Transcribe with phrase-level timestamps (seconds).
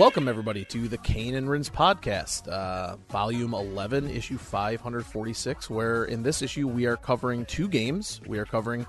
[0.00, 6.22] welcome everybody to the Cane and Rinse podcast, uh, volume 11, issue 546, where in
[6.22, 8.22] this issue we are covering two games.
[8.26, 8.86] We are covering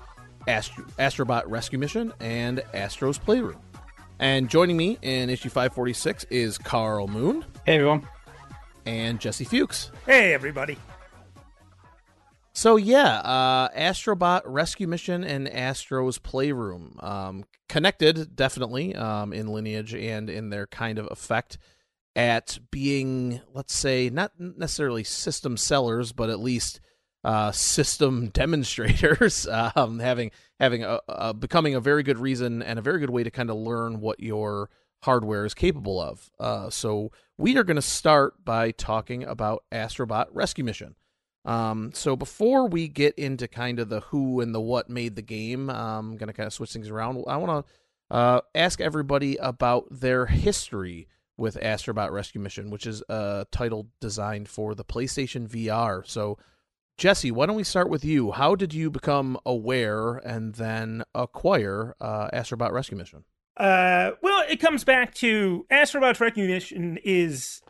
[0.48, 3.60] Astro- Astrobot Rescue Mission and Astro's Playroom.
[4.20, 8.08] And joining me in issue 546 is Karl Moon Hey everyone.
[8.86, 9.90] and Jesse Fuchs.
[10.06, 10.78] Hey, everybody.
[12.54, 19.94] So yeah, uh, Astrobot Rescue Mission and Astro's Playroom um, connected definitely um, in lineage
[19.94, 21.56] and in their kind of effect
[22.14, 26.80] at being, let's say, not necessarily system sellers, but at least
[27.24, 32.82] uh, system demonstrators, um, having having a, a becoming a very good reason and a
[32.82, 34.68] very good way to kind of learn what your
[35.02, 36.30] hardware is capable of.
[36.38, 40.94] Uh, so we are going to start by talking about Astrobot Rescue Mission.
[41.44, 45.22] Um, so before we get into kind of the who and the what made the
[45.22, 47.24] game, I'm going to kind of switch things around.
[47.26, 53.02] I want to uh, ask everybody about their history with Astrobot Rescue Mission, which is
[53.08, 56.06] a title designed for the PlayStation VR.
[56.06, 56.38] So,
[56.98, 58.32] Jesse, why don't we start with you?
[58.32, 63.24] How did you become aware and then acquire uh, Astrobot Rescue Mission?
[63.56, 67.61] Uh, well, it comes back to Astrobot's Rescue Mission is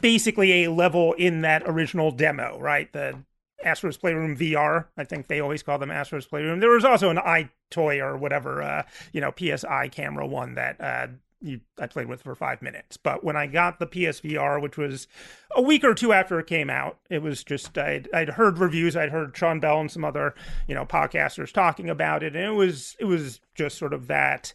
[0.00, 2.92] basically a level in that original demo, right?
[2.92, 3.22] The
[3.64, 4.86] Astro's Playroom VR.
[4.96, 6.60] I think they always call them Astro's Playroom.
[6.60, 10.80] There was also an EyeToy or whatever, uh, you know, PS Eye camera one that
[10.80, 11.08] uh,
[11.40, 12.96] you, I played with for five minutes.
[12.96, 15.06] But when I got the PSVR, which was
[15.54, 18.96] a week or two after it came out, it was just I'd, I'd heard reviews,
[18.96, 20.34] I'd heard Sean Bell and some other
[20.66, 24.52] you know podcasters talking about it, and it was it was just sort of that.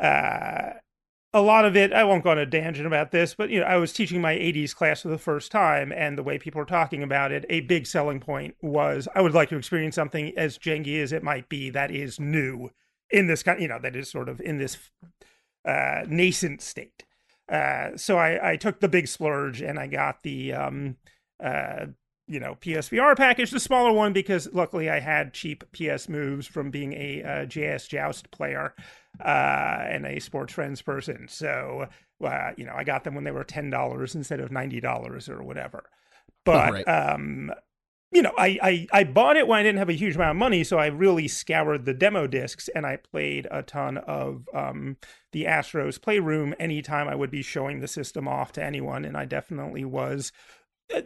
[0.00, 0.72] Uh,
[1.34, 3.66] a lot of it, I won't go on a tangent about this, but you know,
[3.66, 6.66] I was teaching my 80s class for the first time, and the way people were
[6.66, 10.58] talking about it, a big selling point was I would like to experience something as
[10.58, 12.70] janky as it might be that is new
[13.10, 14.76] in this kind, you know, that is sort of in this
[15.64, 17.04] uh, nascent state.
[17.48, 20.96] Uh, so I, I took the big splurge and I got the um,
[21.42, 21.86] uh,
[22.26, 26.70] you know PSVR package, the smaller one, because luckily I had cheap PS moves from
[26.70, 28.74] being a uh, JS Joust player
[29.20, 31.26] uh, and a Sportsfriends person.
[31.28, 31.88] So
[32.24, 35.28] uh, you know I got them when they were ten dollars instead of ninety dollars
[35.28, 35.84] or whatever.
[36.44, 36.88] But right.
[36.88, 37.52] um,
[38.12, 40.36] you know, I, I I bought it when I didn't have a huge amount of
[40.36, 44.98] money, so I really scoured the demo discs and I played a ton of um,
[45.32, 49.24] the Astros Playroom anytime I would be showing the system off to anyone, and I
[49.24, 50.30] definitely was,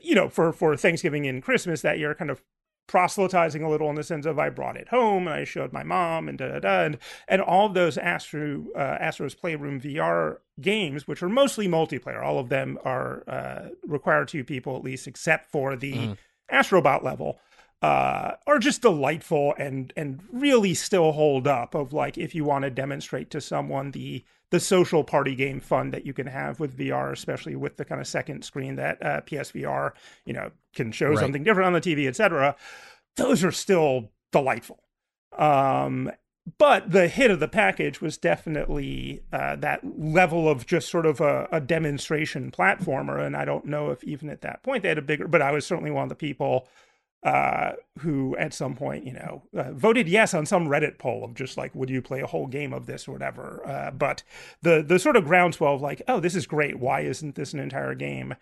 [0.03, 2.43] you know, for for Thanksgiving and Christmas that year, kind of
[2.89, 5.83] proselytizing a little in the sense of I brought it home and I showed my
[5.83, 10.39] mom and da da da and, and all of those Astro uh, Astros Playroom VR
[10.61, 15.09] games, which are mostly multiplayer, all of them are uh, require two people at least,
[15.09, 16.19] except for the Mhm.
[16.53, 17.41] Astrobot level,
[17.83, 21.75] uh, are just delightful and and really still hold up.
[21.75, 25.91] Of like if you want to demonstrate to someone the the social party game fun
[25.91, 29.21] that you can have with VR, especially with the kind of second screen that uh,
[29.23, 29.93] PSVR,
[30.25, 31.19] you know, can show Right.
[31.19, 32.55] something different on the TV, etc.
[33.17, 34.79] Those are still delightful.
[35.37, 36.11] Um,
[36.59, 41.21] but the hit of the package was definitely uh, that level of just sort of
[41.21, 43.25] a, a demonstration platformer.
[43.25, 45.51] And I don't know if even at that point they had a bigger, but I
[45.51, 46.69] was certainly one of the people
[47.23, 51.35] uh, who at some point, you know, uh, voted yes on some Reddit poll of
[51.35, 53.63] just like, would you play a whole game of this or whatever?
[53.67, 54.23] Uh, but
[54.63, 56.79] the the sort of groundswell of like, oh, this is great.
[56.79, 58.35] Why isn't this an entire game?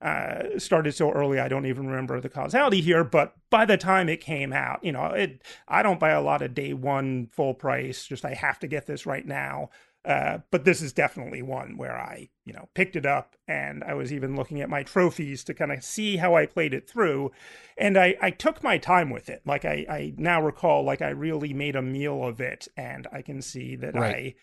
[0.00, 3.04] Uh, started so early, I don't even remember the causality here.
[3.04, 6.42] But by the time it came out, you know, it I don't buy a lot
[6.42, 8.06] of day one full price.
[8.06, 9.70] Just I have to get this right now.
[10.04, 13.94] Uh, but this is definitely one where I, you know, picked it up and I
[13.94, 17.30] was even looking at my trophies to kind of see how I played it through.
[17.78, 19.42] And I, I took my time with it.
[19.46, 22.66] Like I, I now recall, like I really made a meal of it.
[22.76, 24.34] And I can see that Right.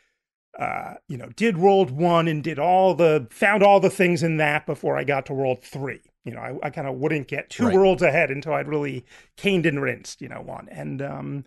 [0.57, 4.23] I, uh, you know, did World One and did all the, found all the things
[4.23, 6.01] in that before I got to World Three.
[6.23, 7.75] You know, I, I kind of wouldn't get two Right.
[7.75, 9.05] worlds ahead until I'd really
[9.35, 10.69] caned and rinsed, you know, one.
[10.71, 11.45] And, um,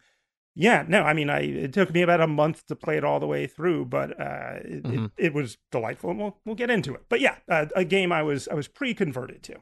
[0.55, 3.21] yeah, no, I mean, I it took me about a month to play it all
[3.21, 5.05] the way through, but uh, it, Mhm.
[5.17, 7.05] it, it was delightful, and we'll we'll get into it.
[7.09, 9.57] But yeah, uh, a game I was I was pre converted to.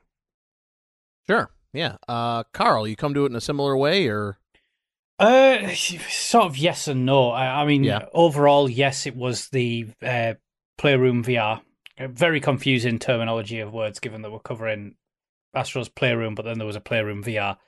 [1.28, 1.50] Sure.
[1.72, 1.96] Yeah.
[2.08, 4.38] Uh, Karl, you come to it in a similar way, or
[5.18, 7.30] Uh, sort of yes and no.
[7.30, 8.06] I, I mean, Yeah.
[8.12, 10.34] overall, yes, it was the uh,
[10.78, 11.60] Playroom VR.
[11.98, 14.94] Very confusing terminology of words, given that we're covering
[15.54, 17.58] Astro's Playroom, but then there was a Playroom VR.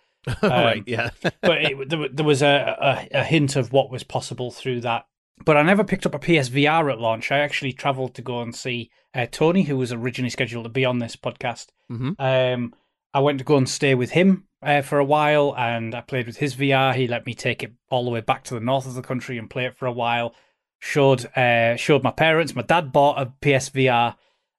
[0.43, 0.79] Right?
[0.79, 1.11] Um, Yeah.
[1.41, 5.07] But it, there, there was a, a, a hint of what was possible through that.
[5.45, 7.33] But I never picked up a PSVR at launch.
[7.33, 10.85] I actually travelled to go and see uh, Tony, who was originally scheduled to be
[10.85, 11.67] on this podcast.
[11.89, 12.75] hmm Um,
[13.15, 16.27] I went to go and stay with him uh, for a while, and I played
[16.27, 16.95] with his VR.
[16.95, 19.37] He let me take it all the way back to the north of the country
[19.37, 20.35] and play it for a while.
[20.79, 22.55] Showed uh, showed my parents.
[22.55, 24.15] My dad bought a PSVR,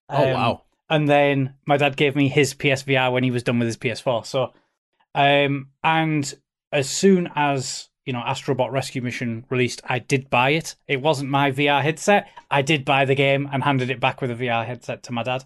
[0.10, 0.64] Oh Um, wow.
[0.90, 4.26] And then my dad gave me his PSVR when he was done with his PS4.
[4.26, 4.54] So,
[5.16, 6.34] um, and
[6.72, 10.76] as soon as you know Astrobot Rescue Mission released, I did buy it.
[10.88, 12.30] It wasn't my VR headset.
[12.52, 15.24] I did buy the game and handed it back with a VR headset to my
[15.24, 15.46] dad,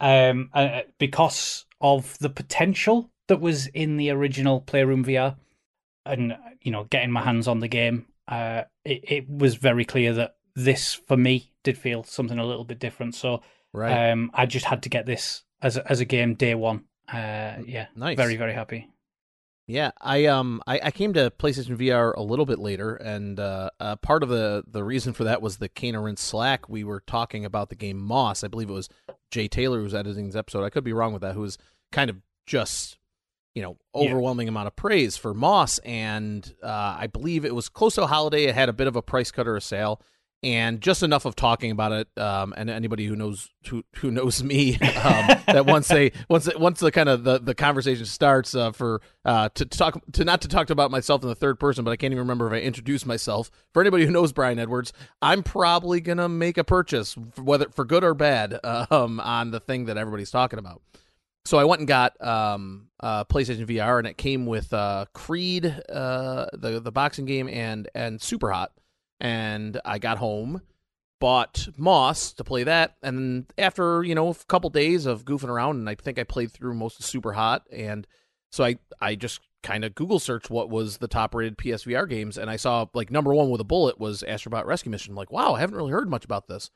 [0.00, 5.36] um, uh, because of the potential that was in the original Playroom VR,
[6.04, 8.06] and you know, getting my hands on the game.
[8.28, 12.64] Uh, it, it was very clear that this for me did feel something a little
[12.64, 13.14] bit different.
[13.14, 13.42] So
[13.72, 14.10] Right.
[14.10, 16.84] um, I just had to get this as a, as a game day one.
[17.12, 18.16] Uh, yeah, nice.
[18.16, 18.88] very very happy.
[19.68, 23.70] Yeah, I um I, I came to PlayStation VR a little bit later, and uh,
[23.80, 26.68] uh, part of the the reason for that was the Kana Slack.
[26.68, 28.44] We were talking about the game Moss.
[28.44, 28.88] I believe it was
[29.32, 30.64] Jay Taylor who was editing this episode.
[30.64, 31.34] I could be wrong with that.
[31.34, 31.58] Who was
[31.90, 32.98] kind of just
[33.56, 34.02] you know Yeah.
[34.10, 38.06] overwhelming amount of praise for Moss, and uh, I believe it was close to a
[38.06, 38.44] holiday.
[38.44, 40.00] It had a bit of a price cut or a sale.
[40.46, 44.44] And just enough of talking about it, um, and anybody who knows who who knows
[44.44, 48.70] me, um, that once they once once the kind of the, the conversation starts uh,
[48.70, 51.84] for uh, to, to talk to not to talk about myself in the third person,
[51.84, 53.50] but I can't even remember if I introduced myself.
[53.72, 58.04] For anybody who knows Brian Edwards, I'm probably gonna make a purchase, whether for good
[58.04, 60.80] or bad, um, on the thing that everybody's talking about.
[61.44, 65.66] So I went and got um, uh, PlayStation VR, and it came with uh, Creed,
[65.88, 68.68] uh, the the boxing game, and and Superhot.
[69.20, 70.62] And I got home,
[71.20, 75.76] bought Moss to play that, and after you know a couple days of goofing around,
[75.76, 78.06] and I think I played through most of Superhot, and
[78.50, 82.38] so I I just kind of Google searched what was the top rated PSVR games,
[82.38, 85.12] and I saw like number one with a bullet was Astrobot Rescue Mission.
[85.12, 86.70] I'm like, wow, I haven't really heard much about this.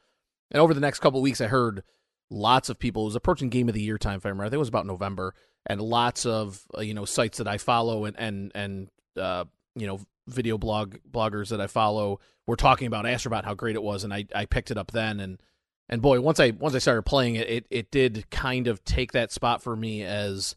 [0.50, 1.84] And over the next couple weeks, I heard
[2.30, 3.02] lots of people.
[3.02, 4.44] It was approaching Game of the Year time, if I remember.
[4.44, 5.34] I think it was about November,
[5.66, 9.44] and lots of uh, you know sites that I follow and and and uh,
[9.76, 10.00] you know
[10.32, 14.12] video blog bloggers that I follow were talking about Astrobot, how great it was, and
[14.12, 15.40] I I picked it up then, and
[15.88, 19.12] and boy, once I once I started playing it, it it did kind of take
[19.12, 20.54] that spot for me as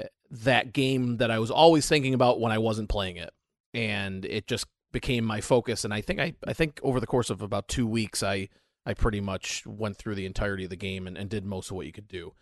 [0.00, 3.30] uh, that game that I was always thinking about when I wasn't playing it,
[3.74, 5.84] and it just became my focus.
[5.84, 8.48] And I think I I think over the course of about two weeks, I
[8.86, 11.76] I pretty much went through the entirety of the game and, and did most of
[11.76, 12.32] what you could do.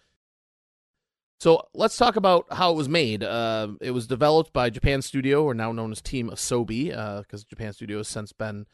[1.41, 3.23] So let's talk about how it was made.
[3.23, 6.89] Uh, it was developed by Japan Studio, or now known as Team Asobi,
[7.23, 8.67] because Japan Studio has since been.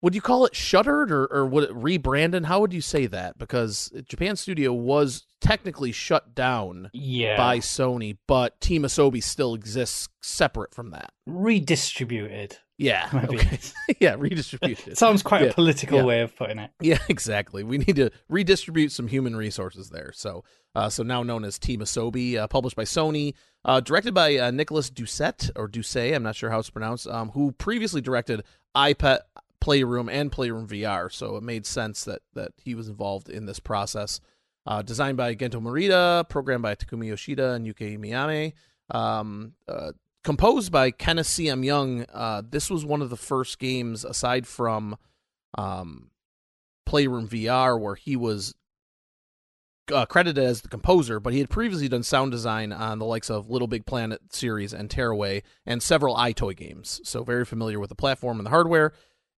[0.00, 2.44] Would you call it shuttered or, or would it rebranded?
[2.44, 3.36] How would you say that?
[3.36, 10.08] Because Japan Studio was technically shut down Yeah, by Sony, but Team Asobi still exists
[10.22, 11.10] separate from that.
[11.26, 12.58] redistributed.
[12.78, 13.08] Yeah.
[13.28, 13.58] Okay.
[14.00, 14.96] yeah, redistributed.
[14.96, 16.04] Sounds quite Yeah, a political yeah.
[16.04, 16.70] way of putting it.
[16.80, 17.64] Yeah, exactly.
[17.64, 20.12] We need to redistribute some human resources there.
[20.14, 20.44] So,
[20.74, 23.34] uh, so now known as Team Asobi, uh, published by Sony,
[23.64, 27.30] uh, directed by uh, Nicholas Doucette or Doucet, I'm not sure how it's pronounced, um,
[27.30, 28.44] who previously directed
[28.76, 29.18] iPad
[29.60, 31.12] Playroom and Playroom VR.
[31.12, 34.20] So it made sense that that he was involved in this process.
[34.66, 38.52] Uh, designed by Gento Morita, programmed by Takumi Yoshida and Yuki Miyame.
[38.90, 39.92] Um, uh,
[40.28, 41.64] composed by Kenneth C.M.
[41.64, 42.04] Young.
[42.12, 44.98] Uh, this was one of the first games, aside from
[45.56, 46.10] um,
[46.84, 48.54] Playroom VR, where he was
[49.90, 53.30] uh, credited as the composer, but he had previously done sound design on the likes
[53.30, 57.00] of Little Big Planet series and Tearaway and several EyeToy games.
[57.04, 58.92] So very familiar with the platform and the hardware.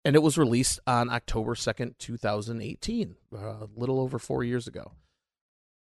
[0.04, 4.94] And it was released on October 2nd, 2018, uh, a little over four years ago.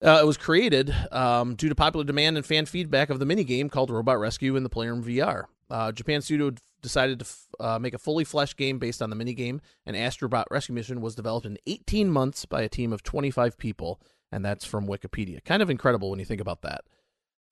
[0.01, 3.70] Uh, it was created um, due to popular demand and fan feedback of the minigame
[3.70, 5.46] called Robot Rescue in the Playroom VR.
[5.70, 6.51] Uh, Japan Studio
[6.82, 10.46] decided to f- uh, make a fully fleshed game based on the minigame, and Astrobot
[10.50, 14.00] Rescue Mission was developed in 18 months by a team of 25 people,
[14.32, 15.44] and that's from Wikipedia.
[15.44, 16.86] Kind of incredible when you think about that.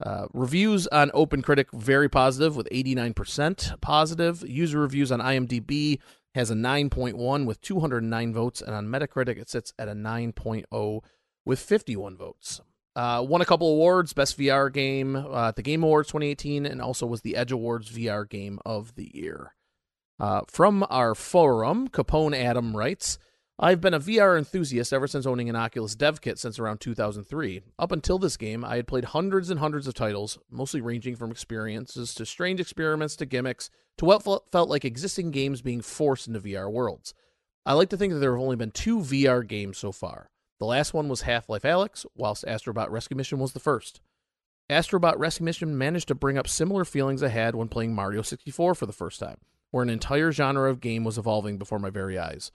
[0.04, 4.48] Uh, reviews on OpenCritic very positive, with 89% positive.
[4.48, 6.00] User reviews on IMDb
[6.34, 11.02] has a 9.1 with 209 votes, and on Metacritic it sits at a 9.0
[11.48, 12.62] with 51 votes.
[12.94, 16.82] Uh, won a couple awards, best VR game uh, at the Game Awards 2018, and
[16.82, 19.56] also was the Edge Awards VR Game of the Year.
[20.20, 23.18] Uh, from our forum, Capone Adam writes,
[23.60, 27.62] I've been a VR enthusiast ever since owning an Oculus dev kit since around 2003.
[27.80, 31.32] Up until this game, I had played hundreds and hundreds of titles, mostly ranging from
[31.32, 36.40] experiences to strange experiments to gimmicks to what felt like existing games being forced into
[36.40, 37.14] VR worlds.
[37.66, 40.30] I like to think that there have only been two VR games so far.
[40.60, 44.02] The last one was Half Life Alyx, whilst Astrobot Rescue Mission was the first.
[44.70, 48.74] Astrobot Rescue Mission managed to bring up similar feelings I had when playing Mario 64
[48.74, 49.38] for the first time,
[49.70, 52.52] where an entire genre of game was evolving before my very eyes.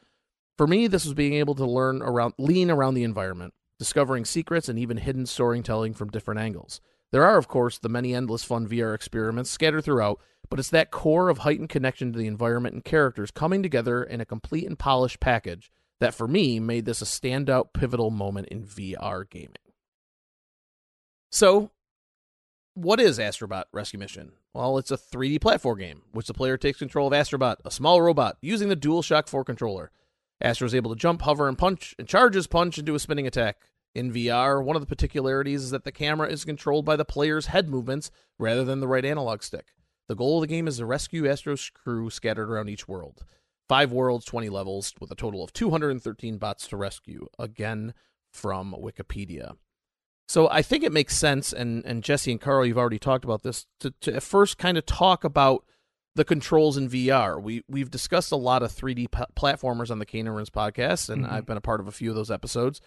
[0.58, 4.68] For me, this was being able to learn around lean around the environment, discovering secrets
[4.68, 6.80] and even hidden storytelling from different angles.
[7.12, 10.18] There are, of course, the many endless fun VR experiments scattered throughout,
[10.50, 14.20] but it's that core of heightened connection to the environment and characters coming together in
[14.20, 15.70] a complete and polished package
[16.02, 19.54] that for me made this a standout pivotal moment in VR gaming.
[21.30, 21.70] So,
[22.74, 24.32] what is Astrobot Rescue Mission?
[24.52, 28.02] Well, it's a 3D platform game, which the player takes control of Astrobot, a small
[28.02, 29.92] robot, using the DualShock 4 controller.
[30.40, 33.58] Astro is able to jump, hover, and punch, and charges punch into a spinning attack.
[33.94, 37.46] In VR, one of the particularities is that the camera is controlled by the player's
[37.46, 39.68] head movements rather than the right analog stick.
[40.08, 43.24] The goal of the game is to rescue Astro's crew scattered around each world.
[43.68, 47.26] Five worlds, 20 levels, with a total of 213 bots to rescue.
[47.38, 47.94] Again,
[48.32, 49.56] from Wikipedia.
[50.28, 53.42] So I think it makes sense, and, and Jesse and Karl, you've already talked about
[53.42, 55.64] this, to, to first kind of talk about
[56.14, 57.42] the controls in VR.
[57.42, 61.24] We we've discussed a lot of 3D p- platformers on the Cane and podcast, and
[61.24, 61.34] mm-hmm.
[61.34, 62.80] I've been a part of a few of those episodes.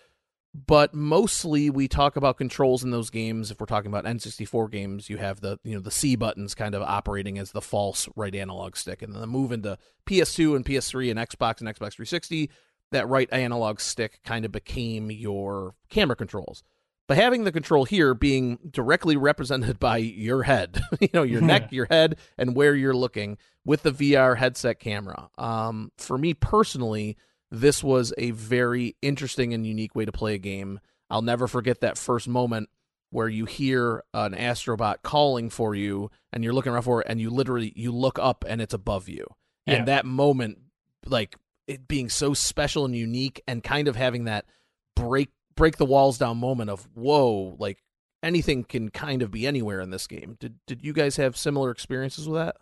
[0.55, 3.51] But mostly we talk about controls in those games.
[3.51, 6.73] If we're talking about N64 games, you have the you know the C buttons kind
[6.73, 10.65] of operating as the false right analog stick, and then the move into PS2 and
[10.65, 12.49] PS3 and Xbox and Xbox 360,
[12.91, 16.63] that right analog stick kind of became your camera controls.
[17.07, 21.73] But having the control here being directly represented by your head, you know, your neck,
[21.73, 25.29] your head, and where you're looking with the VR headset camera.
[25.37, 27.17] Um, for me personally,
[27.51, 30.79] this was a very interesting and unique way to play a game.
[31.09, 32.69] I'll never forget that first moment
[33.11, 37.21] where you hear an astrobot calling for you and you're looking around for it and
[37.21, 39.25] you literally you look up and it's above you.
[39.65, 39.75] Yeah.
[39.75, 40.59] And that moment
[41.05, 41.35] like
[41.67, 44.45] it being so special and unique and kind of having that
[44.95, 47.81] break break the walls down moment of whoa, like
[48.21, 50.35] anything can kind of be anywhere in this game.
[50.39, 52.57] Did did you guys have similar experiences with that?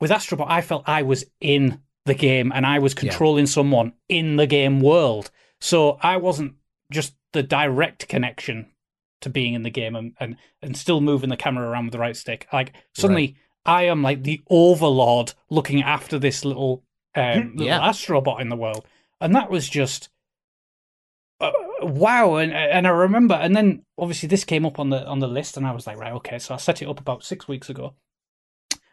[0.00, 3.52] With Astrobot, I felt I was in the game and I was controlling yeah.
[3.52, 5.30] someone in the game world.
[5.60, 6.54] So I wasn't
[6.90, 8.70] just the direct connection
[9.20, 11.98] to being in the game and, and, and still moving the camera around with the
[11.98, 12.46] right stick.
[12.52, 13.74] Like suddenly right.
[13.74, 16.82] I am like the overlord looking after this little
[17.14, 17.80] um, little yeah.
[17.80, 18.84] astrobot in the world.
[19.20, 20.08] And that was just
[21.40, 25.18] uh, wow and and I remember and then obviously this came up on the on
[25.18, 27.48] the list and I was like right okay so I set it up about 6
[27.48, 27.94] weeks ago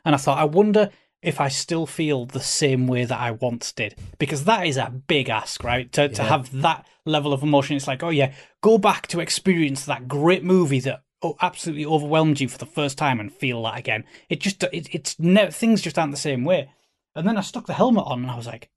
[0.04, 0.90] and I thought I wonder
[1.22, 4.90] if I still feel the same way that I once did because that is a
[5.08, 6.08] big ask right to yeah.
[6.10, 10.08] to have that level of emotion it's like oh yeah go back to experience that
[10.08, 14.04] great movie that oh, absolutely overwhelmed you for the first time and feel that again
[14.30, 16.70] it just it, it's never things just aren't the same way
[17.16, 18.70] and then I stuck the helmet on and I was like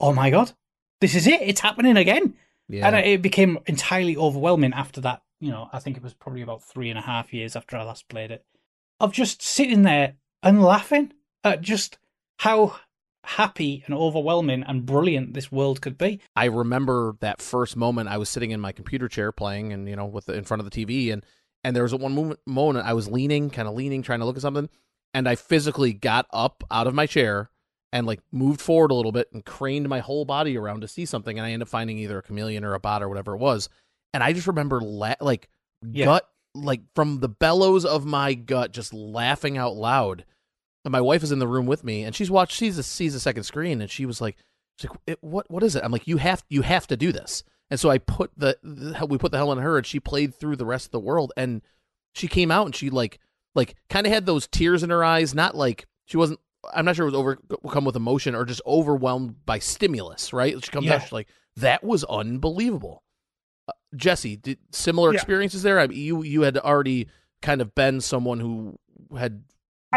[0.00, 0.52] oh my god
[1.00, 2.34] this is it it's happening again
[2.72, 2.86] yeah.
[2.86, 5.22] And it became entirely overwhelming after that.
[5.40, 7.82] You know, I think it was probably about three and a half years after I
[7.82, 8.46] last played it,
[8.98, 11.12] of just sitting there and laughing
[11.44, 11.98] at just
[12.38, 12.76] how
[13.24, 16.20] happy and overwhelming and brilliant this world could be.
[16.34, 19.96] I remember that first moment I was sitting in my computer chair playing and you
[19.96, 21.24] know with the, in front of the TV and
[21.64, 24.36] and there was one moment, moment I was leaning, kind of leaning trying to look
[24.36, 24.68] at something
[25.14, 27.50] and I physically got up out of my chair
[27.92, 31.04] and like moved forward a little bit and craned my whole body around to see
[31.04, 33.38] something and I ended up finding either a chameleon or a bot or whatever it
[33.38, 33.68] was
[34.12, 35.48] and I just remember la- like
[35.82, 36.06] yeah.
[36.06, 40.24] gut like from the bellows of my gut just laughing out loud
[40.84, 43.14] and my wife is in the room with me and she's watched sees a sees
[43.14, 44.36] a second screen and she was like
[44.78, 47.44] she's like what what is it I'm like you have you have to do this
[47.70, 50.34] and so I put the, the we put the hell in her and she played
[50.34, 51.62] through the rest of the world and
[52.14, 53.18] she came out and she like
[53.54, 56.40] like kind of had those tears in her eyes not like she wasn't
[56.72, 60.62] I'm not sure it was overcome with emotion or just overwhelmed by stimulus, right?
[60.64, 60.96] She comes yeah.
[60.96, 63.02] out like that was unbelievable.
[63.68, 65.16] Uh, Jesse, did similar yeah.
[65.16, 65.80] experiences there?
[65.80, 67.08] I mean, you you had already
[67.40, 68.78] kind of been someone who
[69.16, 69.42] had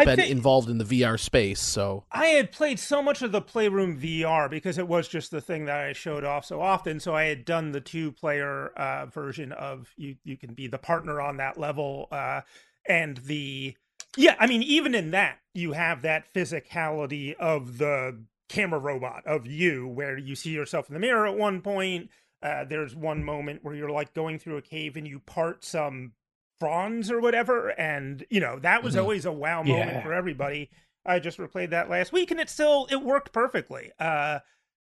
[0.03, 3.41] been think, involved in the VR space, so I had played so much of the
[3.41, 6.99] Playroom VR because it was just the thing that I showed off so often.
[6.99, 10.15] So I had done the two player uh, version of you.
[10.23, 12.41] You can be the partner on that level, uh,
[12.87, 13.77] and the
[14.17, 19.45] yeah, I mean, even in that, you have that physicality of the camera robot of
[19.45, 22.09] you, where you see yourself in the mirror at one point.
[22.41, 26.11] Uh, there's one moment where you're like going through a cave and you part some
[26.59, 29.01] fronds or whatever, and you know that was mm-hmm.
[29.01, 30.03] always a wow moment yeah.
[30.03, 30.69] for everybody.
[31.05, 33.91] I just replayed that last week, and it still it worked perfectly.
[34.00, 34.39] Uh,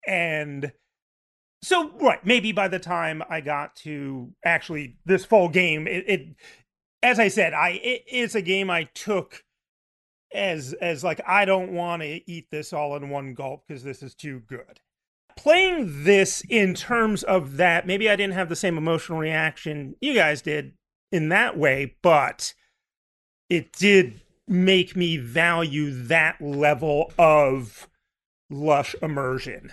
[0.06, 0.72] and
[1.62, 6.26] so right, maybe by the time I got to actually this full game, it, it
[7.02, 9.44] as I said, I it, it's a game I took
[10.34, 14.02] as as like I don't want to eat this all in one gulp because this
[14.02, 14.80] is too good.
[15.36, 20.14] Playing this in terms of that, maybe I didn't have the same emotional reaction you
[20.14, 20.74] guys did
[21.12, 22.54] in that way, but
[23.48, 27.88] it did make me value that level of
[28.50, 29.72] lush immersion.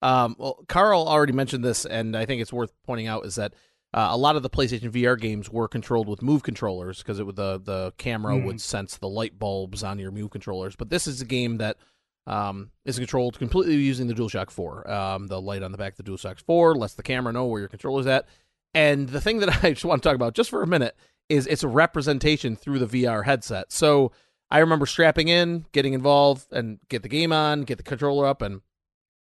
[0.00, 3.54] Um, well, Karl already mentioned this, and I think it's worth pointing out is that
[3.94, 7.24] uh, a lot of the PlayStation VR games were controlled with Move controllers because it
[7.24, 8.44] would the the camera mm.
[8.44, 10.76] would sense the light bulbs on your Move controllers.
[10.76, 11.78] But this is a game that
[12.26, 14.90] um, is controlled completely using the DualShock 4.
[14.90, 17.60] Um, the light on the back of the DualShock 4 lets the camera know where
[17.60, 18.28] your controller's at.
[18.74, 20.96] And the thing that I just want to talk about just for a minute
[21.28, 23.72] is it's a representation through the VR headset.
[23.72, 24.12] So
[24.50, 28.40] I remember strapping in, getting involved, and get the game on, get the controller up,
[28.40, 28.62] and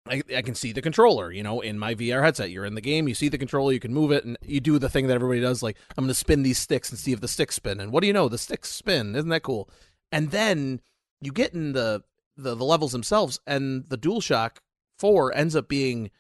[0.07, 2.51] I, I, can see the controller, you know, in my VR headset.
[2.51, 4.79] You're in the game, you see the controller, you can move it, and you do
[4.79, 7.23] the thing that everybody does, like I'm going to spin these sticks and see if
[7.23, 7.81] the sticks spin.
[7.81, 8.29] And what do you know?
[8.29, 9.17] The sticks spin.
[9.17, 9.71] Isn't that cool?
[10.13, 10.83] And then
[11.23, 12.03] you get in the
[12.37, 14.57] the, the levels themselves, and the DualShock
[14.99, 16.11] Four ends up being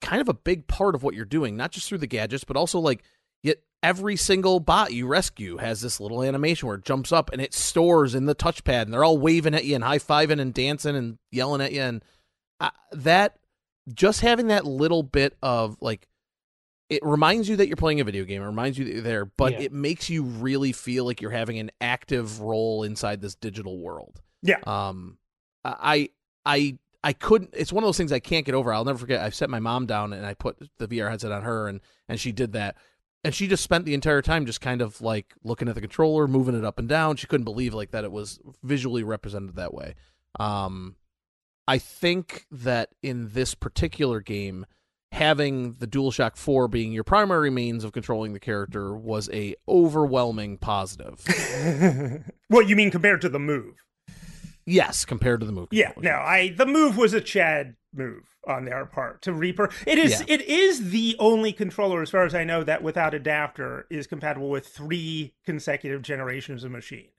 [0.00, 2.56] kind of a big part of what you're doing, not just through the gadgets, but
[2.56, 3.02] also like
[3.42, 7.40] yet every single bot you rescue has this little animation where it jumps up and
[7.40, 10.54] it stores in the touchpad, and they're all waving at you and high fiving and
[10.54, 12.04] dancing and yelling at you, and
[12.60, 13.38] uh, that
[13.92, 16.08] just having that little bit of like
[16.88, 18.42] it reminds you that you're playing a video game.
[18.42, 19.60] It reminds you that you're there, but yeah.
[19.60, 24.20] it makes you really feel like you're having an active role inside this digital world.
[24.42, 24.58] Yeah.
[24.64, 25.18] Um,
[25.64, 26.10] I,
[26.44, 27.54] I, I couldn't.
[27.56, 28.72] It's one of those things I can't get over.
[28.72, 29.20] I'll never forget.
[29.20, 32.18] I set my mom down and I put the VR headset on her, and and
[32.18, 32.74] she did that,
[33.22, 36.26] and she just spent the entire time just kind of like looking at the controller,
[36.26, 37.14] moving it up and down.
[37.14, 39.94] She couldn't believe like that it was visually represented that way.
[40.40, 40.96] Um,
[41.68, 44.66] I think that in this particular game,
[45.12, 50.58] having the DualShock 4 being your primary means of controlling the character was a overwhelming
[50.58, 51.24] positive.
[52.48, 53.85] what you mean compared to the move?
[54.66, 55.68] Yes, compared to the move.
[55.70, 59.70] Yeah, no, I the move was a Chad move on their part to Reaper.
[59.86, 60.34] It is yeah.
[60.34, 64.50] it is the only controller, as far as I know, that without adapter is compatible
[64.50, 67.10] with three consecutive generations of machine.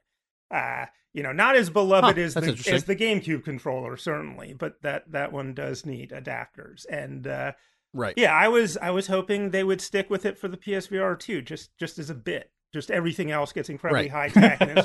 [0.51, 4.81] Uh, you know, not as beloved huh, as the as the GameCube controller, certainly, but
[4.81, 6.85] that that one does need adapters.
[6.89, 7.53] And uh,
[7.93, 11.17] right, yeah, I was I was hoping they would stick with it for the PSVR
[11.17, 14.31] too, just just as a bit just everything else gets incredibly right.
[14.31, 14.61] high tech.
[14.61, 14.79] And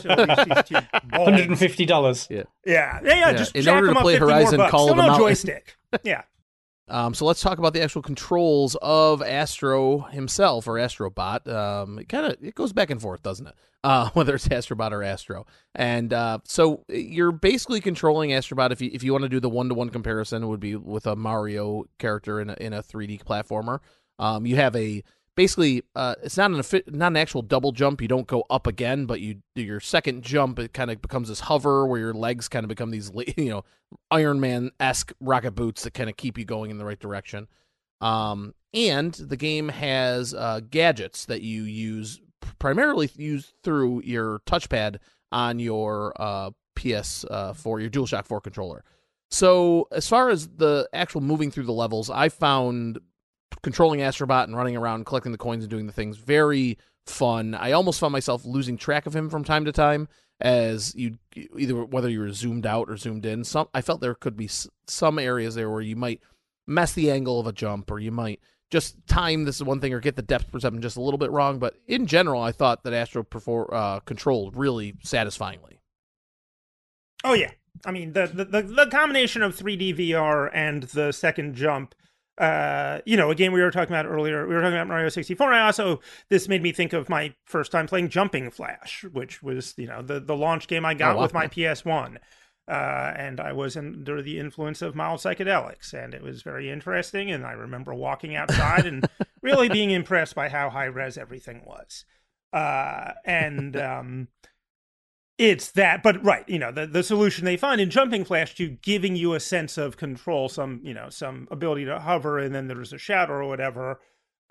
[1.12, 2.26] Hundred and fifty dollars.
[2.30, 2.44] Yeah.
[2.64, 3.32] yeah, yeah, yeah.
[3.34, 5.18] Just in order to play Horizon, call Still them no out.
[5.18, 5.76] joystick.
[6.02, 6.22] yeah.
[6.88, 11.46] Um, so let's talk about the actual controls of Astro himself or Astrobot.
[11.48, 13.54] Um, it kind of it goes back and forth, doesn't it?
[13.84, 15.44] Uh, whether it's Astrobot or Astro.
[15.74, 18.70] And uh, so you're basically controlling Astrobot.
[18.70, 20.76] If you if you want to do the one to one comparison, it would be
[20.76, 23.80] with a Mario character in a in a 3D platformer.
[24.20, 25.02] Um, you have a
[25.36, 28.00] basically uh, it's not an not an actual double jump.
[28.00, 30.58] You don't go up again, but you do your second jump.
[30.58, 33.64] It kind of becomes this hover where your legs kind of become these you know
[34.10, 37.48] Iron Man esque rocket boots that kind of keep you going in the right direction.
[38.00, 42.20] Um, and the game has uh, gadgets that you use
[42.58, 44.96] primarily use through your touchpad
[45.30, 48.84] on your uh, PS uh, for your DualShock 4 controller.
[49.30, 52.98] So as far as the actual moving through the levels, I found
[53.62, 57.54] controlling Astrobot and running around collecting the coins and doing the things very fun.
[57.54, 60.08] I almost found myself losing track of him from time to time
[60.40, 61.18] as you
[61.56, 63.44] either whether you were zoomed out or zoomed in.
[63.44, 64.48] Some I felt there could be
[64.86, 66.20] some areas there where you might
[66.66, 69.92] mess the angle of a jump or you might just time this is one thing
[69.92, 71.58] or get the depth perception just a little bit wrong.
[71.58, 75.80] But in general, I thought that Astro perform, uh, controlled really satisfyingly.
[77.22, 77.52] Oh yeah,
[77.84, 81.94] I mean the, the the combination of 3D VR and the second jump
[82.38, 84.46] uh, you know, a game we were talking about earlier.
[84.46, 85.52] We were talking about Mario 64.
[85.52, 89.74] I also this made me think of my first time playing Jumping Flash, which was
[89.76, 91.22] you know the the launch game I got oh, wow.
[91.22, 92.16] with my PS1.
[92.68, 97.30] Uh, and I was under the influence of mild psychedelics, and it was very interesting.
[97.30, 99.04] And I remember walking outside and
[99.42, 102.04] really being impressed by how high res everything was.
[102.52, 104.28] Uh, and um,
[105.38, 108.68] it's that but right you know the, the solution they find in jumping flash to
[108.68, 112.68] giving you a sense of control some you know some ability to hover and then
[112.68, 114.00] there's a shadow or whatever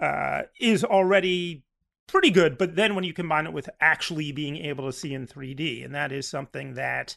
[0.02, 1.63] uh, is already
[2.08, 5.28] pretty good but then when you combine it with actually being able to see in
[5.28, 7.15] 3d and that is something that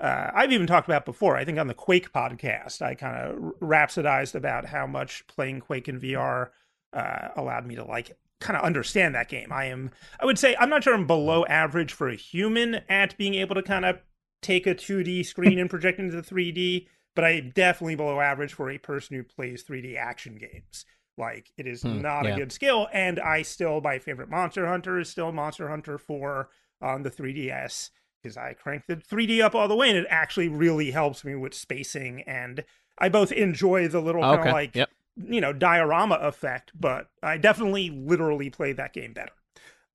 [0.00, 1.36] uh, I've even talked about before.
[1.36, 5.88] I think on the Quake podcast, I kind of rhapsodized about how much playing Quake
[5.88, 6.50] in VR
[6.92, 9.52] uh, allowed me to like it kind of understand that game.
[9.52, 13.16] I am, I would say, I'm not sure I'm below average for a human at
[13.16, 14.00] being able to kind of
[14.42, 18.70] take a 2D screen and project into the 3D, but I'm definitely below average for
[18.70, 20.84] a person who plays 3D action games.
[21.16, 22.34] Like, it is hmm, not yeah.
[22.34, 22.86] a good skill.
[22.92, 26.48] And I still, my favorite Monster Hunter is still Monster Hunter 4
[26.80, 27.90] on the 3DS
[28.22, 31.34] because I crank the 3D up all the way and it actually really helps me
[31.34, 32.22] with spacing.
[32.22, 32.64] And
[32.98, 37.36] I both enjoy the little kind of like yep you know diorama effect, but I
[37.36, 39.32] definitely literally played that game better.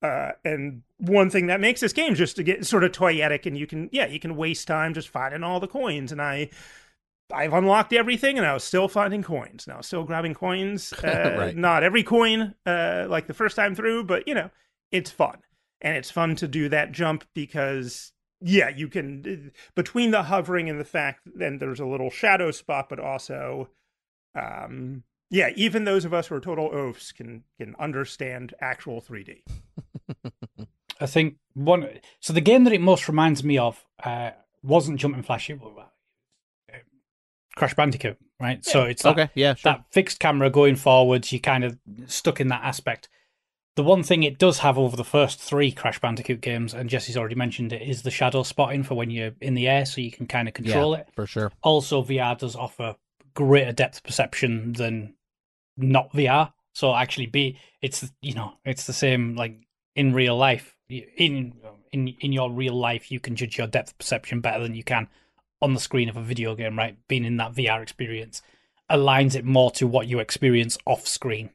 [0.02, 3.56] Uh, and one thing that makes this game just to get sort of toyetic, and
[3.56, 6.50] you can yeah you can waste time just finding all the coins, and I
[7.32, 9.66] I've unlocked everything, and I was still finding coins.
[9.66, 10.92] Now still grabbing coins.
[11.04, 11.56] Uh, right.
[11.56, 14.50] Not every coin uh, like the first time through, but you know
[14.90, 15.38] it's fun,
[15.80, 18.12] and it's fun to do that jump because
[18.46, 22.88] yeah, you can between the hovering and the fact then there's a little shadow spot,
[22.90, 23.70] but also,
[24.34, 25.02] um,
[25.34, 29.42] yeah, even those of us who are total oafs can can understand actual 3D.
[31.00, 31.88] I think one.
[32.20, 34.30] So the game that it most reminds me of uh,
[34.62, 35.50] wasn't Jumping Flash.
[35.50, 35.76] It was
[36.72, 36.76] uh,
[37.56, 38.60] Crash Bandicoot, right?
[38.64, 38.72] Yeah.
[38.72, 39.72] So it's that, okay, yeah, sure.
[39.72, 41.32] that fixed camera going forwards.
[41.32, 43.08] You're kind of stuck in that aspect.
[43.74, 47.16] The one thing it does have over the first three Crash Bandicoot games, and Jesse's
[47.16, 50.12] already mentioned it, is the shadow spotting for when you're in the air, so you
[50.12, 51.08] can kind of control yeah, it.
[51.16, 51.50] For sure.
[51.60, 52.94] Also, VR does offer
[53.34, 55.14] greater depth perception than
[55.76, 56.52] not VR.
[56.72, 59.56] So actually, be it's you know it's the same like
[59.94, 60.76] in real life.
[60.88, 61.54] In
[61.92, 65.08] in in your real life, you can judge your depth perception better than you can
[65.62, 66.76] on the screen of a video game.
[66.76, 68.42] Right, being in that VR experience
[68.90, 71.50] aligns it more to what you experience off screen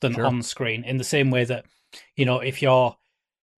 [0.00, 0.26] than sure.
[0.26, 0.84] on screen.
[0.84, 1.64] In the same way that
[2.16, 2.96] you know if you're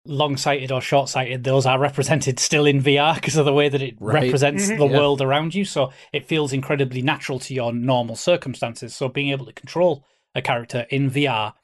[0.09, 3.69] long sighted or short sighted, those are represented still in VR because of the way
[3.69, 4.25] that it right.
[4.25, 4.79] represents mm-hmm.
[4.79, 4.99] the yeah.
[4.99, 5.65] world around you.
[5.65, 8.95] So it feels incredibly natural to your normal circumstances.
[8.95, 11.55] So being able to control a character in VR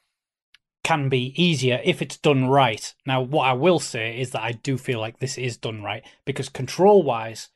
[0.85, 2.95] can be easier if it's done right.
[3.07, 6.05] Now, what I will say is that I do feel like this is done right
[6.25, 7.51] because control wise,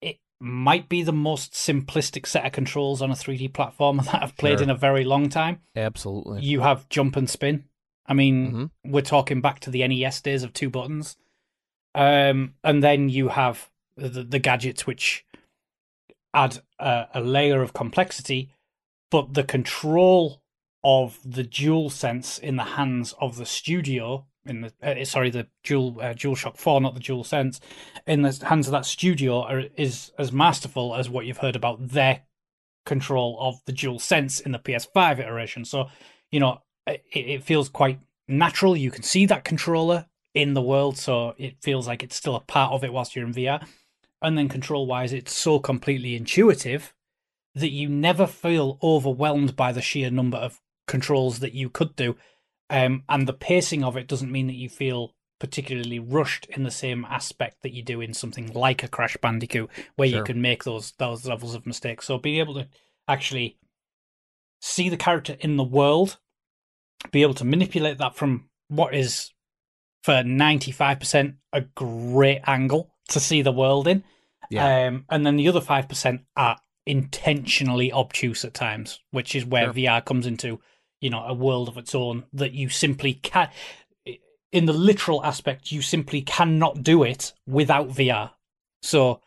[0.00, 4.36] it might be the most simplistic set of controls on a 3D platform that I've
[4.36, 4.64] played sure.
[4.64, 5.60] in a very long time.
[5.76, 6.40] Absolutely.
[6.40, 7.64] You have jump and spin.
[8.06, 8.90] I mean, mm-hmm.
[8.90, 11.16] we're talking back to the NES days of two buttons.
[11.94, 15.24] Um, and then you have the, the gadgets which
[16.34, 18.50] add a, a layer of complexity,
[19.10, 20.42] but the control
[20.82, 25.46] of the dual sense in the hands of the studio in the uh, sorry the
[25.62, 27.58] dual uh, DualShock 4 not the dual sense
[28.06, 31.88] in the hands of that studio are, is as masterful as what you've heard about
[31.88, 32.20] their
[32.84, 35.88] control of the dual sense in the PS5 iteration so
[36.30, 40.96] you know it, it feels quite natural you can see that controller in the world
[40.96, 43.64] so it feels like it's still a part of it whilst you're in VR
[44.22, 46.94] and then control wise it's so completely intuitive
[47.54, 52.16] that you never feel overwhelmed by the sheer number of controls that you could do.
[52.70, 56.70] Um, and the pacing of it doesn't mean that you feel particularly rushed in the
[56.70, 60.18] same aspect that you do in something like a Crash Bandicoot, where sure.
[60.18, 62.06] you can make those those levels of mistakes.
[62.06, 62.68] So being able to
[63.06, 63.58] actually
[64.60, 66.18] see the character in the world,
[67.10, 69.30] be able to manipulate that from what is
[70.02, 74.04] for ninety five percent a great angle to see the world in.
[74.50, 74.86] Yeah.
[74.86, 79.66] Um, and then the other five percent are intentionally obtuse at times, which is where
[79.66, 79.74] sure.
[79.74, 80.60] VR comes into
[81.00, 83.50] you know a world of its own that you simply can
[84.54, 88.30] in the literal aspect you simply cannot do it without VR.
[88.82, 89.20] So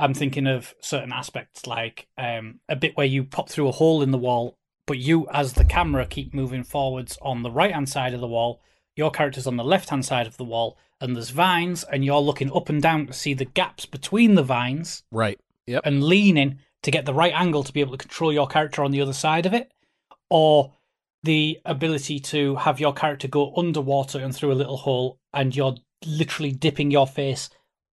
[0.00, 4.02] I'm thinking of certain aspects like um, a bit where you pop through a hole
[4.02, 7.88] in the wall, but you as the camera keep moving forwards on the right hand
[7.88, 8.60] side of the wall,
[8.96, 12.20] your character's on the left hand side of the wall, and there's vines, and you're
[12.20, 15.02] looking up and down to see the gaps between the vines.
[15.10, 15.38] Right.
[15.66, 15.82] Yep.
[15.84, 18.90] And leaning to get the right angle to be able to control your character on
[18.90, 19.72] the other side of it.
[20.30, 20.72] Or
[21.22, 25.76] the ability to have your character go underwater and through a little hole, and you're
[26.06, 27.48] literally dipping your face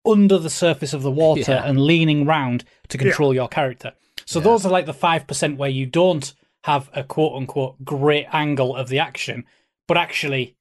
[0.06, 1.66] under the surface of the water yeah.
[1.66, 3.42] and leaning round to control yeah.
[3.42, 3.94] your character.
[4.26, 4.44] So yeah.
[4.44, 8.76] those are like the five percent where you don't have a quote unquote great angle
[8.76, 9.46] of the action,
[9.88, 10.56] but actually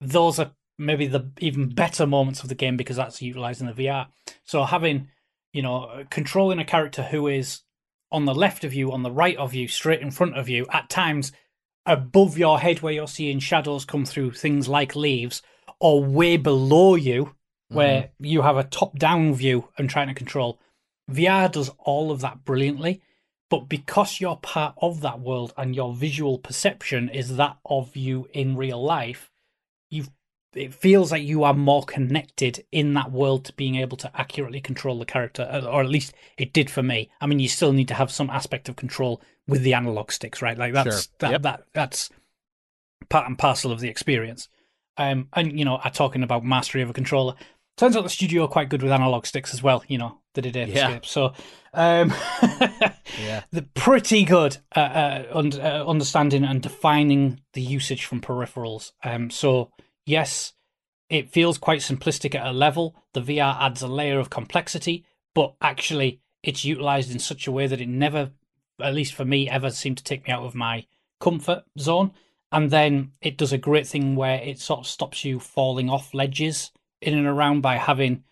[0.00, 4.08] those are maybe the even better moments of the game because that's utilizing the VR.
[4.44, 5.08] So having,
[5.52, 7.60] you know, controlling a character who is
[8.10, 10.66] on the left of you, on the right of you, straight in front of you,
[10.72, 11.32] at times
[11.86, 15.42] above your head where you're seeing shadows come through things like leaves,
[15.80, 17.34] or way below you
[17.68, 18.24] where mm-hmm.
[18.24, 20.60] you have a top down view and trying to control.
[21.10, 23.02] VR does all of that brilliantly,
[23.50, 28.26] but because you're part of that world and your visual perception is that of you
[28.32, 29.30] in real life,
[29.90, 30.06] you
[30.54, 34.60] it feels like you are more connected in that world to being able to accurately
[34.60, 37.10] control the character, or at least it did for me.
[37.20, 40.40] I mean, you still need to have some aspect of control with the analog sticks,
[40.40, 40.56] right?
[40.56, 41.12] Like that's sure.
[41.18, 41.42] that, yep.
[41.42, 42.10] that that's
[43.08, 44.48] part and parcel of the experience.
[44.96, 47.34] Um, and you know, are talking about mastery of a controller.
[47.76, 49.82] Turns out the studio are quite good with analog sticks as well.
[49.88, 50.88] You know, they did Ape yeah.
[50.88, 51.32] Escape, so
[51.72, 52.12] um,
[53.20, 58.92] yeah, they're pretty good at uh, uh, understanding and defining the usage from peripherals.
[59.02, 59.70] Um, so
[60.06, 60.52] yes,
[61.08, 62.96] it feels quite simplistic at a level.
[63.12, 67.66] The VR adds a layer of complexity, but actually, it's utilized in such a way
[67.66, 68.32] that it never
[68.80, 70.86] at least for me, ever seemed to take me out of my
[71.20, 72.12] comfort zone.
[72.52, 76.14] And then it does a great thing where it sort of stops you falling off
[76.14, 76.70] ledges
[77.00, 78.24] in and around by having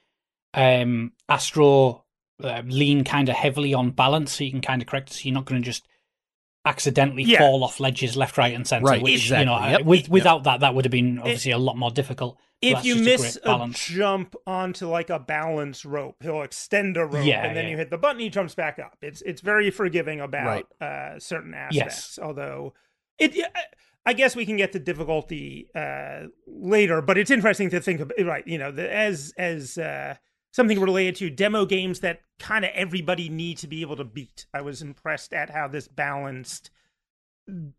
[0.55, 2.05] um, Astro
[2.43, 5.13] uh, lean kind of heavily on balance, so you can kind of correct.
[5.13, 5.87] So you're not going to just
[6.65, 7.39] accidentally yeah.
[7.39, 8.85] fall off ledges left, right, and center.
[8.85, 9.41] Right, which exactly.
[9.41, 9.85] you know, yep.
[9.85, 10.45] with, without yep.
[10.45, 12.39] that, that would have been obviously it, a lot more difficult.
[12.61, 17.05] if you just a miss a, jump onto like a balance rope, he'll extend a
[17.05, 17.71] rope, Yeah, and then yeah.
[17.71, 18.99] you hit the button, he jumps back up.
[19.03, 22.19] It's it's very forgiving about uh, certain aspects.
[22.23, 22.75] Although
[23.19, 23.37] it,
[24.07, 28.13] I guess we can get to difficulty uh, later, but it's interesting to think of.
[28.19, 30.15] Right, you know, the, as as uh,
[30.53, 34.47] something related to demo games that kind of everybody need to be able to beat.
[34.55, 36.71] I was impressed at how this balanced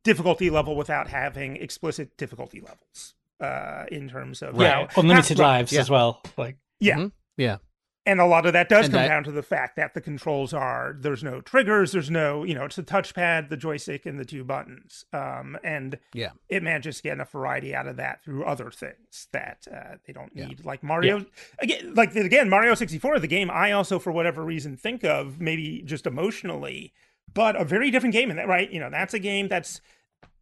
[0.04, 5.46] difficulty level without having explicit difficulty levels uh in terms of Yeah, how- unlimited how-
[5.46, 5.80] lives yeah.
[5.82, 6.22] as well.
[6.38, 7.12] Like yeah Mhm.
[7.38, 7.58] Yeah.
[8.06, 10.02] And a lot of that does And come I- down to the fact that the
[10.02, 14.20] controls are there's no triggers there's no you know it's the touchpad the joystick and
[14.20, 16.32] the two buttons um and Yeah.
[16.50, 20.12] it manages to get enough variety out of that through other things that uh, they
[20.14, 20.48] don't Yeah.
[20.48, 21.26] need like mario
[21.60, 25.82] again like again mario 64 the game i also for whatever reason think of maybe
[25.86, 26.92] just emotionally
[27.34, 29.80] but a very different game in that right you know that's a game that's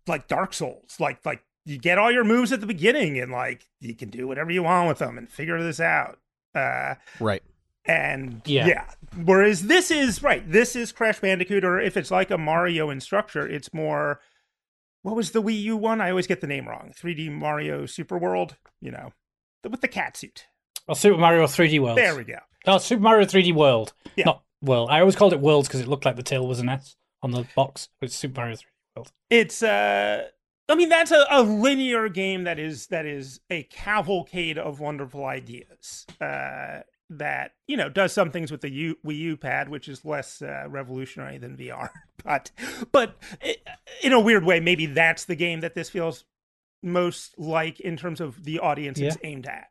[0.07, 3.67] like dark souls like like you get all your moves at the beginning and like
[3.79, 6.17] you can do whatever you want with them and figure this out
[6.55, 7.43] uh Right.
[7.85, 8.67] And Yeah.
[8.67, 8.85] yeah.
[9.23, 12.99] Whereas this is right, this is Crash Bandicoot, or if it's like a Mario in
[13.01, 14.19] structure, it's more
[15.03, 15.99] what was the Wii U one?
[15.99, 16.93] I always get the name wrong.
[16.95, 19.13] 3D Mario Super World, you know.
[19.67, 20.45] With the cat suit.
[20.87, 21.97] or Super Mario 3D World.
[21.97, 22.37] There we go.
[22.67, 23.93] Oh, Super Mario 3D World.
[24.15, 24.25] Yeah.
[24.25, 24.89] Not World.
[24.91, 27.31] I always called it Worlds because it looked like the tail was an S on
[27.31, 27.89] the box.
[27.99, 28.65] But it's Super Mario 3D
[28.95, 29.11] World.
[29.31, 30.27] It's uh
[30.69, 35.25] I mean that's a, a linear game that is that is a cavalcade of wonderful
[35.25, 36.05] ideas.
[36.21, 36.81] Uh
[37.17, 40.41] that you know does some things with the U, Wii U pad, which is less
[40.41, 41.89] uh, revolutionary than VR,
[42.23, 42.51] but
[42.91, 43.55] but i
[44.01, 46.25] in a weird way, maybe that's the game that this feels
[46.83, 49.67] most like in terms of the audience it's aimed at.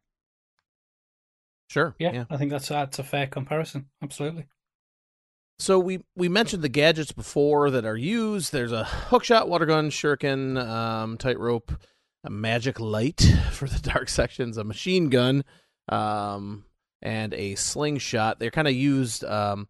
[1.69, 1.95] Sure.
[1.99, 3.87] Yeah, I think that's that's a fair comparison.
[4.03, 4.47] Absolutely.
[5.61, 8.51] So we we mentioned the gadgets before that are used.
[8.53, 11.73] There's a hookshot, water gun, shuriken, um, tightrope,
[12.25, 13.21] a magic light
[13.53, 15.45] for the dark sections, a machine gun,
[15.89, 16.65] um,
[17.03, 18.39] and a slingshot.
[18.39, 19.25] They're kind of used.
[19.25, 19.69] Um,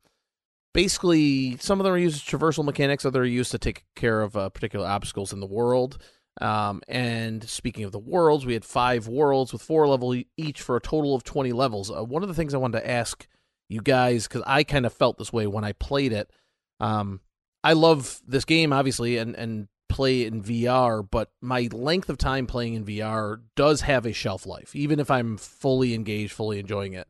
[0.75, 3.05] basically, some of them are used as traversal mechanics.
[3.05, 5.99] Other are used to take care of uh, particular obstacles in the world.
[6.41, 10.77] Um, and speaking of the worlds, we had five worlds with four level each for
[10.77, 11.91] a total of twenty levels.
[11.91, 13.27] Uh, one of the things I wanted to ask
[13.69, 16.31] you guys because I kind of felt this way when I played it.
[16.79, 17.21] Um,
[17.63, 22.47] I love this game obviously and and play in VR, but my length of time
[22.47, 26.95] playing in VR does have a shelf life, even if I'm fully engaged, fully enjoying
[26.95, 27.09] it.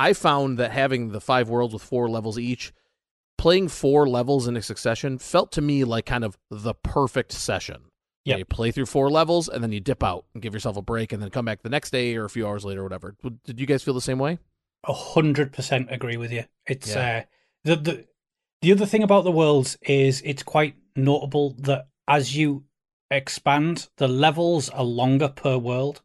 [0.00, 2.72] I found that having the five worlds with four levels each,
[3.36, 7.82] playing four levels in a succession felt to me like kind of the perfect session.
[8.24, 8.38] Yep.
[8.38, 11.12] You play through four levels and then you dip out and give yourself a break
[11.12, 13.14] and then come back the next day or a few hours later or whatever.
[13.44, 14.38] Did you guys feel the same way?
[14.88, 16.44] A hundred percent agree with you.
[16.66, 17.24] It's Yeah.
[17.24, 17.24] uh,
[17.64, 18.06] the the
[18.62, 22.64] the other thing about the worlds is it's quite notable that as you
[23.10, 26.00] expand, the levels are longer per world.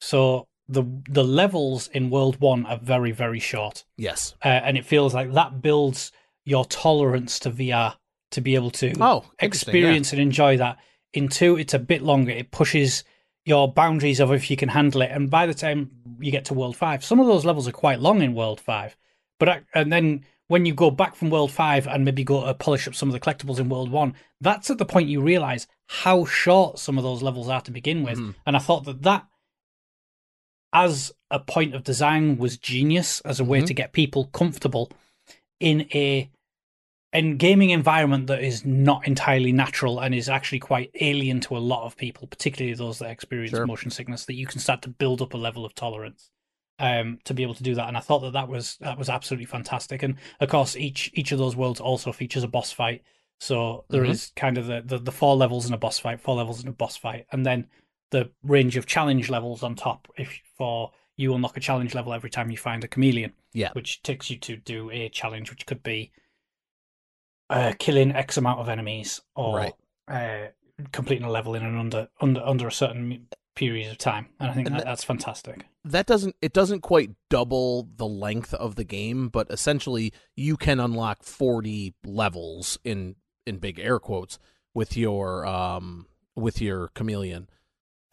[0.00, 4.34] So the the levels in World One are very very short, Yes.
[4.44, 6.12] uh, and it feels like that builds
[6.44, 7.94] your tolerance to VR
[8.32, 9.46] to be able to Oh, interesting, yeah.
[9.46, 10.78] experience and enjoy that.
[11.12, 12.32] In two, it's a bit longer.
[12.32, 13.04] It pushes
[13.44, 15.10] your boundaries of if you can handle it.
[15.12, 18.00] And by the time you get to World Five, some of those levels are quite
[18.00, 18.96] long in World Five.
[19.38, 22.54] But I- and then when you go back from World Five and maybe go to
[22.54, 25.66] polish up some of the collectibles in World One, that's at the point you realize
[25.86, 28.18] how short some of those levels are to begin with.
[28.18, 28.34] Mhm.
[28.44, 29.26] And I thought that that,
[30.72, 33.66] as a point of design, was genius as a way Mhm.
[33.66, 34.90] to get people comfortable
[35.60, 36.30] in a
[37.12, 41.58] in gaming environment that is not entirely natural and is actually quite alien to a
[41.58, 43.66] lot of people, particularly those that experience Sure.
[43.66, 46.30] motion sickness, that you can start to build up a level of tolerance
[46.78, 47.88] um, to be able to do that.
[47.88, 50.02] And I thought that that was that was absolutely fantastic.
[50.02, 53.02] And of course, each each of those worlds also features a boss fight.
[53.40, 54.34] So there is Mhm.
[54.36, 56.72] kind of the, the the four levels in a boss fight, four levels in a
[56.72, 57.66] boss fight, and then
[58.10, 60.08] the range of challenge levels on top.
[60.16, 63.70] If for you unlock a challenge level every time you find a chameleon Yeah.
[63.72, 66.12] which takes you to do a challenge, which could be
[67.48, 69.74] uh, killing X amount of enemies or Right.
[70.08, 70.48] uh,
[70.92, 74.28] completing a level in an under under under a certain period of time.
[74.38, 75.64] And I think And that, that- that's fantastic.
[75.84, 80.80] that doesn't it doesn't quite double the length of the game, but essentially you can
[80.80, 83.16] unlock 40 levels in
[83.46, 84.38] in big air quotes
[84.74, 87.48] with your um with your chameleon.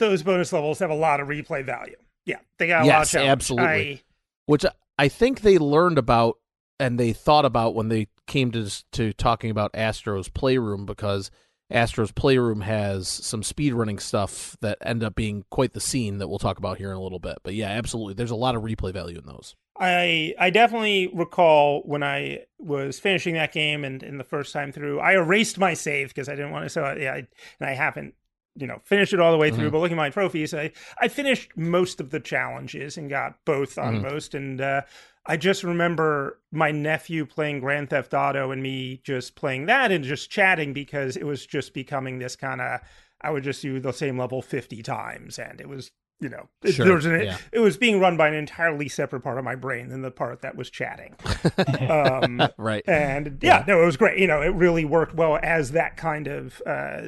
[0.09, 1.95] Those bonus levels have a lot of replay value.
[2.25, 3.91] Yeah, they got a lot of Yes, absolutely.
[3.93, 4.01] I-
[4.45, 4.65] which
[4.97, 6.37] I think they learned about
[6.79, 11.31] and they thought about when they came to to talking about Astro's Playroom because
[11.69, 16.39] Astro's Playroom has some speedrunning stuff that end up being quite the scene that we'll
[16.39, 17.37] talk about here in a little bit.
[17.43, 18.13] But yeah, absolutely.
[18.15, 19.55] There's a lot of replay value in those.
[19.79, 24.71] I I definitely recall when I was finishing that game and, and the first time
[24.71, 26.69] through, I erased my save because I didn't want to.
[26.69, 27.17] So uh, yeah, I,
[27.59, 28.13] and I haven't
[28.55, 29.69] you know finish it all the way through.
[29.69, 29.71] Mhm.
[29.71, 33.77] But looking at my trophies, I I finished most of the challenges and got both
[33.77, 34.11] on Mhm.
[34.11, 34.35] most.
[34.35, 34.81] And uh,
[35.25, 40.03] I just remember my nephew playing Grand Theft Auto and me just playing that and
[40.03, 42.81] just chatting because it was just becoming this kind of.
[43.21, 45.91] I would just do the same level fifty times, and it was
[46.23, 47.37] you know it- Sure, there was an, yeah.
[47.51, 50.41] it was being run by an entirely separate part of my brain than the part
[50.41, 51.15] that was chatting.
[51.89, 52.83] um, right.
[52.87, 54.17] and yeah, no, it was great.
[54.17, 57.01] You know, it really worked well as that kind of uh,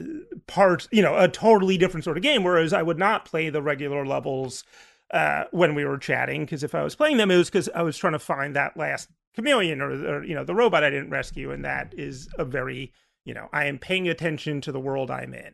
[0.47, 0.87] part.
[0.91, 2.43] You know, a totally different sort of game.
[2.43, 4.63] Whereas I would not play the regular levels
[5.11, 7.81] uh, when we were chatting because if I was playing them, it was because I
[7.81, 11.09] was trying to find that last chameleon or, or you know the robot I didn't
[11.09, 12.91] rescue, and that is a very
[13.23, 15.53] you know I am paying attention to the world I'm in.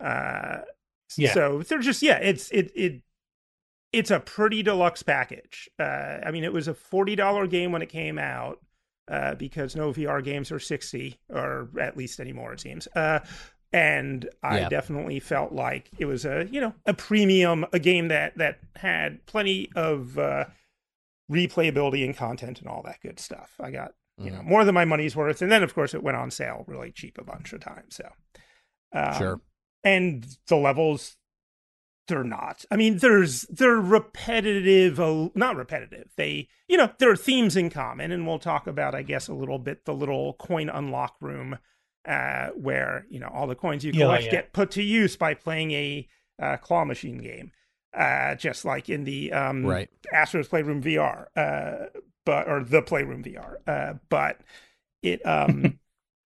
[0.00, 0.62] Uh,
[1.18, 1.32] Yeah.
[1.34, 3.02] So they're just yeah, it's it it
[3.92, 5.68] it's a pretty deluxe package.
[5.78, 8.58] Uh, I mean, it was a forty dollar game when it came out
[9.08, 12.86] uh, because no VR games are sixty, or at least anymore it seems.
[12.96, 13.20] Uh,
[13.74, 14.68] and I Yeah.
[14.68, 19.24] definitely felt like it was a you know a premium, a game that that had
[19.26, 20.44] plenty of uh,
[21.30, 23.52] replayability and content and all that good stuff.
[23.60, 24.44] I got you know Mhm.
[24.44, 27.18] more than my money's worth, and then of course it went on sale really cheap
[27.18, 27.96] a bunch of times.
[27.96, 28.10] So
[28.94, 29.40] um, Sure.
[29.84, 31.16] And the levels
[32.08, 34.98] they're not i mean there's they're repetitive
[35.36, 39.02] not repetitive they you know there are themes in common and we'll talk about i
[39.02, 41.56] guess a little bit the little coin unlock room
[42.06, 44.30] uh where you know all the coins you Yeah, collect yeah.
[44.32, 46.08] get put to use by playing a
[46.40, 47.52] uh, claw machine game
[47.94, 49.88] uh just like in the um Right.
[50.12, 51.86] Astro's Playroom VR, uh,
[52.26, 54.40] but or the Playroom VR, uh, but
[55.02, 55.78] it um,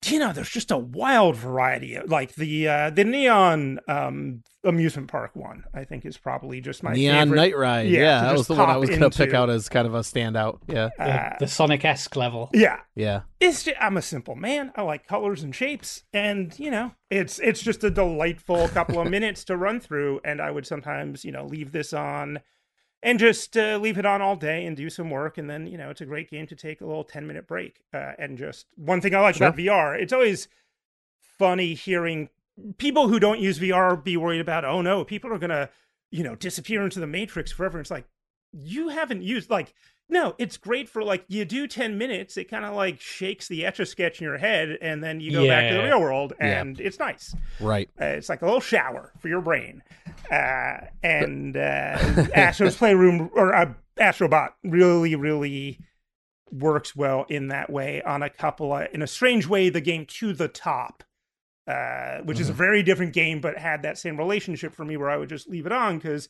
[0.05, 1.95] you know, there's just a wild variety.
[1.97, 6.83] Of, like the uh, the Neon um amusement park one, I think is probably just
[6.83, 7.37] my Neon favorite.
[7.37, 7.89] Night Ride.
[7.89, 9.95] Yeah, Yeah, that was the one I was going to pick out as kind of
[9.95, 10.59] a standout.
[10.69, 10.91] Yeah.
[10.99, 12.51] The, Uh, the Sonic esque level.
[12.53, 13.23] yeah, Yeah.
[13.41, 14.73] it's just, I'm a simple man.
[14.77, 19.11] I like colors and shapes, and you know, it's it's just a delightful couple of
[19.11, 20.21] minutes to run through.
[20.25, 22.41] And I would sometimes, you know, leave this on
[23.07, 25.79] and just uh, leave it on all day and do some work, and then you
[25.79, 27.81] know, it's a great game to take a little ten minute break.
[27.95, 29.47] Uh, and just one thing I like Sure.
[29.47, 30.49] about VR, it's always
[31.39, 32.29] funny hearing
[32.79, 35.69] people who don't use VR be worried about, oh no, people are gonna,
[36.11, 37.79] you know, disappear into the matrix forever.
[37.81, 38.07] It's like
[38.53, 39.75] you haven't used like
[40.09, 43.67] no, it's great for like you do 10 minutes, it kind of like shakes the
[43.67, 46.33] etch a sketch in your head, and then you go back to the real world,
[46.39, 46.61] Yeah.
[46.61, 47.35] and it's nice.
[47.61, 47.91] Right.
[48.01, 49.83] Uh, it's like a little shower for your brain.
[50.31, 55.81] Uh, and uh, Astro's Playroom or uh, Astrobot really, really
[56.51, 60.07] works well in that way on a couple of, in a strange way, the game
[60.07, 61.03] to the top.
[61.69, 65.11] Uh, which is a very different game, but had that same relationship for me where
[65.11, 66.29] I would just leave it on because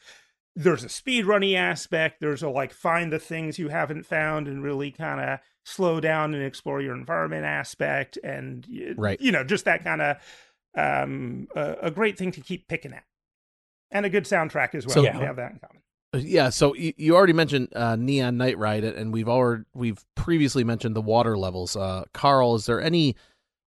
[0.54, 2.20] there's a speed running aspect.
[2.22, 6.32] There's a like find the things you haven't found and really kind of slow down
[6.32, 9.20] and explore your environment aspect, and Right.
[9.20, 10.16] you know just that kind of
[10.74, 13.04] um a, a great thing to keep picking at,
[13.90, 14.94] and a good soundtrack as well.
[14.94, 15.82] So- we have that in common.
[16.14, 20.64] Yeah, so you, you already mentioned uh, Neon Night Ride, and we've already we've previously
[20.64, 21.76] mentioned the water levels.
[21.76, 23.16] Uh, Karl, is there any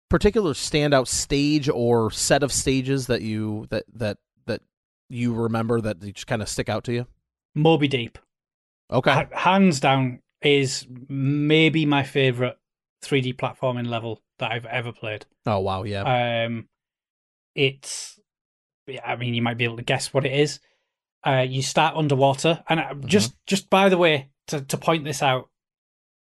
[0.09, 4.63] particular standout stage or set of stages that you that that that
[5.11, 7.07] you remember that just kind of stick out to you?
[7.55, 8.19] Moby Deep.
[8.91, 12.57] Okay, Ha- hands down is maybe my favorite
[13.05, 15.27] 3D platforming level that I've ever played.
[15.45, 16.69] oh wow, yeah, Um,
[17.55, 18.18] it's, yeah,
[19.05, 20.61] I mean, you might be able to guess what it is.
[21.27, 25.23] Uh, you start underwater, and uh, just just by the way, to to point this
[25.23, 25.49] out,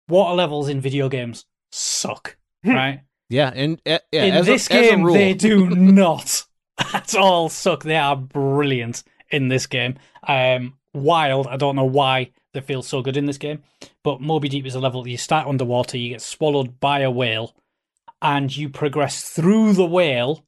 [0.07, 3.01] water levels in video games suck, right?
[3.29, 6.43] yeah, and uh, yeah, in as this a, game, they do not
[6.93, 7.83] at all suck.
[7.83, 9.95] They are brilliant in this game.
[10.27, 11.47] Um, wild.
[11.47, 13.63] I don't know why they feel so good in this game,
[14.03, 17.55] but Moby Deep is a level you start underwater, you get swallowed by a whale,
[18.21, 20.45] and you progress through the whale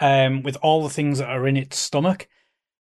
[0.00, 2.28] um, with all the things that are in its stomach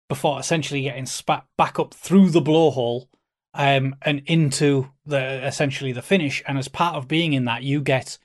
[0.10, 3.08] before essentially getting spat back up through the blowhole
[3.54, 6.44] um, and into the essentially the finish.
[6.48, 8.18] And as part of being in that, you get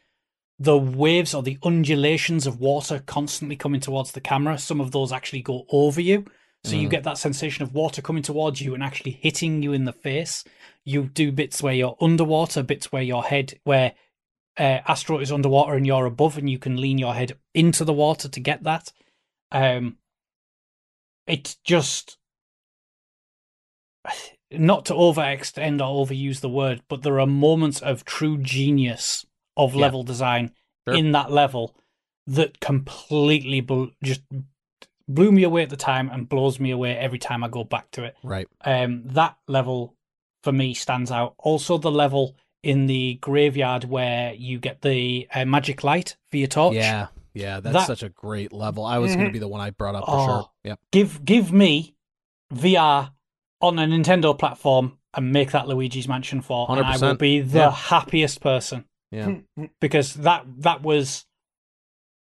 [0.58, 4.58] the waves or the undulations of water constantly coming towards the camera.
[4.58, 6.24] Some of those actually go over you.
[6.64, 6.90] So you Mm.
[6.90, 10.42] get that sensation of water coming towards you and actually hitting you in the face.
[10.84, 13.92] You do bits where you're underwater, bits where your head, where
[14.58, 17.92] uh, Astro is underwater and you're above, and you can lean your head into the
[17.92, 18.92] water to get that.
[19.52, 19.98] Um,
[21.26, 22.18] it's just
[24.50, 29.74] not to overextend or overuse the word, but there are moments of true genius of
[29.74, 29.82] Yeah.
[29.82, 30.54] level design
[30.88, 30.96] Sure.
[30.96, 31.76] in that level
[32.26, 34.22] that completely bl- just
[35.06, 37.90] blew me away at the time and blows me away every time I go back
[37.92, 38.16] to it.
[38.22, 39.94] right, Um, that level
[40.42, 41.34] for me stands out.
[41.38, 46.48] Also, the level in the graveyard where you get the uh, magic light for your
[46.48, 46.74] torch.
[46.74, 48.84] yeah, Yeah, that's That- such a great level.
[48.84, 49.16] I was Mhm.
[49.16, 50.26] going to be the one I brought up for Oh.
[50.26, 50.50] sure.
[50.64, 50.80] Yep.
[50.90, 51.94] Give give me
[52.52, 53.12] VR
[53.60, 57.58] on a Nintendo platform and make that Luigi's Mansion 4, and I will be the
[57.58, 57.70] Yeah.
[57.70, 59.36] happiest person Yeah.
[59.80, 61.26] because that that was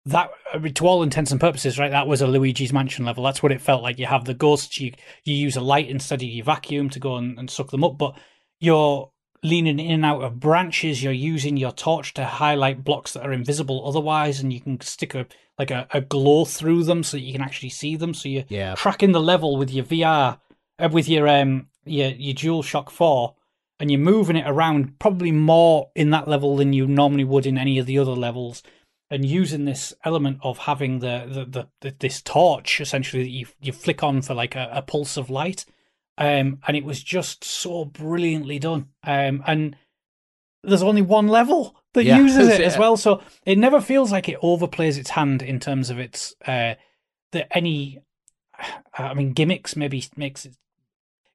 [0.05, 0.31] that
[0.75, 1.91] to all intents and purposes, right?
[1.91, 3.23] That was a Luigi's Mansion level.
[3.23, 3.99] That's what it felt like.
[3.99, 4.79] You have the ghosts.
[4.79, 4.93] You
[5.23, 7.97] you use a light instead of your vacuum to go and, and suck them up,
[7.97, 8.17] but
[8.59, 9.11] you're
[9.43, 11.03] leaning in and out of branches.
[11.03, 15.15] You're using your torch to highlight blocks that are invisible otherwise, and you can stick
[15.15, 15.25] a
[15.57, 18.13] like a, a glow through them so that you can actually see them.
[18.13, 18.75] So you're Yeah.
[18.75, 20.39] tracking the level with your VR,
[20.79, 23.35] uh, with your um your your DualShock Four,
[23.79, 27.57] and you're moving it around probably more in that level than you normally would in
[27.57, 28.63] any of the other levels,
[29.09, 33.47] and using this element of having the the, the, the this torch essentially that you
[33.61, 35.65] you flick on for like a, a pulse of light,
[36.19, 39.75] um, and it was just so brilliantly done, um, and
[40.63, 42.17] there's only one level that Yeah.
[42.17, 45.89] uses it as well, so it never feels like it overplays its hand in terms
[45.89, 46.75] of its uh
[47.31, 47.99] that any
[48.97, 50.55] I mean gimmicks maybe makes it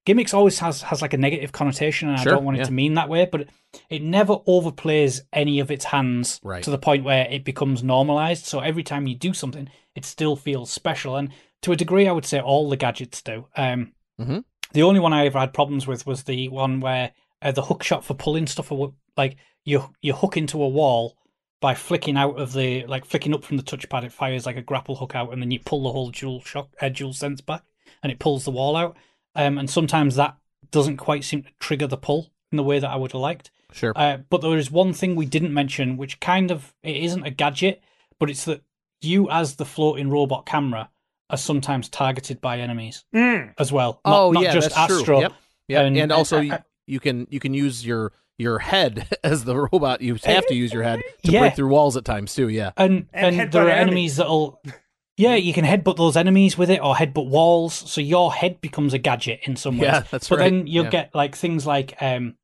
[0.05, 2.67] gimmicks always has has like a negative connotation and Sure, I don't want it yeah.
[2.67, 3.49] to mean that way, but
[3.89, 6.63] it never overplays any of its hands Right.
[6.63, 8.45] to the point where it becomes normalized.
[8.45, 11.17] So every time you do something, it still feels special.
[11.17, 11.31] And
[11.63, 13.47] to a degree I would say all the gadgets do.
[13.57, 14.45] Um Mhm.
[14.75, 17.83] The only one I ever had problems with was the one where uh, the hook
[17.83, 18.71] shot for pulling stuff
[19.17, 21.17] like you you hook into a wall
[21.61, 24.63] by flicking out of the like flicking up from the touchpad, it fires like a
[24.63, 27.63] grapple hook out, and then you pull the whole dual shock uh, dual sense back,
[28.03, 28.97] and it pulls the wall out.
[29.35, 30.37] Um, and sometimes that
[30.71, 33.51] doesn't quite seem to trigger the pull in the way that I would have liked.
[33.73, 33.93] Sure.
[33.97, 37.31] Uh, but there is one thing we didn't mention, which kind of it isn't a
[37.31, 37.81] gadget,
[38.19, 38.63] but it's that
[39.01, 40.91] you as the floating robot camera
[41.31, 43.55] are sometimes targeted by enemies Mm.
[43.59, 44.01] as well.
[44.05, 45.05] Not, oh not yeah, just that's Astro.
[45.05, 45.21] true.
[45.21, 45.33] Yep.
[45.69, 45.87] Yep.
[45.87, 46.57] And- And, also and- you,
[46.87, 50.01] you can you can use your your head as the robot.
[50.03, 51.41] You have to use your head to Yeah.
[51.41, 52.49] break through walls at times too.
[52.49, 52.73] Yeah.
[52.77, 53.81] and And and, there are enemies.
[53.89, 54.61] enemies that'll
[55.17, 58.93] yeah you can headbutt those enemies with it or headbutt walls so your head becomes
[58.93, 60.51] a gadget in some ways Yeah, that's but right.
[60.51, 60.91] then you'll Yeah.
[60.91, 62.35] get like things like um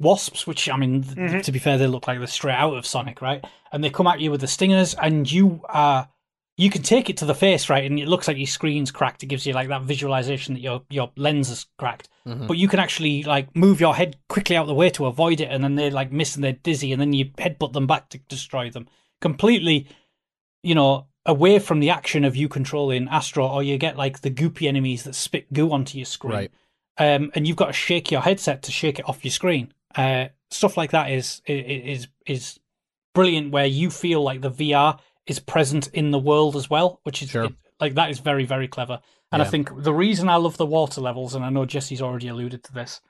[0.00, 1.42] wasps which i mean th- Mhm.
[1.42, 4.06] to be fair they look like they're straight out of sonic right and they come
[4.06, 6.08] at you with the stingers and you are
[6.58, 9.22] you can take it to the face right and it looks like your screen's cracked.
[9.22, 12.08] It gives you like that visualization that your your lens is cracked.
[12.26, 12.46] Mhm.
[12.46, 15.40] but you can actually like move your head quickly out of the way to avoid
[15.40, 18.10] it and then they like miss and they're dizzy and then you headbutt them back
[18.10, 18.86] to destroy them.
[19.22, 19.86] Completely
[20.62, 24.30] you know away from the action of you controlling astro or you get like the
[24.30, 26.32] goopy enemies that spit goo onto your screen.
[26.34, 26.50] Right.
[26.98, 29.72] um, and you've got to shake your headset to shake it off your screen.
[29.94, 32.58] Uh, stuff like that is is is
[33.14, 34.98] brilliant where you feel like the vr
[35.28, 37.44] is present in the world as well which is Sure.
[37.44, 39.00] it- like that is very very clever
[39.30, 42.28] and I think the reason I love the water levels, and I know Jesse's already
[42.28, 43.02] alluded to this,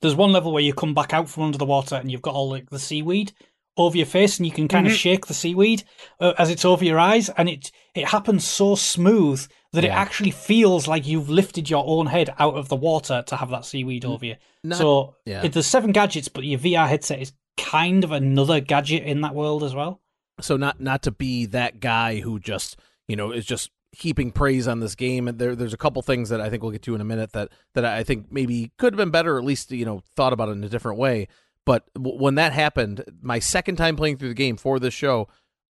[0.00, 2.34] there's one level where you come back out from under the water and you've got
[2.34, 3.32] all like the seaweed
[3.76, 4.90] over your face, and you can kind Mhm.
[4.90, 5.84] of shake the seaweed
[6.20, 10.30] uh, as it's over your eyes, and it it happens so smooth that it actually
[10.30, 14.04] feels like you've lifted your own head out of the water to have that seaweed
[14.04, 14.36] over you.
[14.64, 15.42] Not- so yeah.
[15.44, 19.34] it, there's seven gadgets, but your VR headset is kind of another gadget in that
[19.34, 20.00] world as well.
[20.44, 22.76] So not not to be that guy who just
[23.08, 25.26] you know is just heaping praise on this game.
[25.28, 27.32] And there there's a couple things that I think we'll get to in a minute
[27.32, 30.32] that that I think maybe could have been better or at least you know thought
[30.32, 31.28] about it in a different way.
[31.66, 35.28] But w- when that happened my second time playing through the game for this show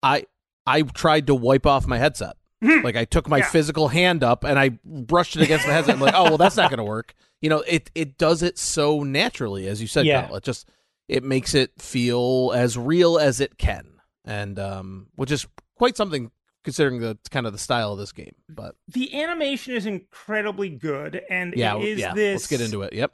[0.02, 0.26] I
[0.66, 2.36] I tried to wipe off my headset.
[2.62, 2.80] Hmm.
[2.82, 3.48] Like I took my Yeah.
[3.50, 5.96] physical hand up and I brushed it against my headset.
[5.96, 7.14] I'm like oh well that's not going to work.
[7.42, 10.22] You know it it does it so naturally as you said Yeah.
[10.26, 10.36] Karl.
[10.36, 10.68] it just
[11.08, 13.93] it makes it feel as real as it can
[14.24, 15.46] and um which is
[15.76, 16.30] quite something
[16.62, 21.22] considering the kind of the style of this game but The animation is incredibly good,
[21.28, 22.34] and yeah it is yeah this.
[22.34, 23.12] let's get into it yep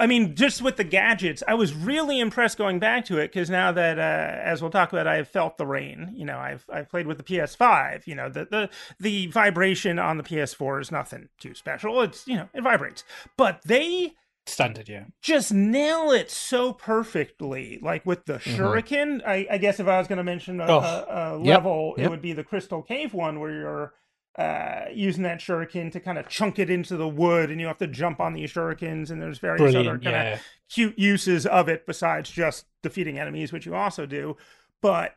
[0.00, 3.50] I mean, just with the gadgets, I was really impressed going back to it because
[3.50, 4.02] now that, uh,
[4.42, 6.12] as we'll talk about, I have felt the rain.
[6.14, 8.06] You know, I've I've played with the PS5.
[8.06, 12.00] You know, the the the vibration on the PS4 is nothing too special.
[12.00, 13.04] It's you know, it vibrates,
[13.36, 14.14] but they
[14.50, 15.04] Standard, yeah.
[15.22, 17.78] just nail it so perfectly.
[17.82, 20.78] Like with the shuriken, I, I guess if I was going to mention a, Oh.
[20.78, 22.06] a, a level, yep.
[22.06, 23.94] it would be the Crystal Cave one where you're
[24.38, 27.78] uh, using that shuriken to kind of chunk it into the wood, and you have
[27.78, 30.38] to jump on these shurikens, and there's various other kind of yeah.
[30.68, 34.36] cute uses of it besides just defeating enemies, which you also do.
[34.80, 35.16] But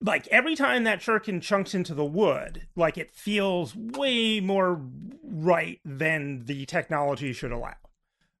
[0.00, 4.82] like every time that shuriken chunks into the wood, like it feels way more
[5.22, 7.74] right than the technology should allow.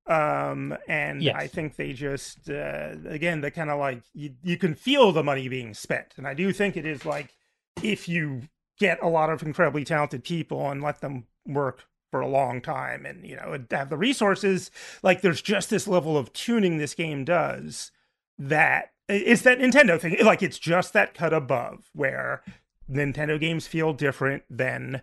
[0.06, 1.34] Um, and Yes.
[1.36, 5.24] I think they just uh, again the kind of like you you can feel the
[5.24, 7.34] money being spent, and I do think it is like
[7.82, 8.42] if you
[8.78, 13.04] get a lot of incredibly talented people and let them work for a long time
[13.04, 14.70] and you know have the resources
[15.02, 17.90] like there's just this level of tuning this game does
[18.38, 20.16] that it's that Nintendo thing.
[20.24, 22.42] Like it's just that cut above where
[22.90, 25.02] Nintendo games feel different than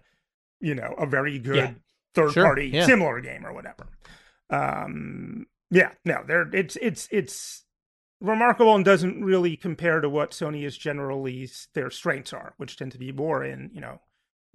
[0.62, 1.72] you know a very good Yeah.
[2.14, 2.86] third Sure, party yeah.
[2.86, 3.88] similar game or whatever.
[4.50, 7.64] Um, yeah, no, they're it's it's it's
[8.22, 12.92] remarkable and doesn't really compare to what Sony is generally their strengths are, which tend
[12.94, 14.00] to be more in you know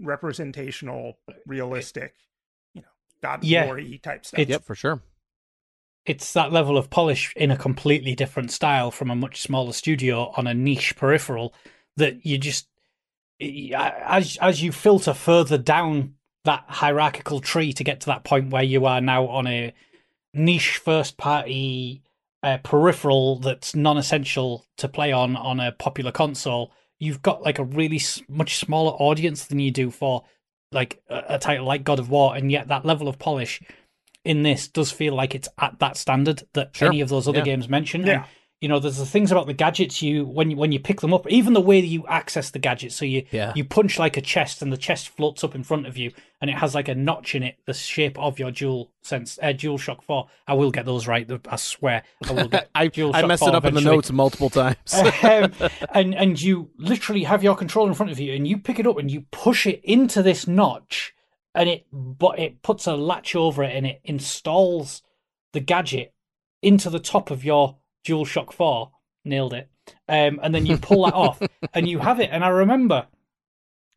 [0.00, 2.14] representational, realistic,
[2.74, 2.88] you know,
[3.22, 3.64] God Yeah.
[3.64, 4.38] glory type stuff.
[4.40, 5.02] It's- Yep, for sure.
[6.06, 10.32] it's that level of polish in a completely different style from a much smaller studio
[10.36, 11.52] on a niche peripheral
[11.96, 12.68] that you just
[13.40, 16.14] as as you filter further down
[16.48, 19.72] that hierarchical tree to get to that point where you are now on a
[20.32, 22.02] niche first party
[22.42, 27.64] uh, peripheral that's non-essential to play on on a popular console you've got like a
[27.64, 30.24] really much smaller audience than you do for
[30.72, 33.60] like a, a title like God of War and yet that level of polish
[34.24, 36.88] in this does feel like it's at that standard that Sure.
[36.88, 37.44] any of those other Yeah.
[37.44, 38.24] games mentioned Yeah.
[38.60, 41.14] You know, there's the things about the gadgets you when you when you pick them
[41.14, 42.96] up, even the way that you access the gadgets.
[42.96, 43.52] So you Yeah.
[43.54, 46.50] you punch like a chest, and the chest floats up in front of you, and
[46.50, 49.78] it has like a notch in it, the shape of your dual sense, uh, dual
[49.78, 50.26] shock four.
[50.48, 51.30] I will get those right.
[51.48, 52.68] I swear, I will get.
[52.74, 54.76] I, Dual I messed 4 it up in the notes multiple times.
[55.22, 55.52] um,
[55.94, 58.88] and and you literally have your controller in front of you, and you pick it
[58.88, 61.14] up and you push it into this notch,
[61.54, 65.02] and it but it puts a latch over it and it installs
[65.52, 66.12] the gadget
[66.60, 67.76] into the top of your
[68.08, 68.92] DualShock Four.
[69.24, 69.68] Nailed it.
[70.08, 71.42] Um, and then you pull that off,
[71.74, 72.30] and you have it.
[72.32, 73.06] And I remember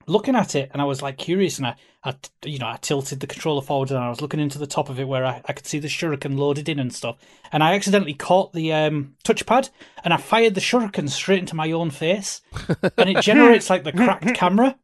[0.08, 3.20] looking at it, and I was like curious, and I, I you know, I tilted
[3.20, 5.54] the controller forward, and I was looking into the top of it where I, I
[5.54, 7.18] could see the shuriken loaded in and stuff.
[7.52, 9.70] And I accidentally caught the um, touchpad,
[10.04, 12.42] and I fired the shuriken straight into my own face,
[12.98, 14.78] and it generates like the cracked camera.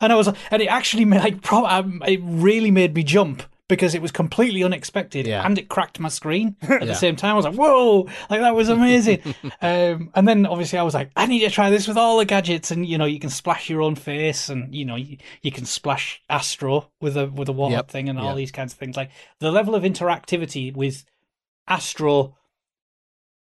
[0.00, 3.42] And I was, and it actually made like, pro- um, it really made me jump
[3.68, 5.44] because it was completely unexpected, Yeah.
[5.44, 6.84] and it cracked my screen at Yeah.
[6.86, 7.32] the same time.
[7.32, 9.20] I was like, "Whoa!" Like that was amazing.
[9.62, 12.24] um, and then obviously I was like, "I need to try this with all the
[12.26, 15.50] gadgets." And you know, you can splash your own face, and you know, you, you
[15.50, 17.90] can splash Astro with a with a water Yep.
[17.90, 18.96] thing, and all these kinds of things.
[18.96, 19.10] Like
[19.40, 21.04] the level of interactivity with
[21.66, 22.36] Astro,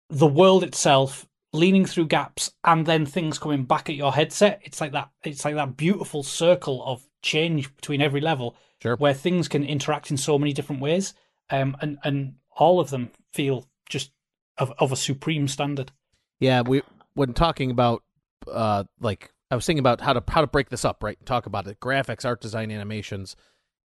[0.09, 4.61] the world itself, leaning through gaps, and then things coming back at your headset.
[4.63, 5.11] It's like that.
[5.25, 8.97] It's like that beautiful circle of change between every level Sure.
[8.97, 11.15] where things can interact in so many different ways,
[11.51, 14.11] um, and and all of them feel just
[14.59, 15.93] of of a supreme standard.
[16.41, 16.83] Yeah, we
[17.15, 18.03] when talking about
[18.51, 21.17] uh like I was thinking about how to how to break this up, right?
[21.25, 21.79] Talk about it.
[21.81, 23.37] Graphics, art design, animations.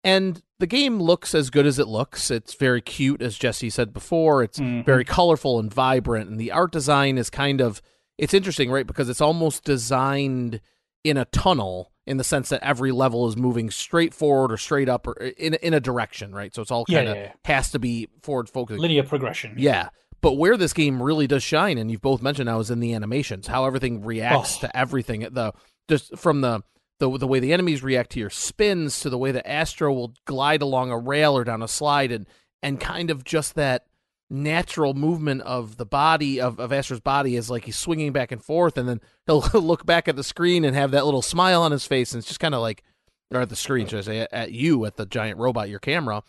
[0.03, 2.29] And the game looks as good as it looks.
[2.29, 4.43] It's very cute, as Jesse said before.
[4.43, 4.85] It's Mhm.
[4.85, 6.29] very colorful and vibrant.
[6.29, 7.81] And the art design is kind of
[8.17, 8.87] it's interesting, right?
[8.87, 10.61] Because it's almost designed
[11.03, 14.89] in a tunnel in the sense that every level is moving straight forward or straight
[14.89, 16.53] up or uh, in in a direction, right?
[16.53, 17.31] So it's all kind of yeah, yeah.
[17.45, 18.79] has to be forward focused.
[18.79, 19.55] Linear progression.
[19.57, 19.89] Yeah.
[20.21, 22.93] But where this game really does shine, and you've both mentioned now, is in the
[22.93, 24.61] animations, how everything reacts Oh.
[24.61, 25.19] to everything.
[25.31, 25.53] The
[25.87, 26.61] just from the,
[26.99, 30.13] the the way the enemies react to your spins to the way the Astro will
[30.25, 32.25] glide along a rail or down a slide and
[32.63, 33.85] and kind of just that
[34.29, 38.43] natural movement of the body of, of Astro's body is like he's swinging back and
[38.43, 41.71] forth and then he'll look back at the screen and have that little smile on
[41.71, 42.83] his face and it's just kind of like
[43.31, 46.23] or at the screen should I say at you at the giant robot your camera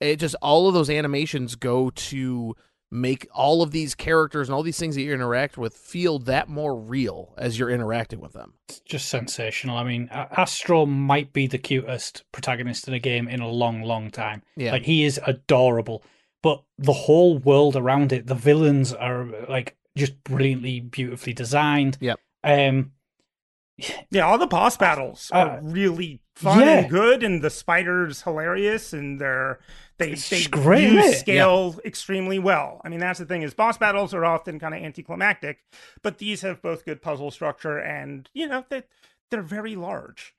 [0.00, 2.54] it just all of those animations go to
[2.92, 6.48] make all of these characters and all these things that you interact with feel that
[6.48, 8.52] more real as you're interacting with them.
[8.68, 9.78] It's just sensational.
[9.78, 14.10] I mean, Astro might be the cutest protagonist in a game in a long, long
[14.10, 14.42] time.
[14.56, 14.72] Yeah.
[14.72, 16.04] Like he is adorable,
[16.42, 21.98] but the whole world around it, the villains are like just brilliantly, beautifully designed.
[22.00, 22.20] Yep.
[22.44, 22.92] Um,
[24.10, 26.78] Yeah, all the boss battles Uh, are really fun yeah.
[26.80, 29.60] and good, and the spiders hilarious, and they're
[29.98, 31.18] they It's they just great, use isn't it?
[31.18, 32.80] scale extremely well.
[32.84, 35.62] I mean, that's the thing is boss battles are often kind of anticlimactic,
[36.02, 38.82] but these have both good puzzle structure and you know they
[39.30, 40.34] they're very large,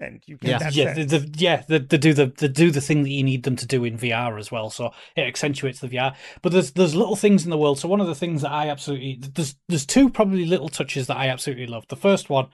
[0.00, 0.58] and you get Yeah.
[0.58, 1.30] that yeah, the, sense.
[1.30, 3.66] the, yeah, they, they do the they do the thing that you need them to
[3.66, 4.70] do in VR as well.
[4.70, 6.14] So it accentuates the VR.
[6.42, 7.78] But there's there's little things in the world.
[7.78, 11.16] So one of the things that I absolutely there's there's two probably little touches that
[11.16, 11.84] I absolutely love.
[11.88, 12.48] The first one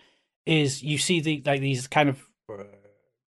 [0.47, 2.23] is you see the like these kind of
[2.53, 2.63] uh,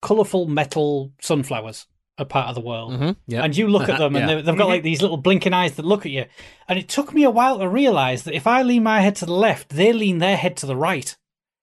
[0.02, 1.86] colorful metal sunflowers
[2.18, 2.92] are part of the world.
[2.92, 3.10] Mm-hmm.
[3.26, 3.42] Yeah.
[3.42, 4.40] And you look at them, and Yeah.
[4.42, 6.26] they've got like these little blinking eyes that look at you.
[6.68, 9.26] And it took me a while to realize that if I lean my head to
[9.26, 11.16] the left, they lean their head to the right.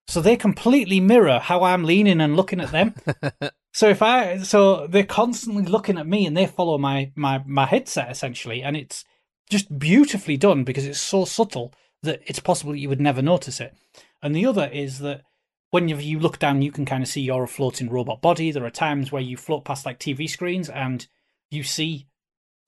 [0.08, 2.95] So they completely mirror how I'm leaning and looking at them.
[3.74, 7.66] so if I, so they're constantly looking at me, and they follow my my my
[7.66, 9.06] headset essentially, and it's
[9.49, 11.74] just beautifully done because it's so subtle
[12.04, 13.76] that it's possible that you would never notice it.
[14.22, 15.22] And the other is that
[15.72, 18.52] when you, you look down, you can kind of see you're a floating robot body.
[18.52, 21.08] There are times where you float past like TV screens and
[21.49, 22.08] you see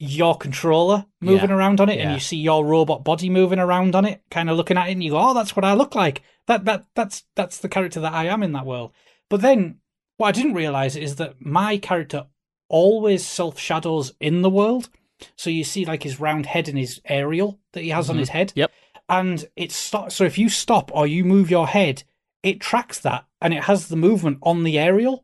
[0.03, 1.55] your controller moving Yeah.
[1.55, 4.57] around on it, and you see your robot body moving around on it, kind of
[4.57, 6.21] looking at it, and you go, "Oh, that's what I look like.
[6.47, 8.91] That that that's that's the character that I am in that world."
[9.29, 9.79] But then,
[10.17, 12.27] what I didn't realize is that my character
[12.69, 14.89] always self shadows in the world.
[15.35, 18.19] So you see like his round head and his aerial that he has on Mhm.
[18.19, 18.51] his head.
[18.55, 18.71] Yep.
[19.07, 20.15] And it stops.
[20.15, 22.03] So if you stop or you move your head,
[22.41, 25.23] it tracks that and it has the movement on the aerial.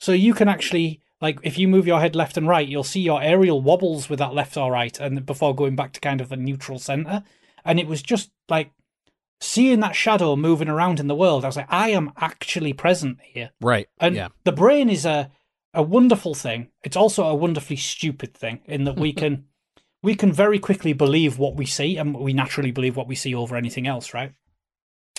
[0.00, 3.00] So you can actually like if you move your head left and right, you'll see
[3.00, 6.32] your aerial wobbles with that left or right, and before going back to kind of
[6.32, 7.22] a neutral center.
[7.64, 8.70] And it was just like
[9.40, 11.44] seeing that shadow moving around in the world.
[11.44, 13.50] I was like, I am actually present here.
[13.60, 13.88] Right.
[13.98, 14.28] And yeah.
[14.44, 15.30] the brain is a
[15.72, 16.68] a wonderful thing.
[16.82, 19.44] It's also a wonderfully stupid thing in that we can
[20.02, 23.34] we can very quickly believe what we see, and we naturally believe what we see
[23.34, 24.32] over anything else, right?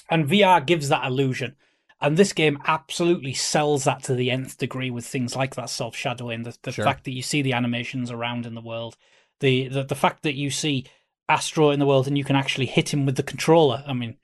[0.09, 1.55] And VR gives that illusion.
[2.01, 5.95] And this game absolutely sells that to the nth degree with things like that self
[5.95, 6.83] shadowing, the, the Sure.
[6.85, 8.97] fact that you see the animations around in the world,
[9.39, 10.85] the, the the fact that you see
[11.29, 13.83] Astro in the world and you can actually hit him with the controller.
[13.87, 14.17] I mean,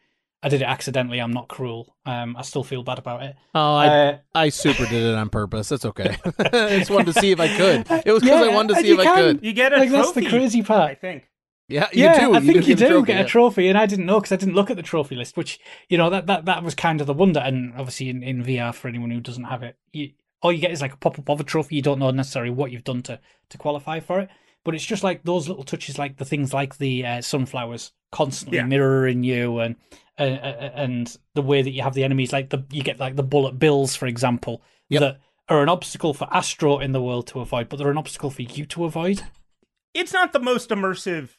[0.44, 1.20] I did it accidentally.
[1.20, 1.96] I'm not cruel.
[2.06, 3.36] Um, I still feel bad about it.
[3.56, 5.70] Oh, I Uh, I super did it on purpose.
[5.70, 6.18] That's okay.
[6.40, 7.88] I just wanted to see if I could.
[8.06, 9.44] It was because I wanted to see if you I could.
[9.44, 10.02] You get a like trophy.
[10.04, 10.92] that's the crazy part.
[10.92, 11.27] I think.
[11.70, 12.34] Yeah, you yeah, do.
[12.34, 13.22] I think you, get a do trophy, get yeah.
[13.24, 15.36] a trophy, and I didn't know because I didn't look at the trophy list.
[15.36, 15.60] Which
[15.90, 17.42] you know that that that was kind of the wonder.
[17.42, 20.12] And obviously in, in VR for anyone who doesn't have it, you,
[20.42, 21.76] all you get is like a pop up of a trophy.
[21.76, 24.30] You don't know necessarily what you've done to to qualify for it.
[24.64, 28.58] But it's just like those little touches, like the things like the uh, sunflowers constantly
[28.58, 28.66] Yeah.
[28.66, 29.76] mirroring you, and
[30.20, 33.16] uh, uh, and the way that you have the enemies, like the you get like
[33.18, 35.00] the bullet bills, for example, Yep.
[35.02, 38.30] that are an obstacle for Astro in the world to avoid, but they're an obstacle
[38.30, 39.24] for you to avoid.
[39.94, 41.30] it's not the most immersive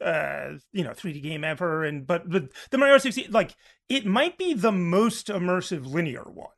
[0.00, 3.54] uh you know 3d game ever and but but the mario 60 like
[3.88, 6.50] it might be the most immersive linear one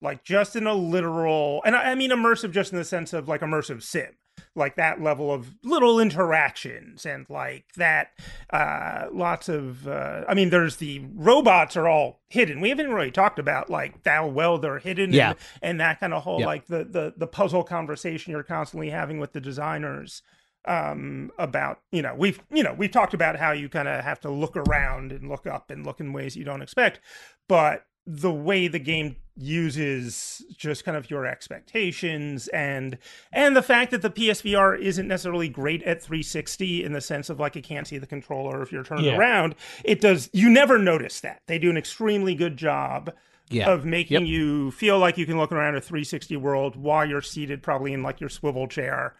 [0.00, 3.26] like just in a literal and I, I mean immersive just in the sense of
[3.28, 4.16] like immersive sim
[4.54, 8.10] like that level of little interactions and like that
[8.50, 13.10] uh lots of uh i mean there's the robots are all hidden we haven't really
[13.10, 15.30] talked about like how well they're hidden Yeah.
[15.30, 16.46] and, and that kind of whole Yeah.
[16.46, 20.22] like the the the puzzle conversation you're constantly having with the designers
[20.68, 24.20] um about you know we've you know we've talked about how you kind of have
[24.20, 27.00] to look around and look up and look in ways you don't expect
[27.48, 32.96] but the way the game uses just kind of your expectations and
[33.32, 37.38] and the fact that the PSVR isn't necessarily great at 360 in the sense of
[37.40, 39.16] like you can't see the controller if you're turning Yeah.
[39.18, 39.54] around
[39.84, 43.12] it does you never notice that they do an extremely good job
[43.50, 43.70] Yeah.
[43.70, 44.28] of making Yep.
[44.28, 48.02] you feel like you can look around a 360 world while you're seated probably in
[48.02, 49.14] like your swivel chair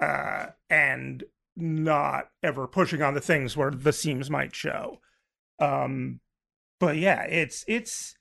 [0.00, 1.24] uh, and
[1.56, 4.98] not ever pushing on the things where the seams might show.
[5.60, 6.20] Um,
[6.78, 8.14] but yeah, it's it's.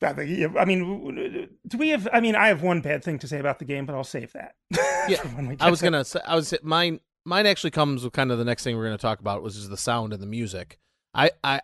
[0.00, 2.08] I think- I mean, do we have?
[2.12, 4.32] I mean, I have one bad thing to say about the game, but I'll save
[4.34, 4.52] that.
[5.08, 5.22] Yeah,
[5.60, 8.44] I was to- gonna say I was mine mine actually comes with kind of the
[8.44, 10.78] next thing we're gonna talk about, which is the sound and the music.
[11.14, 11.60] I I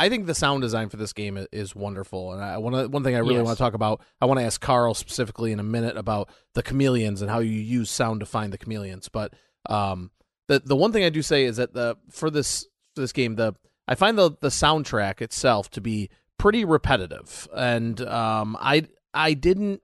[0.00, 3.14] I think the sound design for this game is wonderful, and I one one thing
[3.14, 3.44] I really Yes.
[3.44, 4.00] want to talk about.
[4.20, 7.52] I want to ask Karl specifically in a minute about the chameleons and how you
[7.52, 9.08] use sound to find the chameleons.
[9.10, 9.34] But
[9.68, 10.10] um,
[10.48, 13.36] the the one thing I do say is that the for this for this game,
[13.36, 13.54] the
[13.86, 19.82] I find the the soundtrack itself to be pretty repetitive, and um, I I didn't.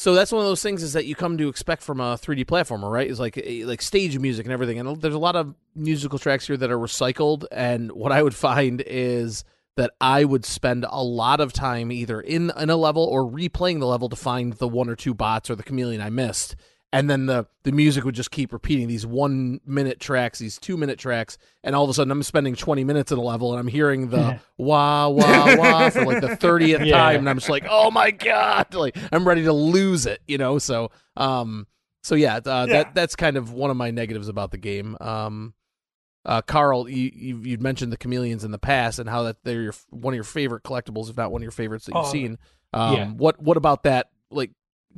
[0.00, 2.46] So that's one of those things is that you come to expect from a 3D
[2.46, 3.06] platformer, right?
[3.06, 4.78] Is like eh, like stage music and everything.
[4.78, 7.44] And there's a lot of musical tracks here that are recycled.
[7.52, 9.44] And what I would find is
[9.76, 13.80] that I would spend a lot of time either in in a level or replaying
[13.80, 16.56] the level to find the one or two bots or the chameleon I missed.
[16.92, 20.76] And then the the music would just keep repeating these one minute tracks, these two
[20.76, 23.60] minute tracks, and all of a sudden I'm spending 20 minutes in a level and
[23.60, 26.98] I'm hearing the wah wah wah for like the 30th Yeah.
[26.98, 30.36] time, and I'm just like, oh my god, like I'm ready to lose it, you
[30.36, 30.58] know.
[30.58, 31.68] So, um,
[32.02, 32.66] so yeah, uh, Yeah.
[32.66, 34.96] that that's kind of one of my negatives about the game.
[35.00, 35.54] Um,
[36.26, 39.62] uh, Karl, you you you'd mentioned the chameleons in the past and how that they're
[39.62, 42.10] your one of your favorite collectibles, if not one of your favorites that you've Oh,
[42.10, 42.38] seen.
[42.72, 43.06] Um, yeah.
[43.10, 44.10] what what about that?
[44.32, 44.50] Like,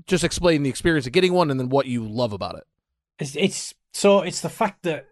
[0.07, 2.65] just explain the experience of getting one, and then what you love about it.
[3.19, 5.07] It's, it's so it's the fact that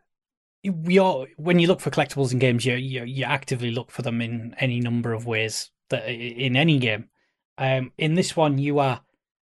[0.65, 4.03] we all when you look for collectibles in games, you you, you actively look for
[4.03, 7.09] them in any number of ways that in any game.
[7.59, 9.03] Um, in this one, you are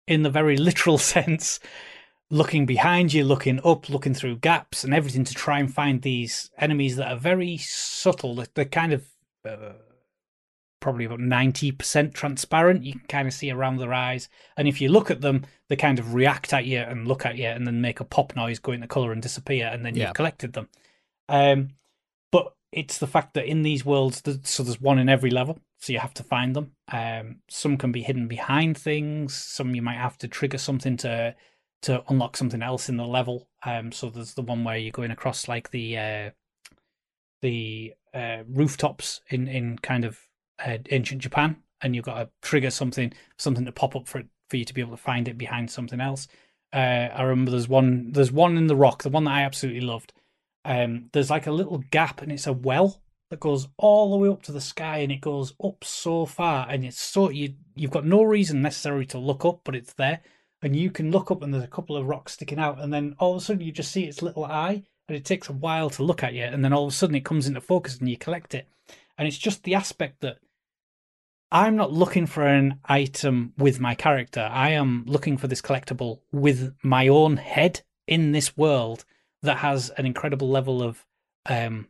[0.06, 1.60] in the very literal sense
[2.30, 6.50] looking behind you, looking up, looking through gaps and everything to try and find these
[6.58, 8.44] enemies that are very subtle.
[8.54, 9.04] They're, kind of
[9.44, 9.74] uh,
[10.84, 12.84] probably about 90% transparent.
[12.84, 14.28] You can kind of see around their eyes.
[14.58, 17.38] And if you look at them, they kind of react at you and look at
[17.38, 19.68] you and then make a pop noise, go into color and disappear.
[19.72, 20.08] And then Yeah.
[20.08, 20.68] you've collected them.
[21.26, 21.70] Um,
[22.30, 25.58] but it's the fact that in these worlds, so there's one in every level.
[25.78, 26.72] So you have to find them.
[26.92, 29.34] Um, some can be hidden behind things.
[29.34, 31.34] Some you might have to trigger something to
[31.82, 33.48] to unlock something else in the level.
[33.64, 36.30] Um, so there's the one where you're going across like the uh,
[37.40, 40.18] the uh, rooftops in in kind of
[40.64, 44.26] uh, ancient Japan, and you've got to trigger something something to pop up for it,
[44.48, 46.28] for you to be able to find it behind something else.
[46.72, 49.82] Uh, I remember there's one there's one in the rock, the one that I absolutely
[49.82, 50.12] loved.
[50.64, 53.00] Um, there's like a little gap, and it's a well
[53.30, 56.66] that goes all the way up to the sky, and it goes up so far,
[56.68, 60.20] and it's so you you've got no reason necessarily to look up, but it's there,
[60.62, 63.14] and you can look up, and there's a couple of rocks sticking out, and then
[63.18, 65.90] all of a sudden you just see its little eye, and it takes a while
[65.90, 68.08] to look at you, and then all of a sudden it comes into focus, and
[68.08, 68.68] you collect it,
[69.18, 70.38] and it's just the aspect that
[71.54, 74.40] I'm not looking for an item with my character.
[74.40, 79.04] I am looking for this collectible with my own head in this world
[79.42, 81.06] that has an incredible level of
[81.46, 81.86] um,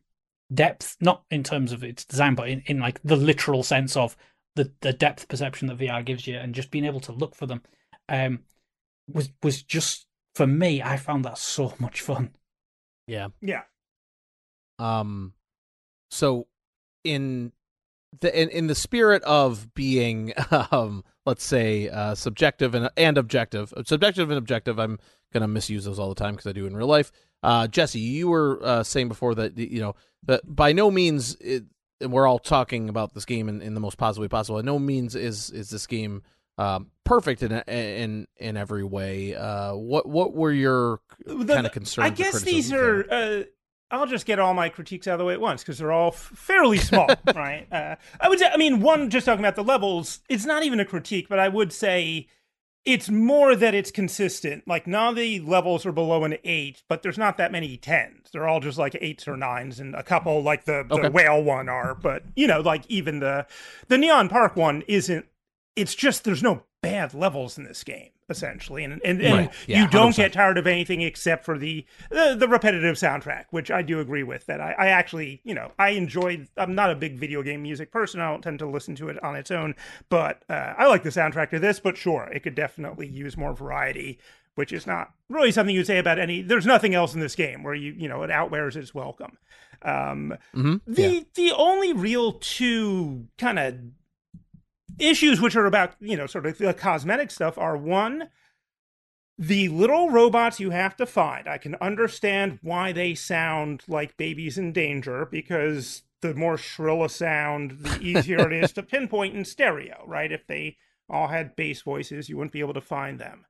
[0.52, 4.18] depth, not in terms of its design, but in, in like the literal sense of
[4.54, 7.46] the, the depth perception that VR gives you and just being able to look for
[7.46, 7.62] them
[8.10, 8.40] um,
[9.10, 12.34] was was just for me, I found that so much fun.
[13.06, 13.28] Yeah.
[13.40, 13.62] Yeah.
[14.78, 15.32] Um
[16.10, 16.48] so
[17.02, 17.52] in
[18.20, 20.32] the in, in the spirit of being
[20.70, 24.98] um let's say uh subjective and and objective subjective and objective i'm
[25.32, 27.10] gonna misuse those all the time because i do in real life
[27.42, 29.94] uh jesse you were uh saying before that you know
[30.24, 31.64] that by no means it,
[32.00, 34.64] and we're all talking about this game in, in the most positive way possible by
[34.64, 36.22] no means is is this game
[36.58, 42.06] um perfect in in in every way uh what what were your kind of concerns
[42.06, 43.10] I guess these are.
[43.10, 43.42] Uh,
[43.90, 46.08] I'll just get all my critiques out of the way at once because they're all
[46.08, 47.66] f- fairly small, right?
[47.72, 50.20] Uh, I would say, I mean, one just talking about the levels.
[50.28, 52.26] It's not even a critique, but I would say
[52.84, 54.66] it's more that it's consistent.
[54.66, 58.28] Like none of the levels are below an eight, but there's not that many tens.
[58.32, 61.08] They're all just like eights or nines, and a couple like the, the Okay.
[61.10, 61.94] whale one are.
[61.94, 63.46] But you know, like even the
[63.88, 65.26] the Neon Park one isn't.
[65.76, 69.52] It's just there's no bad levels in this game essentially, and and, and Right.
[69.66, 70.16] Yeah, you don't 100%.
[70.16, 74.22] get tired of anything except for the, the the repetitive soundtrack, which I do agree
[74.22, 74.46] with.
[74.46, 76.46] That I, I actually, you know, I enjoy.
[76.56, 78.20] I'm not a big video game music person.
[78.20, 79.74] I don't tend to listen to it on its own,
[80.08, 81.80] but uh, I like the soundtrack to this.
[81.80, 84.18] But sure, it could definitely use more variety,
[84.54, 86.40] which is not really something you'd say about any.
[86.40, 89.36] There's nothing else in this game where you you know it outwears its welcome.
[89.82, 90.80] Um, Mhm.
[90.86, 91.20] the Yeah.
[91.34, 93.74] the only real two kind of
[94.98, 98.28] issues which are about you know sort of the cosmetic stuff are one
[99.36, 101.48] the little robots you have to find.
[101.48, 107.08] I can understand why they sound like babies in danger because the more shrill a
[107.08, 110.30] sound the easier it is to pinpoint in stereo right?
[110.30, 110.76] If they
[111.10, 113.44] all had bass voices you wouldn't be able to find them.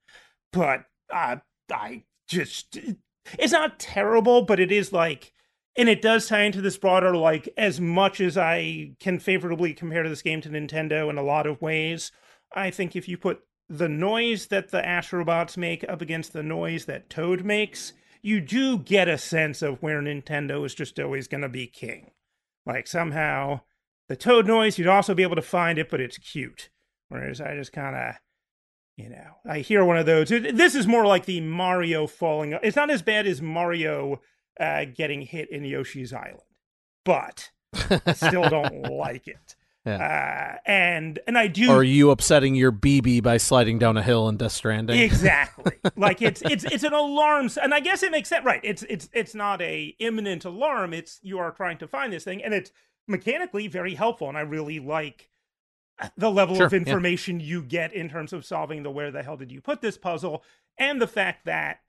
[0.52, 1.36] But uh,
[1.70, 2.78] i just
[3.38, 5.33] it's not terrible but it is like
[5.76, 10.08] and it does tie into this broader like as much as i can favorably compare
[10.08, 12.12] this game to nintendo in a lot of ways
[12.54, 16.84] i think if you put the noise that the astrobots make up against the noise
[16.84, 21.42] that toad makes you do get a sense of where nintendo is just always going
[21.42, 22.10] to be king.
[22.66, 23.60] Like somehow
[24.08, 26.70] the toad noise you'd also be able to find it but it's cute.
[27.08, 28.14] Whereas i just kind of
[28.96, 30.28] you know i hear one of those.
[30.28, 34.20] This is more like the mario falling it's not as bad as mario
[34.60, 36.40] uh, getting hit in Yoshi's Island,
[37.04, 37.50] but
[38.06, 39.56] I still don't like it.
[39.86, 44.02] Uh, and and I do Or are you upsetting your BB by sliding down a
[44.02, 44.98] hill in Death Stranding?
[44.98, 48.46] exactly like it's it's it's an alarm, and I guess it makes sense.
[48.46, 48.60] Right?
[48.64, 50.94] It's it's it's not a imminent alarm.
[50.94, 52.72] It's you are trying to find this thing, and it's
[53.06, 54.28] mechanically very helpful.
[54.30, 55.28] And I really like
[56.16, 56.78] the level Sure, of yeah.
[56.78, 59.98] information you get in terms of solving the where the hell did you put this
[59.98, 60.42] puzzle,
[60.78, 61.80] and the fact that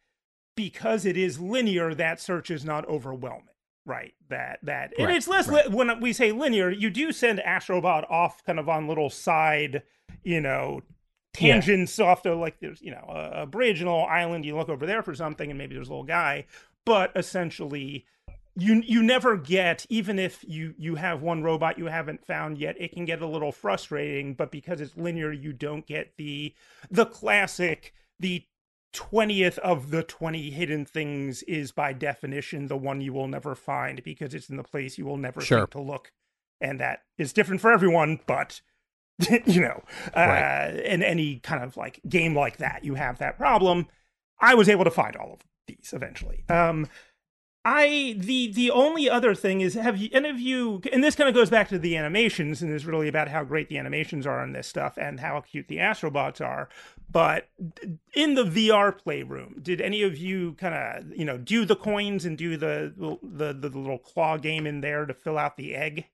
[0.56, 3.50] because it is linear, that search is not overwhelming.
[3.86, 4.14] Right.
[4.30, 8.10] That that and Right, it's less li- when we say linear, you do send Astrobot
[8.10, 9.84] off kind of on little side,
[10.24, 10.82] you know,
[11.40, 11.54] Yeah.
[11.54, 14.44] tangents off to like there's you know a, a bridge and a little island.
[14.46, 16.46] You look over there for something, and maybe there's a little guy.
[16.84, 18.06] But essentially,
[18.56, 22.76] you you never get even if you you have one robot you haven't found yet
[22.80, 26.54] it can get a little frustrating but because it's linear you don't get the
[26.90, 28.46] the classic the
[28.96, 34.02] 20th of the 20 hidden things is by definition the one you will never find
[34.04, 35.60] because it's in the place you will never Sure.
[35.60, 36.12] think to look
[36.62, 38.62] and that is different for everyone but
[39.46, 39.84] you know
[40.16, 40.70] uh, Right.
[40.86, 43.88] in any kind of like game like that you have that problem
[44.40, 46.88] i was able to find all of these eventually um
[47.68, 51.28] I the the only other thing is have you any of you and this kind
[51.28, 54.40] of goes back to the animations and is really about how great the animations are
[54.40, 56.70] on this stuff and how cute the astrobots are.
[57.10, 57.50] But
[58.14, 62.26] in the VR playroom, did any of you kind of you know do the coins
[62.26, 62.94] and do the
[63.24, 66.06] the the little claw game in there to fill out the egg?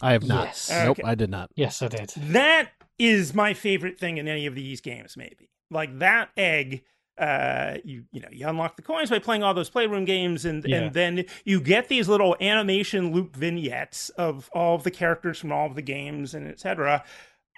[0.00, 0.46] I have not.
[0.46, 0.70] Yes.
[0.70, 1.08] Nope, Okay.
[1.08, 1.50] I did not.
[1.54, 2.12] Yes, I did.
[2.16, 5.50] That is my favorite thing in any of these games, maybe.
[5.70, 6.84] Like that egg
[7.18, 10.64] uh, you you know you unlock the coins by playing all those playroom games, and
[10.66, 10.76] Yeah.
[10.78, 15.52] and then you get these little animation loop vignettes of all of the characters from
[15.52, 17.04] all of the games and etc.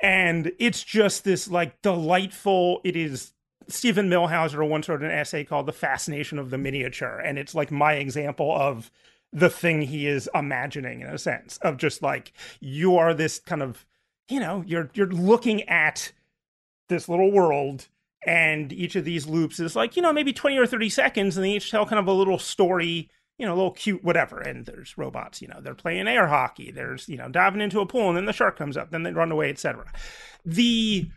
[0.04, 2.82] And it's just this like delightful.
[2.84, 3.32] It is
[3.68, 7.70] Steven Millhauser once wrote an essay called "The Fascination of the Miniature," and it's like
[7.70, 8.90] my example of
[9.32, 13.62] the thing he is imagining in a sense of just like you are this kind
[13.62, 13.86] of
[14.28, 16.12] you know you're you're looking at
[16.90, 17.88] this little world
[18.26, 21.46] and each of these loops is like you know maybe 20 or 30 seconds and
[21.46, 24.66] they each tell kind of a little story you know a little cute whatever and
[24.66, 28.08] there's robots you know they're playing air hockey there's you know diving into a pool
[28.08, 29.84] and then the shark comes up then they run away etc
[30.44, 31.08] the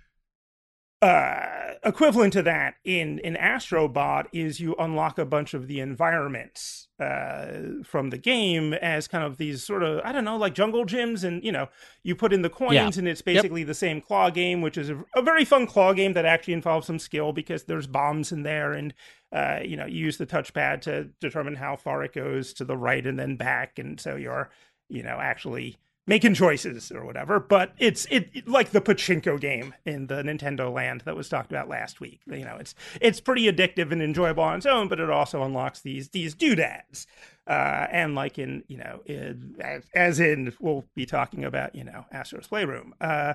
[1.01, 6.87] uh equivalent to that in in astrobot is you unlock a bunch of the environments
[6.99, 7.51] uh
[7.83, 11.23] from the game as kind of these sort of i don't know like jungle gyms
[11.23, 11.67] and you know
[12.01, 12.89] you put in the coins Yeah.
[12.97, 16.13] and it's basically the same claw game which is a, a very fun claw game
[16.13, 18.91] that actually involves some skill because there's bombs in there and
[19.31, 22.75] uh you know you use the touchpad to determine how far it goes to the
[22.77, 24.49] right and then back and so you're
[24.89, 25.77] you know actually
[26.07, 30.73] making choices or whatever but it's it, it- like the pachinko game in the nintendo
[30.73, 32.21] land that was talked about last week.
[32.25, 35.81] You know it's it's pretty addictive and enjoyable on its own but it also unlocks
[35.81, 37.05] these these doodads.
[37.45, 41.83] Uh and like in you know in, as, as in we'll be talking about you
[41.83, 42.93] know astro's playroom.
[42.99, 43.33] Uh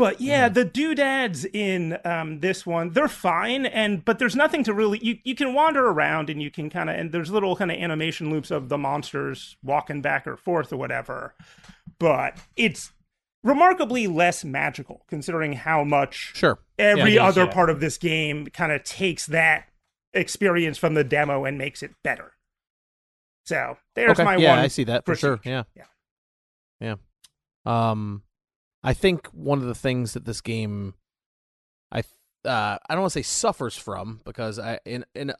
[0.00, 4.72] but yeah, the doodads in um, this one, they're fine, and but there's nothing to
[4.72, 7.70] really you, you can wander around and you can kind of and there's little kind
[7.70, 11.34] of animation loops of the monsters walking back or forth or whatever.
[11.98, 12.92] But it's
[13.44, 16.58] remarkably less magical considering how much Sure.
[16.78, 17.52] every Yeah, is, other yeah.
[17.52, 19.68] part of this game kind of takes that
[20.14, 22.32] experience from the demo and makes it better.
[23.44, 24.24] So there's okay.
[24.24, 24.58] my yeah, one.
[24.60, 25.40] I see that for sure.
[25.44, 25.64] Yeah.
[25.76, 25.84] Yeah.
[26.80, 26.94] Yeah.
[27.66, 28.22] Um,
[28.82, 30.94] I think one of the things that this game,
[31.92, 32.00] I
[32.44, 35.32] uh, I don't want to say suffers from because I in in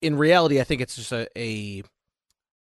[0.00, 1.82] in reality I think it's just a, a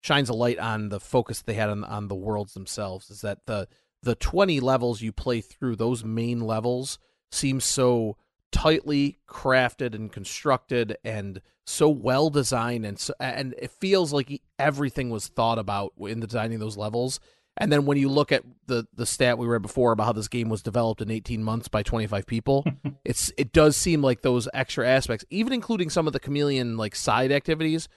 [0.01, 3.09] shines a light on the focus they had on on the worlds themselves.
[3.09, 3.67] Is that the
[4.01, 6.99] the twenty levels you play through those main levels
[7.32, 8.17] seem so
[8.51, 15.09] tightly crafted and constructed and so well designed and so, and it feels like everything
[15.09, 17.19] was thought about in designing those levels
[17.58, 20.28] and then when you look at the the stat we read before about how this
[20.28, 22.66] game was developed in 18 months by 25 people
[23.06, 26.95] it's it does seem like those extra aspects even including some of the chameleon like
[26.95, 27.88] side activities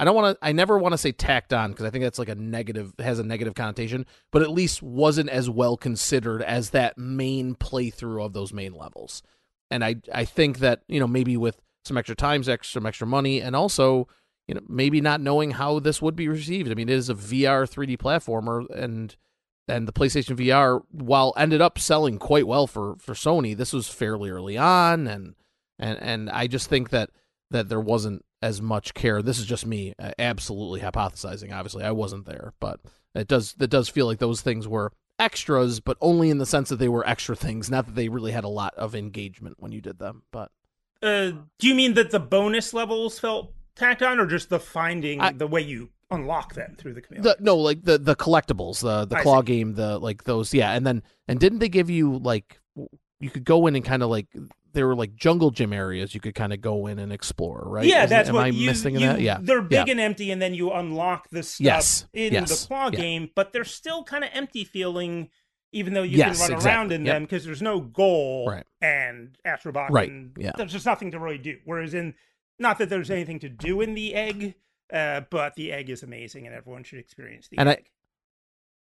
[0.00, 0.46] I don't want to.
[0.46, 3.18] I never want to say tacked on because I think that's like a negative has
[3.18, 8.32] a negative connotation, but at least wasn't as well considered as that main playthrough of
[8.32, 9.22] those main levels.
[9.70, 13.06] And I I think that you know maybe with some extra times, extra some extra
[13.06, 14.08] money, and also
[14.50, 16.72] you know maybe not knowing how this would be received.
[16.72, 19.14] I mean, it is a VR 3D platformer, and
[19.68, 23.88] and the PlayStation VR, while ended up selling quite well for for Sony, this was
[23.88, 25.36] fairly early on, and
[25.78, 27.10] and and I just think that
[27.52, 29.22] that there wasn't as much care.
[29.22, 31.54] This is just me uh, absolutely hypothesizing.
[31.54, 32.80] Obviously, I wasn't there, but
[33.14, 34.90] it does it does feel like those things were
[35.20, 38.32] extras, but only in the sense that they were extra things, not that they really
[38.32, 40.24] had a lot of engagement when you did them.
[40.32, 40.50] But
[41.00, 45.20] Uh, do you mean that the bonus levels felt tacked on, or just the finding
[45.20, 47.22] I- the way you unlock them through the chameleon?
[47.24, 49.46] the no, like the the collectibles, the the I claw see.
[49.46, 50.72] game, the like those, yeah.
[50.72, 52.60] And then and didn't they give you like
[53.20, 54.26] you could go in and kind of like
[54.72, 57.84] there were like jungle gym areas you could kind of go in and explore, right?
[57.84, 59.20] Yeah, Isn't- that's am what I you, missing you- that?
[59.20, 59.90] Yeah, they're big yeah.
[59.90, 63.00] and empty, and then you unlock the stuff Yes, in yes, the claw yeah.
[63.00, 65.28] game, but they're still kind of empty feeling,
[65.72, 67.14] even though you Yes, can run exactly, around in yep.
[67.16, 68.48] them because there's no goal.
[68.48, 68.64] Right.
[68.80, 70.52] And Astrobot, Right, and yeah.
[70.56, 71.58] there's just nothing to really do.
[71.64, 72.14] Whereas in,
[72.60, 74.54] not that there's anything to do in the egg,
[74.92, 77.90] uh, but the egg is amazing, and everyone should experience the And I- egg.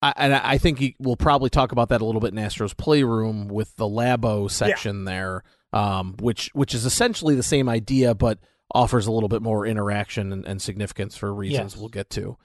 [0.01, 2.73] I, and I I think we'll probably talk about that a little bit in Astro's
[2.73, 8.39] Playroom with the Labo section there, um, which which is essentially the same idea, but
[8.73, 11.79] offers a little bit more interaction and, and significance for reasons Yes.
[11.79, 12.37] we'll get to.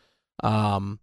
[0.44, 1.00] Um,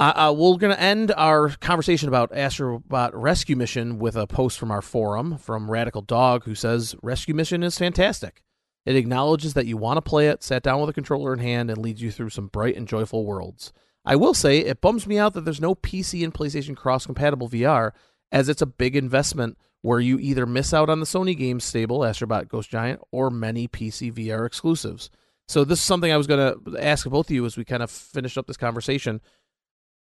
[0.00, 4.58] uh, uh, we're going to end our conversation about Astrobot Rescue Mission with a post
[4.58, 8.42] from our forum from Radical Dog, who says Rescue Mission is fantastic.
[8.88, 11.68] It acknowledges that you want to play it, sat down with a controller in hand,
[11.68, 13.70] and leads you through some bright and joyful worlds.
[14.02, 17.50] I will say it bums me out that there's no PC and PlayStation cross compatible
[17.50, 17.92] VR,
[18.32, 21.98] as it's a big investment where you either miss out on the Sony games stable,
[21.98, 25.10] Astrobot Ghost Giant, or many PC VR exclusives.
[25.48, 27.82] So this is something I was going to ask both of you as we kind
[27.82, 29.20] of finish up this conversation.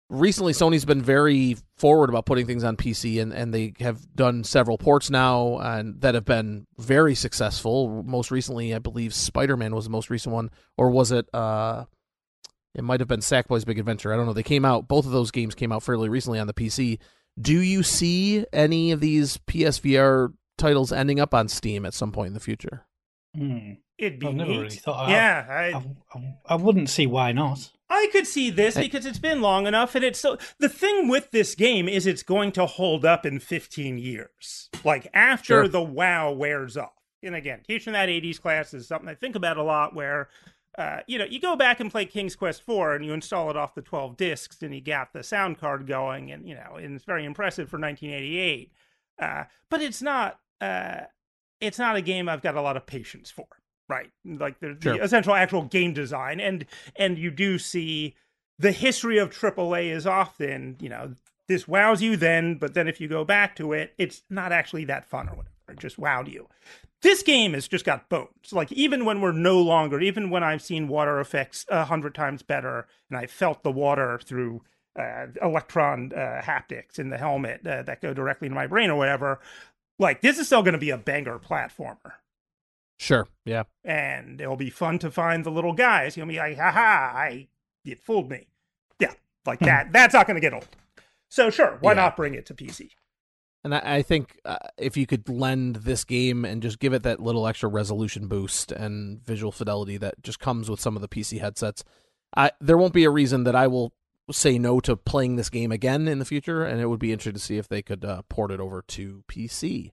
[0.08, 4.44] Recently, Sony's been very forward about putting things on PC, and, and they have done
[4.44, 8.04] several ports now and that have been very successful.
[8.04, 11.28] Most recently, I believe Spider Man was the most recent one, or was it?
[11.34, 11.86] Uh,
[12.74, 14.12] it might have been Sackboy's Big Adventure.
[14.12, 14.32] I don't know.
[14.32, 14.86] They came out.
[14.86, 16.98] Both of those games came out fairly recently on the PC.
[17.40, 22.28] Do you see any of these PSVR titles ending up on Steam at some point
[22.28, 22.84] in the future.
[23.36, 23.72] Hmm.
[23.98, 24.58] It'd be I've never neat.
[24.60, 25.08] really thought.
[25.08, 27.70] I- yeah, I, I, I, I wouldn't see why not.
[27.88, 30.36] I could see this because it's been long enough, and it's so.
[30.58, 35.06] The thing with this game is it's going to hold up in 15 years, like
[35.14, 35.68] after Sure.
[35.68, 36.90] the WoW wears off.
[37.22, 39.94] And again, teaching that 80s class is something I think about a lot.
[39.94, 40.28] Where,
[40.76, 43.56] uh, you know, you go back and play King's Quest 4 and you install it
[43.56, 46.96] off the 12 discs, and you got the sound card going, and you know, and
[46.96, 48.72] it's very impressive for 1988.
[49.22, 50.40] Uh, but it's not.
[50.60, 51.02] Uh,
[51.60, 53.46] it's not a game I've got a lot of patience for.
[53.88, 54.94] Right, like the, Sure.
[54.94, 56.66] the essential actual game design, and
[56.96, 58.14] and you do see
[58.58, 61.14] the history of AAA is often, you know,
[61.48, 64.84] this wows you then, but then if you go back to it, it's not actually
[64.86, 65.50] that fun or whatever.
[65.68, 66.48] It just wowed you.
[67.02, 68.52] This game has just got bones.
[68.52, 72.42] Like even when we're no longer, even when I've seen water effects a hundred times
[72.42, 74.62] better, and I felt the water through
[74.98, 78.96] uh, electron uh, haptics in the helmet uh, that go directly into my brain or
[78.96, 79.40] whatever.
[79.98, 82.14] Like this is still going to be a banger platformer
[82.98, 83.26] Sure.
[83.44, 83.64] Yeah.
[83.84, 86.16] and it'll be fun to find the little guys.
[86.16, 87.48] You'll be like, haha, I
[87.84, 88.46] it fooled me.
[88.98, 89.12] Yeah,
[89.44, 89.92] like that.
[89.92, 90.66] That's not going to get old.
[91.28, 91.96] So sure, why Yeah.
[92.02, 92.90] not bring it to PC?
[93.64, 97.02] And I, I think uh, if you could lend this game and just give it
[97.02, 101.08] that little extra resolution boost and visual fidelity that just comes with some of the
[101.08, 101.84] PC headsets,
[102.36, 103.92] I, there won't be a reason that I will
[104.30, 106.64] say no to playing this game again in the future.
[106.64, 109.22] And it would be interesting to see if they could uh, port it over to
[109.28, 109.92] PC.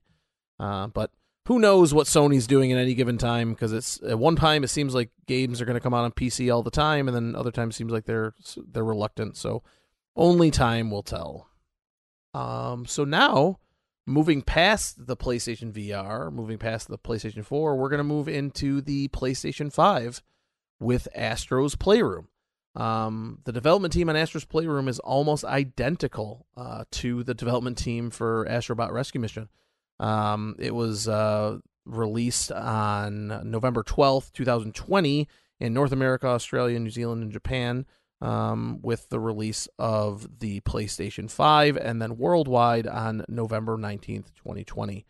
[0.58, 1.10] Uh, but
[1.46, 3.52] who knows what Sony's doing at any given time?
[3.52, 6.12] Because it's at one time it seems like games are going to come out on
[6.12, 8.34] PC all the time, and then other times it seems like they're
[8.72, 9.36] they're reluctant.
[9.36, 9.62] So
[10.16, 11.48] only time will tell.
[12.32, 13.58] Um, so now
[14.06, 18.80] moving past the PlayStation VR, moving past the PlayStation 4, we're going to move into
[18.80, 20.22] the PlayStation 5
[20.80, 22.28] with Astro's Playroom.
[22.74, 28.10] Um, the development team on Astro's Playroom is almost identical uh, to the development team
[28.10, 29.48] for Astrobot Rescue Mission.
[30.00, 35.28] Um, it was uh, released on November 12th, 2020,
[35.60, 37.86] in North America, Australia, New Zealand, and Japan
[38.20, 45.04] um, with the release of the PlayStation 5 and then worldwide on November 19th, 2020.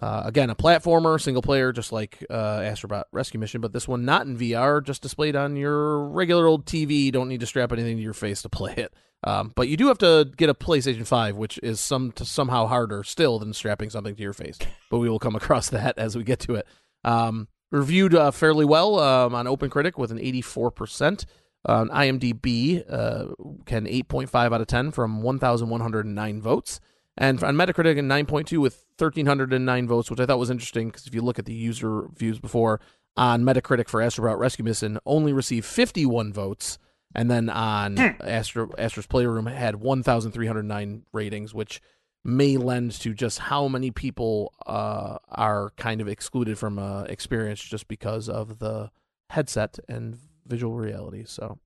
[0.00, 4.04] Uh, again, a platformer, single player, just like uh, Astrobot Rescue Mission, but this one
[4.04, 7.04] not in VR, just displayed on your regular old TV.
[7.04, 8.92] You don't need to strap anything to your face to play it.
[9.24, 13.02] Um, but you do have to get a PlayStation 5, which is some somehow harder
[13.02, 14.58] still than strapping something to your face.
[14.90, 16.66] But we will come across that as we get to it.
[17.02, 21.24] Um, reviewed uh, fairly well um, on OpenCritic with an 84%.
[21.64, 23.34] On IMDb, uh,
[23.64, 26.80] can 8.5 out of 10 from 1,109 votes.
[27.18, 31.14] And on Metacritic, a 9.2 with 1,309 votes, which I thought was interesting because if
[31.14, 32.80] you look at the user reviews before,
[33.16, 36.78] on Metacritic for Astrobot Rescue Mission only received 51 votes.
[37.14, 41.80] And then on Astro Astro's Playroom had 1,309 ratings, which
[42.22, 47.62] may lend to just how many people uh, are kind of excluded from uh, experience
[47.62, 48.90] just because of the
[49.30, 51.24] headset and visual reality.
[51.24, 51.58] So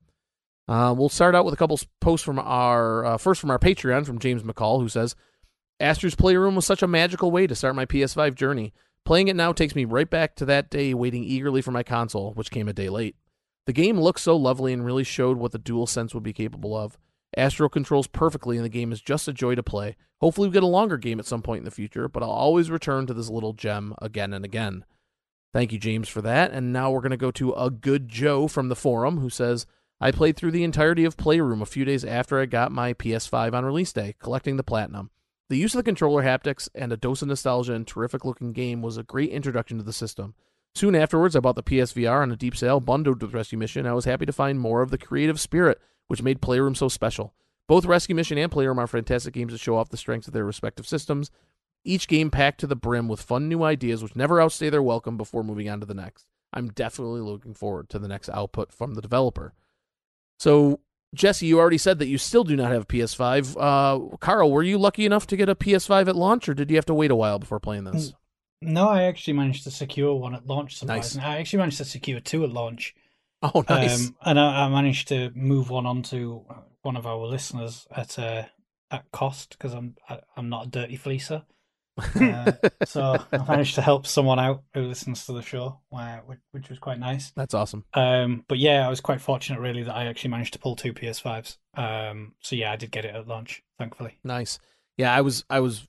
[0.68, 4.06] uh, we'll start out with a couple posts from our uh, first from our Patreon
[4.06, 5.16] from James McCall, who says,
[5.80, 8.72] "Astro's Playroom was such a magical way to start my PS5 journey.
[9.04, 12.32] Playing it now takes me right back to that day, waiting eagerly for my console,
[12.34, 13.16] which came a day late.
[13.66, 16.76] The game looks so lovely and really showed what the Dual Sense would be capable
[16.76, 16.98] of.
[17.36, 19.96] Astro controls perfectly, and the game is just a joy to play.
[20.20, 22.70] Hopefully, we get a longer game at some point in the future, but I'll always
[22.70, 24.84] return to this little gem again and again."
[25.52, 26.52] Thank you, James, for that.
[26.52, 29.66] And now we're going to go to a good Joe from the forum who says,
[30.00, 33.52] I played through the entirety of Playroom a few days after I got my PS5
[33.52, 35.10] on release day, collecting the Platinum.
[35.50, 38.82] The use of the controller haptics and a dose of nostalgia and terrific looking game
[38.82, 40.36] was a great introduction to the system.
[40.76, 43.84] Soon afterwards, I bought the PSVR on a deep sale bundled with Rescue Mission.
[43.84, 47.34] I was happy to find more of the creative spirit which made Playroom so special.
[47.66, 50.44] Both Rescue Mission and Playroom are fantastic games that show off the strengths of their
[50.44, 51.32] respective systems.
[51.84, 55.16] Each game packed to the brim with fun new ideas which never outstay their welcome
[55.16, 56.26] before moving on to the next.
[56.52, 59.54] I'm definitely looking forward to the next output from the developer.
[60.38, 60.78] So,
[61.14, 63.56] Jesse, you already said that you still do not have a PS5.
[63.58, 66.76] Uh, Karl, were you lucky enough to get a PS5 at launch, or did you
[66.76, 68.12] have to wait a while before playing this?
[68.62, 70.82] No, I actually managed to secure one at launch.
[70.84, 71.16] Nice.
[71.16, 72.94] I actually managed to secure two at launch.
[73.42, 74.08] Oh, nice.
[74.08, 76.44] Um, and I, I managed to move one onto
[76.82, 78.44] one of our listeners at uh,
[78.90, 81.44] at cost because I'm I, I'm not a dirty fleecer.
[81.98, 82.52] Uh,
[82.84, 85.80] so I managed to help someone out who listens to the show,
[86.26, 87.32] which, which was quite nice.
[87.36, 87.84] That's awesome.
[87.94, 90.92] Um, but yeah, I was quite fortunate really that I actually managed to pull two
[90.92, 91.56] PS5s.
[91.74, 94.18] Um, so yeah, I did get it at launch, thankfully.
[94.24, 94.58] Nice.
[94.96, 95.44] Yeah, I was.
[95.50, 95.86] I was.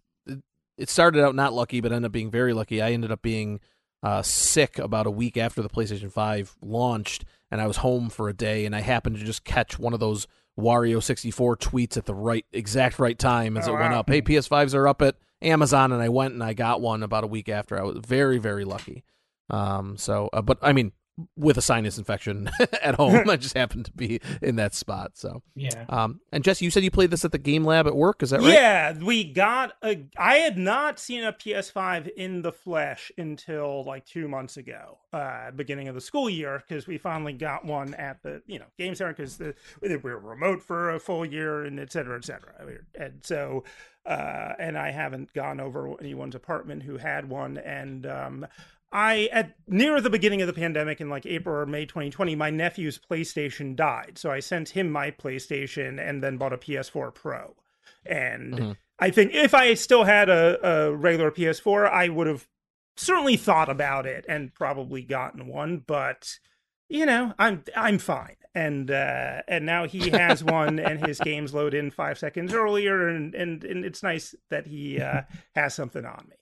[0.78, 2.82] It started out not lucky, but ended up being very lucky.
[2.82, 3.60] I ended up being
[4.04, 8.30] uh, sick about a week after the PlayStation Five launched, and I was home for
[8.30, 10.28] a day, and I happened to just catch one of those
[10.60, 14.00] Wario sixty four tweets at the right exact right time as Oh, it went wow.
[14.00, 14.10] up.
[14.10, 17.28] Hey, PS5s are up at Amazon, and I went and I got one about a
[17.28, 17.80] week after.
[17.80, 19.04] I was very very lucky.
[19.50, 20.94] Um, so, uh, but I mean,
[21.36, 22.50] with a sinus infection
[22.82, 23.30] at home.
[23.30, 25.12] I just happened to be in that spot.
[25.16, 25.86] So yeah.
[25.90, 28.24] Um, and Jesse, you said you played this at the game lab at work.
[28.24, 28.54] Is that right?
[28.54, 30.06] Yeah, we got a.
[30.18, 35.52] I had not seen a PS5 in the flesh until like two months ago, uh,
[35.52, 38.96] beginning of the school year, because we finally got one at the you know game
[38.96, 39.40] center because
[39.82, 42.54] we were remote for a full year and et cetera, et cetera.
[42.96, 43.64] And so.
[44.04, 48.48] Uh, and I haven't gone over anyone's apartment who had one, and um,
[48.92, 52.50] I at near the beginning of the pandemic in like April or May 2020, my
[52.50, 54.18] nephew's PlayStation died.
[54.18, 57.56] So I sent him my PlayStation and then bought a PS4 Pro.
[58.06, 58.72] And mm-hmm.
[59.00, 62.48] I think if I still had a, a regular PS4, I would have
[62.98, 66.40] certainly thought about it and probably gotten one, but
[66.90, 68.36] you know, I'm I'm fine.
[68.54, 73.08] And uh and now he has one and his games load in 5 seconds earlier
[73.08, 75.22] and and, and it's nice that he uh
[75.56, 76.36] has something on me.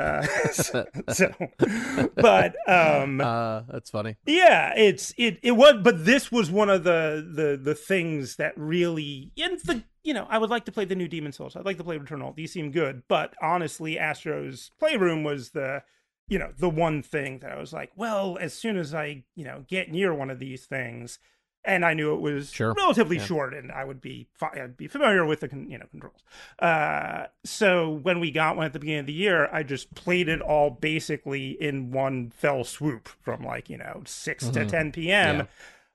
[0.00, 0.22] Uh,
[0.52, 1.32] so, so,
[2.14, 4.16] but um, uh, that's funny.
[4.26, 8.54] Yeah, it's it it was, but this was one of the the the things that
[8.56, 11.54] really in the you know I would like to play the new Demon's Souls.
[11.54, 12.34] I'd like to play Returnal.
[12.34, 15.82] These seem good, but honestly, Astro's Playroom was the
[16.28, 19.44] you know the one thing that I was like, well, as soon as I you
[19.44, 21.18] know get near one of these things,
[21.64, 22.72] and I knew it was sure.
[22.72, 23.24] relatively yeah.
[23.24, 26.22] short, and I would be I'd be familiar with the you know controls.
[26.58, 30.28] Uh, so when we got one at the beginning of the year, I just played
[30.28, 34.52] it all basically in one fell swoop from like you know 6 mm-hmm.
[34.54, 35.48] to ten p.m.,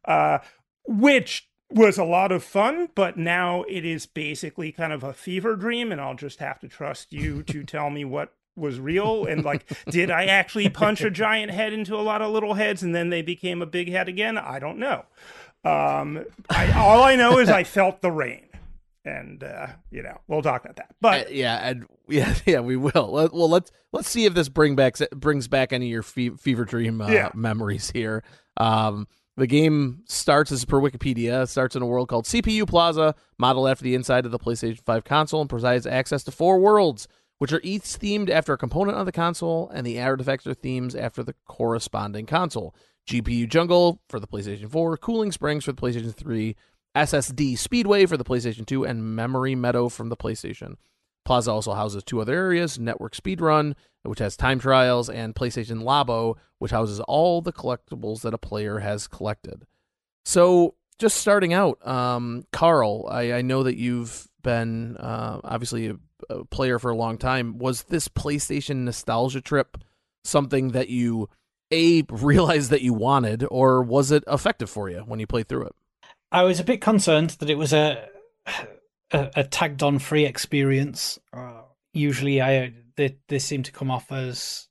[0.07, 0.13] yeah.
[0.13, 0.39] uh,
[0.85, 2.89] which was a lot of fun.
[2.93, 6.67] But now it is basically kind of a fever dream, and I'll just have to
[6.67, 11.09] trust you to tell me what was real and like did i actually punch a
[11.11, 14.07] giant head into a lot of little heads and then they became a big head
[14.07, 15.03] again i don't know
[15.65, 18.47] um, I, all I know is I felt the rain,
[19.03, 20.95] and uh, you know we'll talk about that.
[21.01, 23.11] But uh, yeah, and yeah, yeah, we will.
[23.11, 26.29] Let, well, let's let's see if this bring back brings back any of your fe-
[26.37, 27.29] fever dream uh, yeah.
[27.33, 28.23] memories here.
[28.57, 29.07] Um,
[29.37, 31.47] the game starts as per Wikipedia.
[31.47, 35.03] Starts in a world called CPU Plaza, modeled after the inside of the PlayStation 5
[35.03, 37.07] console, and provides access to four worlds,
[37.39, 40.95] which are each themed after a component of the console, and the artifacts are themes
[40.95, 42.73] after the corresponding console.
[43.07, 46.55] GPU Jungle for the PlayStation 4, Cooling Springs for the PlayStation 3,
[46.95, 50.75] SSD Speedway for the PlayStation 2, and Memory Meadow from the PlayStation.
[51.25, 56.35] Plaza also houses two other areas Network Speedrun, which has time trials, and PlayStation Labo,
[56.59, 59.65] which houses all the collectibles that a player has collected.
[60.23, 65.97] So, just starting out, um, Karl, I, I, know that you've been uh, obviously a,
[66.29, 67.57] a player for a long time.
[67.57, 69.77] Was this PlayStation nostalgia trip
[70.23, 71.29] something that you
[71.71, 75.65] a realized that you wanted, or was it effective for you when you played through
[75.67, 75.75] it?
[76.31, 78.07] I was a bit concerned that it was a
[79.11, 81.19] a, a tagged on free experience.
[81.33, 81.61] Uh,
[81.93, 84.67] usually, I they they seem to come off as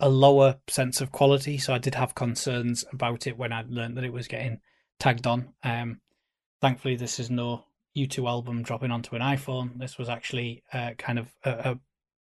[0.00, 3.96] a lower sense of quality, so I did have concerns about it when I learned
[3.96, 4.60] that it was getting
[4.98, 5.54] tagged on.
[5.62, 6.00] Um,
[6.60, 7.64] thankfully, this is no
[7.96, 9.78] U2 album dropping onto an iPhone.
[9.78, 11.78] This was actually uh, kind of a, a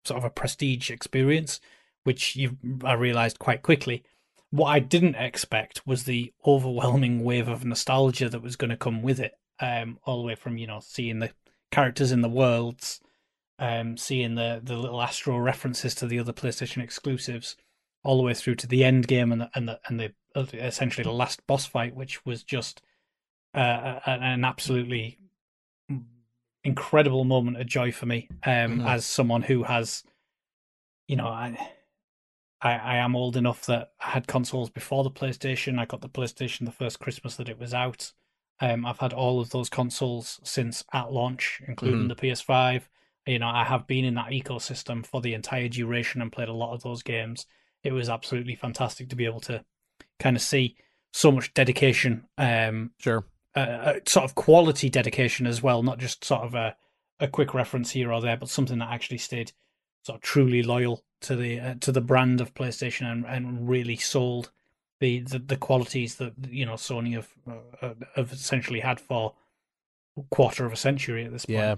[0.05, 1.61] sort of a prestige experience
[2.05, 4.05] which you I realized quite quickly.
[4.51, 9.03] What I didn't expect was the overwhelming wave of nostalgia that was going to come
[9.03, 9.33] with it.
[9.61, 11.31] Um, all the way from you know seeing the
[11.71, 13.01] characters in the worlds,
[13.59, 17.57] um, seeing the the little Astro references to the other PlayStation exclusives,
[18.03, 20.13] all the way through to the end game and the, and the and the
[20.65, 22.83] essentially the last boss fight, which was just
[23.55, 25.19] uh, an absolutely
[26.65, 28.87] incredible moment of joy for me um, mm-hmm.
[28.87, 30.05] as someone who has,
[31.09, 31.59] you know, I
[32.63, 35.79] I, I am old enough that I had consoles before the PlayStation.
[35.79, 38.13] I got the PlayStation the first Christmas that it was out.
[38.61, 42.09] Um, I've had all of those consoles since at launch, including mm-hmm.
[42.09, 42.83] the PS5.
[43.27, 46.55] You know, I have been in that ecosystem for the entire duration and played a
[46.55, 47.47] lot of those games.
[47.83, 49.65] It was absolutely fantastic to be able to
[50.21, 50.77] kind of see
[51.13, 52.27] so much dedication.
[52.39, 53.27] Um, sure.
[53.55, 56.77] Uh, sort of quality dedication as well, not just sort of a,
[57.19, 59.53] a quick reference here or there, but something that actually stayed
[60.03, 63.97] sort of truly loyal to the uh, to the brand of PlayStation and, and really
[63.97, 64.51] sold
[65.01, 69.35] the, the, the qualities that you know Sony have uh, uh, have essentially had for
[70.17, 71.59] a quarter of a century at this point.
[71.59, 71.75] Yeah,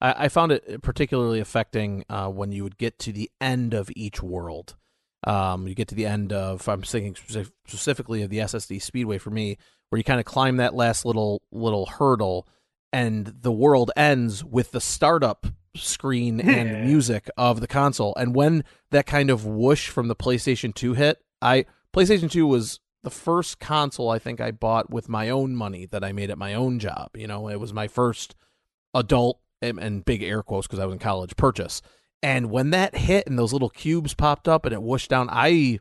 [0.00, 3.90] I, I found it particularly affecting uh, when you would get to the end of
[3.96, 4.76] each world.
[5.24, 9.30] Um, you get to the end of I'm thinking specifically of the SSD Speedway for
[9.30, 12.46] me, where you kind of climb that last little little hurdle,
[12.92, 15.46] and the world ends with the startup
[15.76, 18.14] screen and music of the console.
[18.16, 22.80] And when that kind of whoosh from the PlayStation 2 hit, I PlayStation 2 was
[23.02, 26.38] the first console I think I bought with my own money that I made at
[26.38, 27.10] my own job.
[27.14, 28.34] You know, it was my first
[28.94, 31.82] adult and, big air quotes because I was in college purchase.
[32.22, 35.80] And when that hit and those little cubes popped up and it whooshed down, I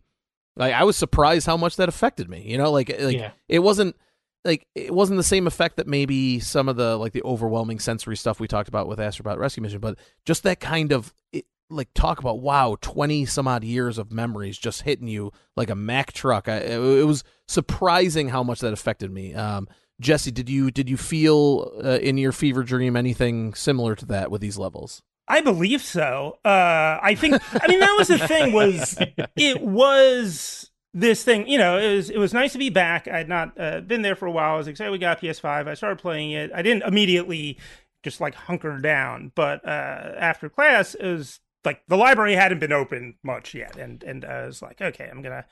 [0.56, 2.44] like I was surprised how much that affected me.
[2.45, 3.31] You know, like like Yeah.
[3.48, 3.95] it wasn't
[4.45, 8.15] like it wasn't the same effect that maybe some of the like the overwhelming sensory
[8.15, 11.89] stuff we talked about with Astrobot Rescue Mission, but just that kind of it, like
[11.93, 16.13] talk about wow, twenty some odd years of memories just hitting you like a Mack
[16.13, 16.47] truck.
[16.47, 19.33] I, it, it was surprising how much that affected me.
[19.33, 19.67] Um,
[19.99, 24.31] Jesse, did you did you feel uh, in your fever dream anything similar to that
[24.31, 25.03] with these levels?
[25.27, 26.39] I believe so.
[26.43, 27.39] Uh, I think.
[27.61, 28.51] I mean, that was the thing.
[28.53, 28.97] Was
[29.35, 31.47] it was this thing?
[31.47, 33.07] You know, it was it was nice to be back.
[33.07, 34.55] I had not uh, been there for a while.
[34.55, 35.67] I was excited we got PS5.
[35.67, 36.51] I started playing it.
[36.53, 37.57] I didn't immediately
[38.03, 42.71] just like hunker down, but uh, after class, it was like the library hadn't been
[42.71, 45.45] open much yet, and and I was like, okay, I'm gonna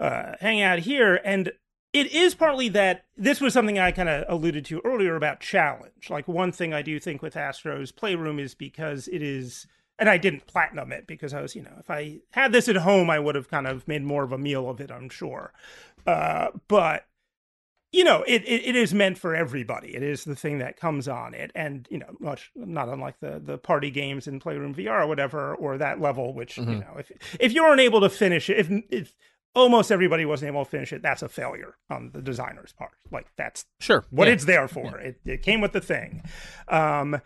[0.00, 1.20] uh, hang out here.
[1.24, 1.52] And
[1.92, 6.10] it is partly that this was something I kind of alluded to earlier about challenge.
[6.10, 9.66] Like one thing I do think with Astro's Playroom is because it is,
[9.98, 12.76] and I didn't platinum it because I was, you know, if I had this at
[12.76, 15.52] home, I would have kind of made more of a meal of it, I'm sure.
[16.06, 17.06] Uh, but
[17.92, 19.94] you know, it, it, it is meant for everybody.
[19.96, 23.40] It is the thing that comes on it, and you know, much not unlike the
[23.42, 26.34] the party games in Playroom VR or whatever, or that level.
[26.34, 26.80] Which you Mhm.
[26.80, 27.10] know, if
[27.40, 29.14] if you weren't able to finish it, if if
[29.54, 32.92] almost everybody wasn't able to finish it, that's a failure on the designer's part.
[33.10, 34.04] Like that's Sure.
[34.10, 34.34] what yeah.
[34.34, 34.98] it's there for.
[34.98, 36.22] It it came with the thing,
[36.68, 37.20] um,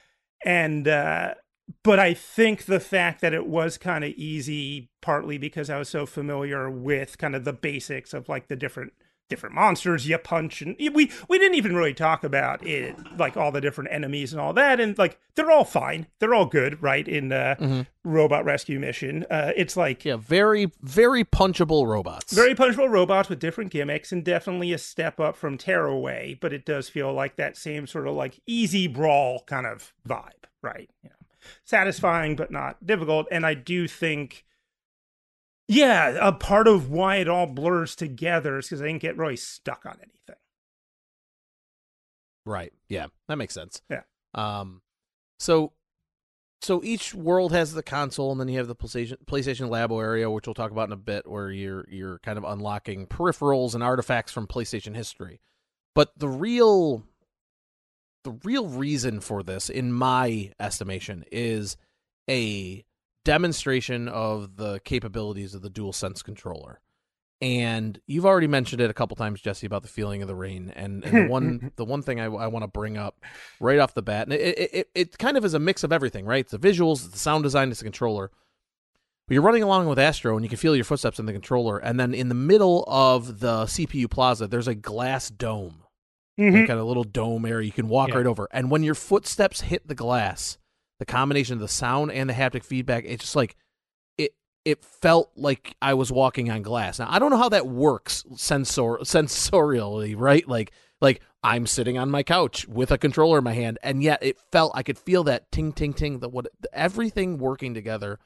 [0.45, 1.35] and uh,
[1.83, 5.89] but I think the fact that it was kind of easy, partly because I was
[5.89, 8.93] so familiar with kind of the basics of like the different
[9.29, 13.53] different monsters you punch and we we didn't even really talk about it like all
[13.53, 17.07] the different enemies and all that and like they're all fine they're all good right
[17.07, 17.87] in uh Mhm.
[18.03, 22.33] robot rescue mission uh it's like Yeah, very very punchable robots.
[22.33, 26.65] very punchable robots with different gimmicks and definitely a step up from Tearaway, but it
[26.67, 30.91] does feel like that same sort of like easy brawl kind of vibe, right?
[31.05, 31.11] Know,
[31.65, 33.27] satisfying but not difficult.
[33.31, 34.45] And I do think,
[35.69, 39.37] yeah, a part of why it all blurs together is because I didn't get really
[39.37, 40.37] stuck on anything.
[42.47, 42.73] Right.
[42.89, 43.83] Yeah, that makes sense.
[43.91, 44.03] Yeah.
[44.35, 44.83] Um,
[45.39, 45.73] so,
[46.63, 50.31] so each world has the console, and then you have the PlayStation PlayStation Labo area,
[50.31, 53.83] which we'll talk about in a bit, where you're you're kind of unlocking peripherals and
[53.83, 55.41] artifacts from PlayStation history.
[55.95, 57.05] But the real,
[58.25, 61.77] the real reason for this, in my estimation, is
[62.29, 62.85] a
[63.25, 66.81] demonstration of the capabilities of the DualSense controller.
[67.43, 70.73] And you've already mentioned it a couple times, Jesse, about the feeling of the rain.
[70.77, 73.17] And, and the one the one thing I, I want to bring up
[73.61, 75.93] right off the bat, and it, it, it, it kind of is a mix of
[75.93, 76.41] everything, right?
[76.41, 78.31] It's the visuals, it's the sound design, it's the controller.
[79.27, 81.79] But you're running along with Astro, and you can feel your footsteps in the controller.
[81.79, 85.85] And then in the middle of the CPU plaza, there's a glass dome,
[86.41, 86.67] Mhm.
[86.67, 88.17] kind of little dome area you can walk Yeah.
[88.17, 88.49] right over.
[88.53, 90.59] And when your footsteps hit the glass,
[90.99, 93.57] the combination of the sound and the haptic feedback, it's just like
[94.19, 94.33] it
[94.65, 96.99] it felt like I was walking on glass.
[96.99, 100.47] Now I don't know how that works sensor sensorially, right?
[100.49, 104.23] Like like I'm sitting on my couch with a controller in my hand, and yet
[104.23, 108.19] it felt I could feel that ting ting ting, the what everything working together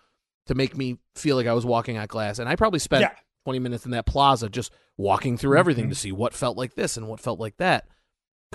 [0.46, 2.38] to make me feel like I was walking on glass.
[2.38, 3.12] And I probably spent Yeah.
[3.44, 5.90] 20 minutes in that plaza just walking through everything Mhm.
[5.90, 7.86] to see what felt like this and what felt like that.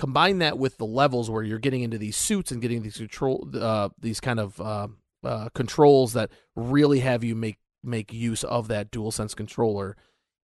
[0.00, 3.46] Combine that with the levels where you're getting into these suits and getting these control,
[3.52, 4.88] uh, these kind of uh,
[5.22, 9.98] uh, controls that really have you make make use of that dual sense controller.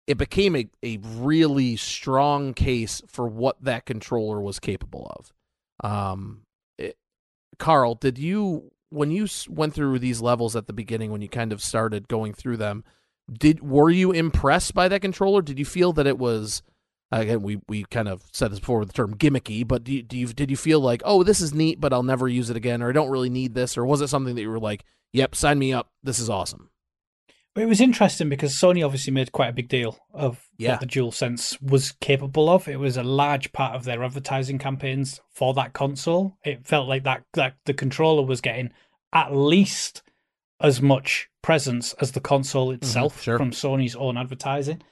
[0.07, 5.33] It became a, a really strong case for what that controller was capable of.
[5.91, 6.43] Um,
[6.77, 6.99] it,
[7.59, 11.51] Karl, did you when you went through these levels at the beginning when you kind
[11.51, 12.85] of started going through them?
[13.33, 15.41] Did were you impressed by that controller?
[15.41, 16.63] Did you feel that it was
[17.13, 20.03] again we we kind of said this before with the term gimmicky, but do you,
[20.03, 22.57] do you did you feel like oh this is neat but I'll never use it
[22.57, 24.85] again or I don't really need this or was it something that you were like
[25.13, 26.71] yep sign me up this is awesome
[27.57, 30.73] It was interesting because Sony obviously made quite a big deal of Yeah.
[30.73, 32.69] what the DualSense was capable of.
[32.69, 36.37] It was a large part of their advertising campaigns for that console.
[36.45, 38.71] It felt like that that the controller was getting
[39.13, 40.03] at least
[40.61, 43.39] as much presence as the console itself sure.
[43.39, 44.83] from Sony's own advertising.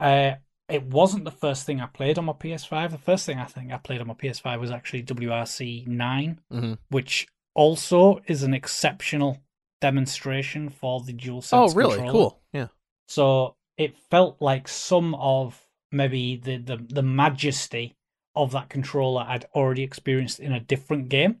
[0.00, 0.32] Uh,
[0.68, 2.90] it wasn't the first thing I played on my PS5.
[2.90, 6.74] The first thing I think I played on my PS5 was actually WRC 9 hmm
[6.90, 9.38] which also is an exceptional
[9.80, 11.50] demonstration for the DualSense.
[11.52, 12.12] oh really controller.
[12.12, 12.68] cool yeah
[13.06, 17.96] So it felt like some of maybe the, the, the majesty
[18.36, 21.38] of that controller I'd already experienced in a different game.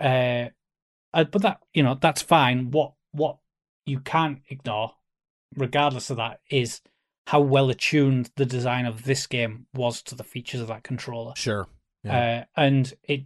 [0.00, 0.46] Uh,
[1.12, 2.70] uh, but that you know that's fine.
[2.72, 3.36] What what
[3.86, 4.94] you can't ignore,
[5.56, 6.80] regardless of that, is
[7.26, 11.32] how well attuned the design of this game was to the features of that controller.
[11.36, 11.66] sure
[12.02, 12.44] Yeah.
[12.56, 13.24] Uh, and it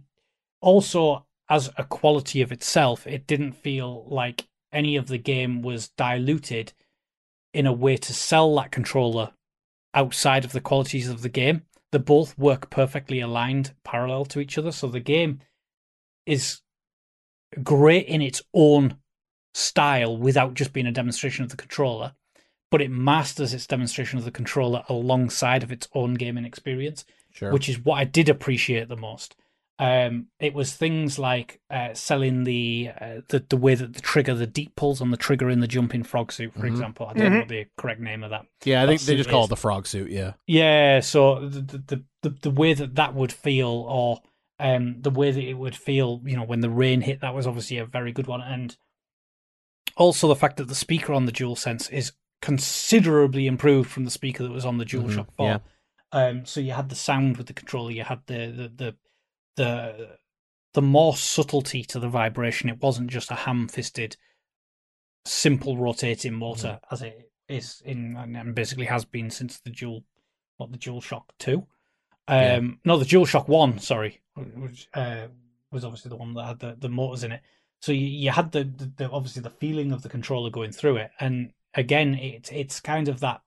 [0.61, 5.89] also, as a quality of itself, it didn't feel like any of the game was
[5.89, 6.73] diluted
[7.53, 9.31] in a way to sell that controller
[9.93, 11.63] outside of the qualities of the game.
[11.91, 14.71] They both work perfectly aligned, parallel to each other.
[14.71, 15.39] So the game
[16.25, 16.61] is
[17.63, 18.97] great in its own
[19.53, 22.13] style without just being a demonstration of the controller,
[22.71, 27.51] but it masters its demonstration of the controller alongside of its own gaming experience, Sure.
[27.51, 29.35] which is what I did appreciate the most.
[29.81, 34.33] Um, it was things like uh, selling the, uh, the the way that the trigger,
[34.33, 36.71] the deep pulls on the trigger in the jumping frog suit, for Mhm.
[36.71, 37.05] example.
[37.07, 37.39] I don't know Mhm.
[37.39, 39.51] what the correct name of that yeah, I think they suit just call is- it
[39.51, 40.11] the frog suit.
[40.11, 40.33] Yeah.
[40.47, 44.21] yeah, so the the the, the way that that would feel, or
[44.59, 47.47] um, the way that it would feel, you know, when the rain hit, that was
[47.47, 48.75] obviously a very good one, and
[49.95, 54.43] also the fact that the speaker on the DualSense is considerably improved from the speaker
[54.43, 55.45] that was on the DualShock Mhm, Four.
[55.47, 55.59] yeah.
[56.11, 58.95] Um, so you had the sound with the controller, you had the the the
[59.55, 60.17] the
[60.73, 62.69] the more subtlety to the vibration.
[62.69, 64.15] It wasn't just a ham-fisted,
[65.25, 70.03] simple rotating motor as it is in and basically has been since the dual
[70.57, 71.67] what the DualShock Two.
[72.27, 72.55] Yeah.
[72.55, 73.79] Um, no, the DualShock One.
[73.79, 75.27] Sorry, which uh,
[75.71, 77.41] was obviously the one that had the, the motors in it.
[77.81, 80.97] So you, you had the, the, the obviously the feeling of the controller going through
[80.97, 83.41] it, and again, it's it's kind of that.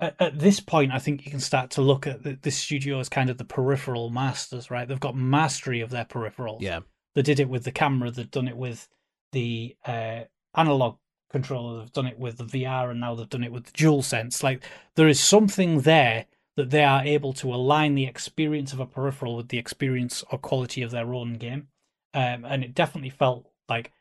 [0.00, 3.00] At, at this point, I think you can start to look at the, this studio
[3.00, 4.86] as kind of the peripheral masters, right?
[4.86, 6.60] They've got mastery of their peripherals.
[6.60, 6.80] Yeah.
[7.16, 8.10] They did it with the camera.
[8.12, 8.88] They've done it with
[9.32, 10.20] the uh,
[10.54, 10.98] analog
[11.30, 11.80] controller.
[11.80, 14.42] They've done it with the VR, and now they've done it with the Dual Sense.
[14.42, 14.62] Like
[14.94, 16.26] there is something there
[16.56, 20.38] that they are able to align the experience of a peripheral with the experience or
[20.38, 21.68] quality of their own game,
[22.14, 23.92] um, and it definitely felt like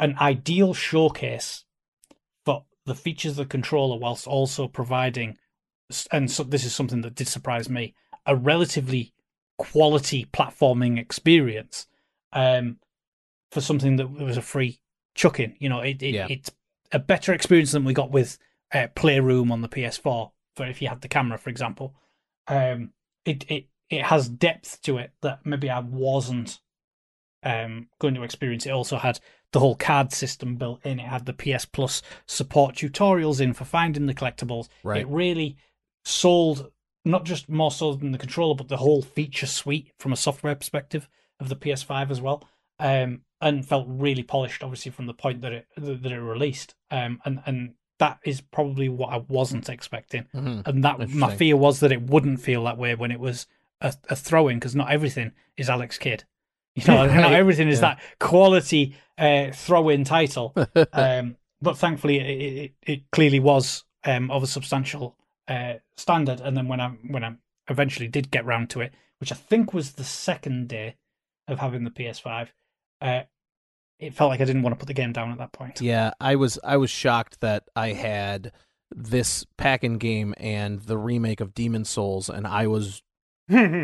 [0.00, 1.64] an ideal showcase
[2.44, 5.36] for the features of the controller, whilst also providing,
[6.10, 7.94] and so this is something that did surprise me,
[8.26, 9.12] a relatively
[9.58, 11.86] quality platforming experience
[12.32, 12.78] um,
[13.52, 14.80] for something that was a free
[15.14, 15.54] chuck-in.
[15.58, 16.26] You know, it, it Yeah.
[16.30, 16.50] it's
[16.92, 18.38] a better experience than we got with
[18.72, 20.32] uh, Playroom on the PS4.
[20.56, 21.94] For if you had the camera, for example,
[22.48, 22.92] um,
[23.24, 26.58] it it it has depth to it that maybe I wasn't
[27.42, 28.66] um, going to experience.
[28.66, 29.20] It also had
[29.52, 31.00] the whole card system built in.
[31.00, 34.68] It had the PS Plus support tutorials in for finding the collectibles.
[34.82, 35.02] Right.
[35.02, 35.56] It really
[36.04, 36.70] sold
[37.04, 40.54] not just more so than the controller, but the whole feature suite from a software
[40.54, 41.08] perspective
[41.40, 42.44] of the PS5 as well.
[42.78, 46.74] Um, and felt really polished, obviously, from the point that it that it released.
[46.90, 50.26] Um, and and that is probably what I wasn't expecting.
[50.34, 50.66] Mhm.
[50.66, 53.46] And that my fear was that it wouldn't feel that way when it was
[53.80, 56.24] a, a throw in, because not everything is Alex Kidd.
[56.74, 57.94] You know, not everything is Yeah.
[57.96, 60.54] that quality uh, throw in title.
[60.92, 65.16] um, but thankfully, it, it, it clearly was um, of a substantial
[65.48, 66.40] uh, standard.
[66.40, 67.34] And then when I when I
[67.68, 70.96] eventually did get round to it, which I think was the second day
[71.48, 72.48] of having the PS5,
[73.02, 73.22] uh,
[73.98, 75.80] it felt like I didn't want to put the game down at that point.
[75.80, 78.52] Yeah, I was I was shocked that I had
[78.92, 83.02] this pack-in game and the remake of Demon's Souls, and I was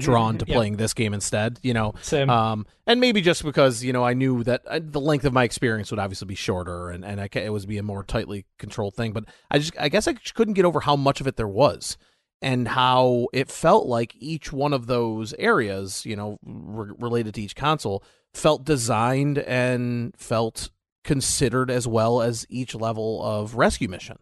[0.01, 1.59] drawn to playing this game instead.
[1.63, 5.01] You know, So, um, and maybe just because you know I knew that uh, the
[5.01, 7.83] length of my experience would obviously be shorter, and and I, it was be a
[7.83, 9.13] more tightly controlled thing.
[9.13, 11.49] But I just I guess I just couldn't get over how much of it there
[11.49, 11.97] was,
[12.43, 17.43] and how it felt like each one of those areas, you know, re- related to
[17.43, 20.71] each console, felt designed and felt
[21.05, 24.19] considered as well as each level of rescue mission.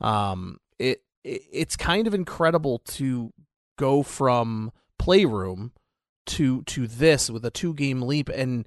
[0.00, 3.32] Um, it, it it's kind of incredible to
[3.76, 5.72] go from playroom
[6.26, 8.66] to to this with a two game leap and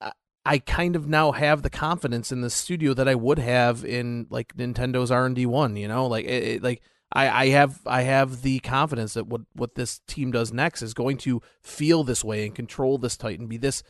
[0.00, 0.12] I,
[0.44, 4.26] I kind of now have the confidence in the studio that I would have in
[4.30, 6.06] like Nintendo's R&D 1, you know?
[6.06, 6.82] Like it, it- like
[7.12, 10.94] I, I have I have the confidence that what what this team does next is
[10.94, 13.82] going to feel this way and control this tight and be this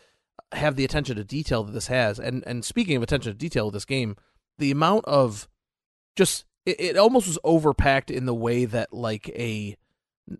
[0.52, 2.18] have the attention to detail that this has.
[2.18, 4.16] And and speaking of attention to detail of this game,
[4.58, 5.48] the amount of
[6.16, 9.76] just it, it almost was overpacked in the way that like a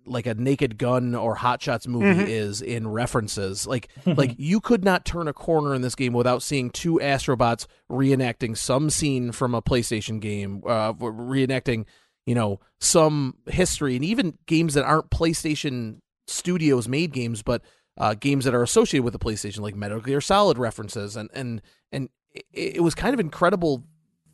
[0.05, 2.29] like a Naked Gun or Hot Shots movie Mhm.
[2.29, 3.67] is in references.
[3.67, 7.67] Like like you could not turn a corner in this game without seeing two astrobots
[7.91, 11.87] reenacting some scene from a PlayStation game, uh, reenacting
[12.27, 17.63] you know some history, and even games that aren't PlayStation Studios made games, but
[17.97, 21.61] uh, games that are associated with the PlayStation, like Metal Gear Solid references, and and
[21.91, 22.45] and it,
[22.77, 23.85] it was kind of incredible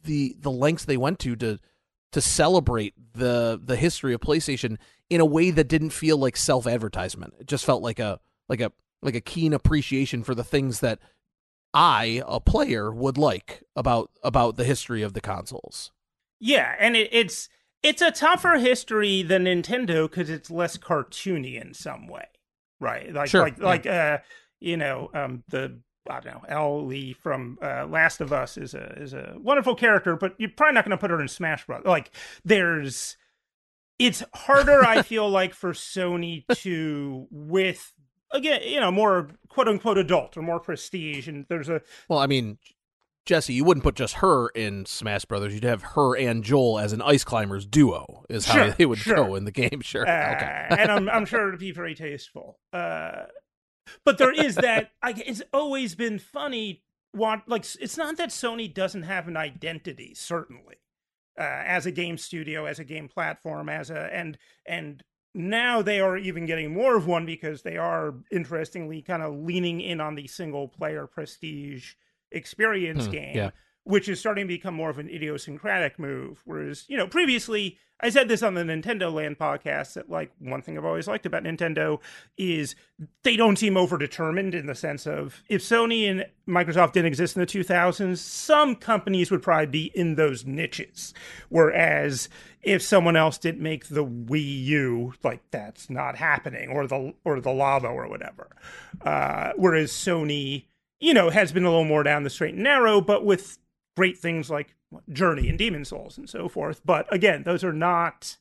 [0.04, 1.58] the the lengths they went to to
[2.12, 4.76] to celebrate the the history of PlayStation
[5.10, 7.34] in a way that didn't feel like self advertisement.
[7.40, 8.72] It just felt like a like a
[9.02, 10.98] like a keen appreciation for the things that
[11.72, 15.92] I, a player, would like about about the history of the consoles.
[16.40, 17.48] Yeah, and it, it's
[17.82, 22.26] it's a tougher history than Nintendo because it's less cartoony in some way,
[22.80, 23.12] right?
[23.12, 23.64] Like Sure, like yeah.
[23.64, 24.18] like uh
[24.60, 25.78] you know um the
[26.08, 30.16] I don't know, Ellie from uh, Last of Us is a is a wonderful character,
[30.16, 31.84] but you're probably not going to put her in Smash Bros.
[31.84, 32.10] Like,
[32.44, 33.16] there's,
[33.98, 34.84] it's harder.
[34.84, 37.92] I feel like for Sony to with
[38.32, 42.26] again, you know, more quote unquote adult or more prestige, and there's a well, I
[42.26, 42.58] mean,
[43.24, 45.54] Jesse, you wouldn't put just her in Smash Brothers.
[45.54, 48.24] You'd have her and Joel as an ice climbers duo.
[48.28, 49.16] Is how Sure, they would sure.
[49.16, 49.80] go in the game.
[49.82, 50.06] Sure.
[50.06, 50.66] Uh, okay.
[50.70, 52.58] and I'm I'm sure it'd be very tasteful.
[52.72, 53.24] Uh,
[54.04, 54.90] but there is that.
[55.02, 56.82] I, it's always been funny.
[57.14, 60.12] Want like it's not that Sony doesn't have an identity.
[60.14, 60.76] Certainly,
[61.38, 65.02] uh, as a game studio, as a game platform, as a and and
[65.34, 69.80] now they are even getting more of one because they are interestingly kind of leaning
[69.80, 71.94] in on the single player prestige
[72.32, 73.50] experience Hmm, game yeah.
[73.86, 76.42] Which is starting to become more of an idiosyncratic move.
[76.44, 80.60] Whereas, you know, previously I said this on the Nintendo Land podcast that like one
[80.60, 82.00] thing I've always liked about Nintendo
[82.36, 82.74] is
[83.22, 87.40] they don't seem overdetermined in the sense of if Sony and Microsoft didn't exist in
[87.40, 91.14] the 2000s, some companies would probably be in those niches.
[91.48, 92.28] Whereas
[92.60, 97.40] if someone else didn't make the Wii U, like that's not happening, or the or
[97.40, 98.48] the Labo or whatever.
[99.00, 100.64] Uh, whereas Sony,
[100.98, 103.58] you know, has been a little more down the straight and narrow, but with
[103.96, 104.74] great things like
[105.12, 106.80] Journey and Demon's Souls and so forth.
[106.84, 108.36] But again, those are not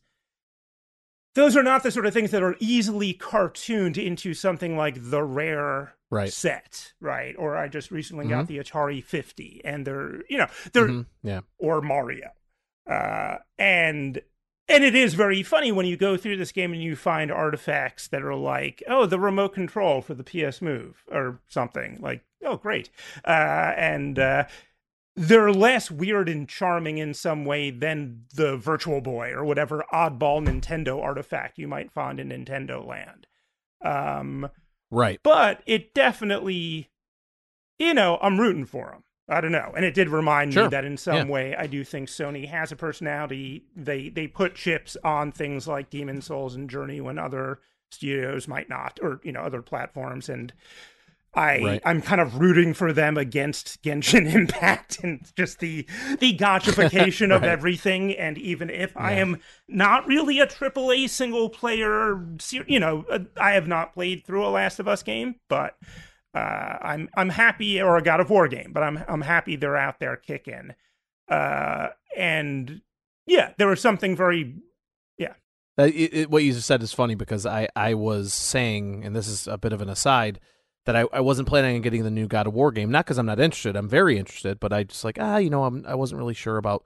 [1.36, 5.22] those are not the sort of things that are easily cartooned into something like the
[5.24, 6.32] rare Right.
[6.32, 7.36] set, right?
[7.38, 11.42] Or I just recently got the Atari 50 and they're, you know, they're Mhm, Yeah.
[11.58, 12.30] or Mario.
[12.90, 14.22] Uh, and
[14.68, 18.08] and it is very funny when you go through this game and you find artifacts
[18.08, 21.98] that are like, oh, the remote control for the PS Move or something.
[22.00, 22.90] Like, oh, great.
[23.26, 24.46] Uh, and uh,
[25.16, 30.46] they're less weird and charming in some way than the Virtual Boy or whatever oddball
[30.46, 33.28] Nintendo artifact you might find in Nintendo Land.
[33.82, 34.50] Um,
[34.92, 35.20] Right.
[35.24, 36.90] but it definitely,
[37.80, 39.04] you know, I'm rooting for them.
[39.28, 40.64] I don't know, and it did remind Sure.
[40.66, 41.34] me that in some Yeah.
[41.34, 43.66] way I do think Sony has a personality.
[43.76, 47.60] They they put chips on things like Demon's Souls and Journey when other
[47.90, 50.30] studios might not, or you know, other platforms.
[50.30, 50.54] And
[51.36, 51.82] I Right.
[51.86, 55.86] I'm kind of rooting for them against Genshin Impact and just the
[56.20, 58.14] the gachafication of everything.
[58.14, 62.26] And even if I am not really a triple A single player,
[62.68, 65.78] you know, uh, I have not played through a Last of Us game, but
[66.34, 69.78] uh, I'm I'm happy, or a God of War game, but I'm I'm happy they're
[69.78, 70.74] out there kicking.
[71.30, 72.82] Uh, and
[73.28, 74.56] yeah, there was something very
[75.78, 79.16] Uh, it, it, what you just said is funny because I, I was saying, and
[79.16, 80.40] this is a bit of an aside,
[80.86, 82.92] that I, I wasn't planning on getting the new God of War game.
[82.92, 83.76] Not because I'm not interested.
[83.76, 86.58] I'm very interested, but I just like ah, you know, I'm I wasn't really sure
[86.58, 86.86] about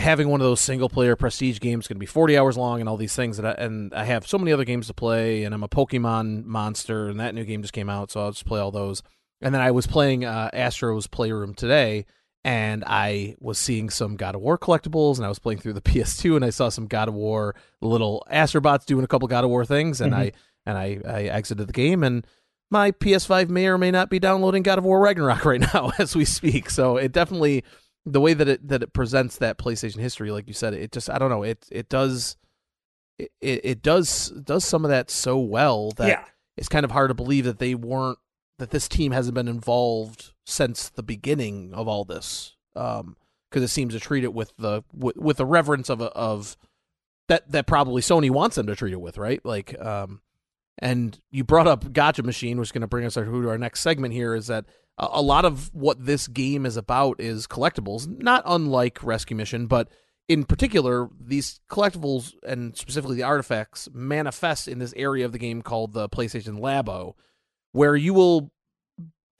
[0.00, 2.88] having one of those single player prestige games going to be 40 hours long and
[2.88, 5.54] all these things that I, and I have so many other games to play and
[5.54, 8.58] I'm a Pokemon monster and that new game just came out so I'll just play
[8.58, 9.02] all those.
[9.40, 12.04] And then I was playing uh, Astro's Playroom today
[12.42, 15.80] and I was seeing some God of War collectibles and I was playing through the
[15.82, 19.50] PS2 and I saw some God of War little Astrobots doing a couple God of
[19.50, 20.16] War things and Mhm.
[20.16, 20.32] I
[20.68, 22.26] and I, I exited the game and
[22.70, 26.16] my PS5 may or may not be downloading God of War Ragnarok right now as
[26.16, 26.70] we speak.
[26.70, 27.64] So it definitely
[28.04, 31.10] the way that it that it presents that PlayStation history, like you said, it just
[31.10, 32.36] I don't know it it does
[33.18, 36.24] it it, does does some of that so well that yeah.
[36.56, 38.18] it's kind of hard to believe that they weren't
[38.58, 43.16] that this team hasn't been involved since the beginning of all this um
[43.50, 46.56] because it seems to treat it with the with, with the reverence of a, of
[47.28, 50.20] that that probably Sony wants them to treat it with right like um
[50.78, 53.58] and you brought up Gacha Machine which is going to bring us our, to our
[53.58, 54.64] next segment here is that
[54.98, 59.88] a, lot of what this game is about is collectibles not unlike Rescue Mission but
[60.28, 65.62] in particular, these collectibles and specifically the artifacts manifest in this area of the game
[65.62, 67.14] called the PlayStation Labo,
[67.72, 68.50] where you will.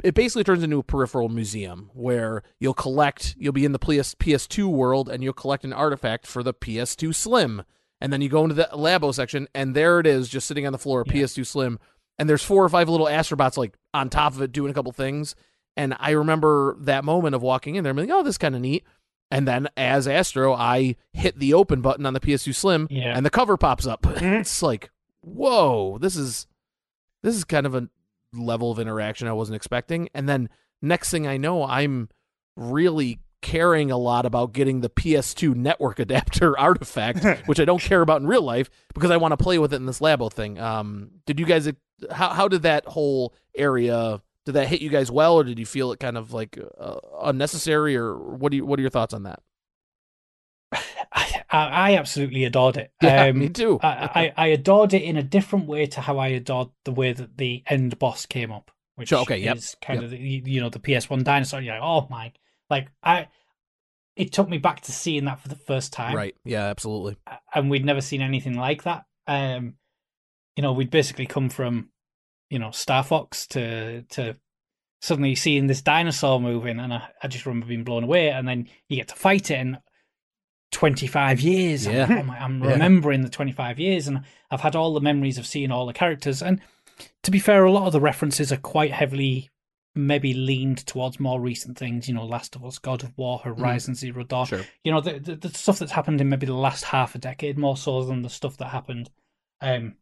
[0.04, 3.34] It basically turns into a peripheral museum where you'll collect.
[3.38, 7.14] You'll be in the PS PS2 world and you'll collect an artifact for the PS2
[7.14, 7.64] Slim,
[8.00, 10.72] and then you go into the Labo section and there it is, just sitting on
[10.72, 11.12] the floor, Yeah.
[11.14, 11.78] PS2 Slim,
[12.18, 14.92] and there's four or five little astrobots like on top of it doing a couple
[14.92, 15.34] things.
[15.76, 18.38] And I remember that moment of walking in there, and being like, "Oh, this is
[18.38, 18.84] kind of neat."
[19.30, 23.14] And then as Astro, I hit the open button on the PS2 Slim Yeah.
[23.16, 24.02] and the cover pops up.
[24.02, 24.40] Mhm.
[24.40, 24.90] It's like,
[25.20, 26.46] whoa, this is
[27.22, 27.88] this is kind of a
[28.32, 30.08] level of interaction I wasn't expecting.
[30.14, 30.48] And then
[30.80, 32.08] next thing I know, I'm
[32.56, 38.00] really caring a lot about getting the PS2 network adapter artifact, which I don't care
[38.00, 40.58] about in real life because I want to play with it in this Labo thing.
[40.58, 41.70] Um, did you guys
[42.10, 45.66] how how did that whole area did that hit you guys well, or did you
[45.66, 49.14] feel it kind of like uh, unnecessary, or what do you what are your thoughts
[49.14, 49.40] on that?
[51.12, 52.92] I, I absolutely adored it.
[53.00, 53.78] Yeah, Um, me too.
[53.82, 57.12] I, I, I adored it in a different way to how I adored the way
[57.12, 58.70] that the end boss came up.
[58.96, 60.04] which okay, yep, is kind yep.
[60.04, 61.60] of the, you know the PS1 dinosaur.
[61.60, 62.32] You're like, oh my,
[62.70, 63.28] like I,
[64.16, 66.34] it took me back to seeing that for the first time, Right.
[66.44, 67.16] Yeah, absolutely.
[67.54, 69.04] and we'd never seen anything like that.
[69.26, 69.74] Um,
[70.56, 71.90] you know, we'd basically come from,
[72.50, 74.36] you know, Star Fox to to
[75.02, 78.30] suddenly seeing this dinosaur moving, and I, I just remember being blown away.
[78.30, 79.78] And then you get to fight it, and
[80.72, 81.86] twenty five years.
[81.86, 82.36] I'm Yeah.
[82.40, 82.70] I'm Yeah.
[82.70, 85.92] remembering the twenty five years, and I've had all the memories of seeing all the
[85.92, 86.42] characters.
[86.42, 86.60] And
[87.22, 89.50] to be fair, a lot of the references are quite heavily.
[89.96, 93.94] Maybe leaned towards more recent things, you know, Last of Us, God of War, Horizon
[93.94, 94.64] Zero Dawn Sure.
[94.84, 97.56] you know the, the the stuff that's happened in maybe the last half a decade
[97.58, 99.08] more so than the stuff that happened
[99.62, 99.94] um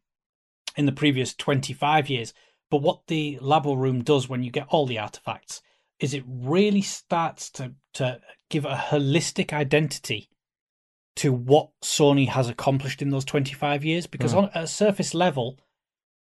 [0.77, 2.35] in the previous 25 years
[2.71, 5.63] but what the labo room does when you get all the artifacts
[6.01, 10.29] is it really starts to to give a holistic identity
[11.17, 14.39] to what Sony has accomplished in those 25 years because Mm.
[14.39, 15.57] on a surface level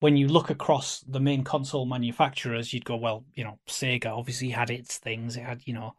[0.00, 4.50] when you look across the main console manufacturers you'd go well you know Sega obviously
[4.50, 5.94] had its things it had you know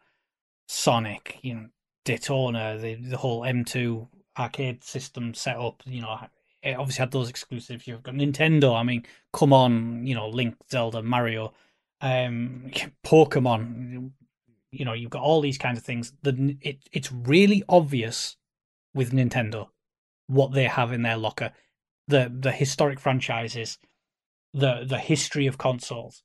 [0.67, 1.65] Sonic you know
[2.09, 4.07] Daytona, the the whole M2
[4.37, 6.17] arcade system set up, you know,
[6.63, 7.85] it obviously had those exclusives.
[7.85, 8.75] You've got Nintendo.
[8.75, 11.53] I mean, come on, you know, Link, Zelda, Mario,
[12.01, 12.71] um,
[13.05, 14.11] Pokemon.
[14.71, 16.13] You know, you've got all these kinds of things.
[16.23, 18.37] The it it's really obvious
[18.95, 19.67] with Nintendo
[20.25, 21.51] what they have in their locker,
[22.07, 23.77] the the historic franchises,
[24.53, 26.23] the the history of consoles.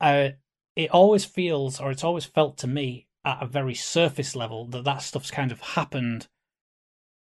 [0.00, 0.30] Uh,
[0.74, 4.84] it always feels, or it's always felt to me, at a very surface level, that
[4.84, 6.28] that stuff's kind of happened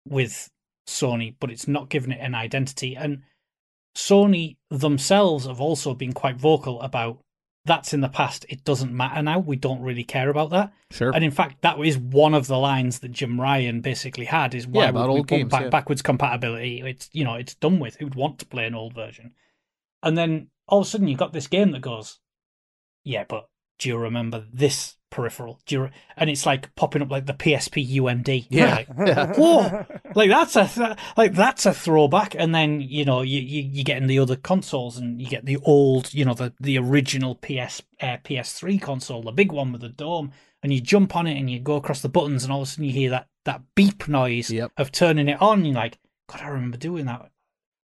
[0.07, 0.49] with
[0.87, 2.95] Sony, but it's not given it an identity.
[2.95, 3.21] And
[3.95, 7.19] Sony themselves have also been quite vocal about
[7.65, 8.45] that's in the past.
[8.49, 9.39] It doesn't matter now.
[9.39, 10.73] We don't really care about that.
[10.91, 11.11] Sure.
[11.13, 14.67] And in fact, that is one of the lines that Jim Ryan basically had: is
[14.67, 15.69] why Yeah, about we old games, back, yeah.
[15.69, 16.81] backwards compatibility?
[16.81, 17.95] It's you know it's done with.
[17.97, 19.33] Who'd want to play an old version?
[20.03, 22.19] And then all of a sudden, you've got this game that goes,
[23.03, 23.47] yeah, but
[23.79, 25.59] do you remember this peripheral?
[25.65, 25.89] Do you?
[26.15, 28.47] And it's like popping up like the PSP UMD.
[28.49, 28.75] Yeah.
[28.75, 29.33] like, yeah.
[29.33, 29.85] Whoa!
[30.15, 32.35] like that's a th- like that's a throwback.
[32.37, 35.45] And then you know you you you get in the other consoles and you get
[35.45, 39.81] the old you know the the original PS uh, PS3 console, the big one with
[39.81, 40.31] the dome,
[40.61, 42.71] and you jump on it and you go across the buttons, and all of a
[42.71, 44.71] sudden you hear that that beep noise Yep.
[44.77, 45.65] of turning it on.
[45.65, 45.99] You're like,
[46.31, 47.29] God, I remember doing that.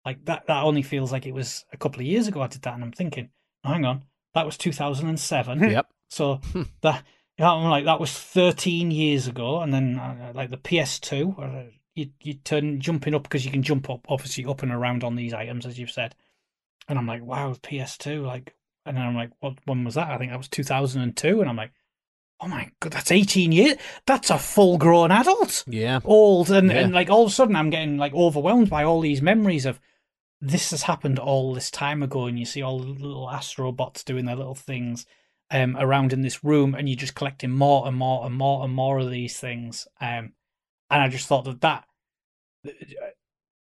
[0.07, 2.61] Like that that only feels like it was a couple of years ago I did
[2.61, 3.27] that, and I'm thinking,
[3.65, 4.03] hang on,
[4.35, 5.59] that was 2007.
[5.69, 5.87] Yep.
[6.09, 6.39] So
[6.83, 7.03] that
[7.37, 11.69] yeah, I'm like that was 13 years ago, and then uh, like the PS2, uh,
[11.95, 15.17] you you turn jumping up because you can jump up obviously up and around on
[15.17, 16.15] these items as you've said,
[16.87, 18.55] and I'm like wow PS2 like,
[18.85, 20.09] and then I'm like what when was that?
[20.09, 21.73] I think that was 2002, and I'm like,
[22.39, 23.75] oh my god, that's 18 years.
[24.05, 25.99] That's a full grown adult Yeah.
[26.05, 26.77] old and, Yeah.
[26.85, 29.81] and like all of a sudden I'm getting like overwhelmed by all these memories of
[30.39, 34.25] this has happened all this time ago and you see all the little astrobots doing
[34.25, 35.05] their little things
[35.49, 38.73] um around in this room and you're just collecting more and more and more and
[38.73, 40.33] more of these things um
[40.89, 41.85] and I just thought that that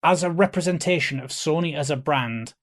[0.03, 2.53] as a representation of Sony as a brand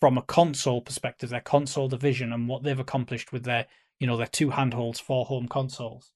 [0.00, 3.66] from a console perspective their console division and what they've accomplished with their
[3.98, 6.12] you know their two handholds for home consoles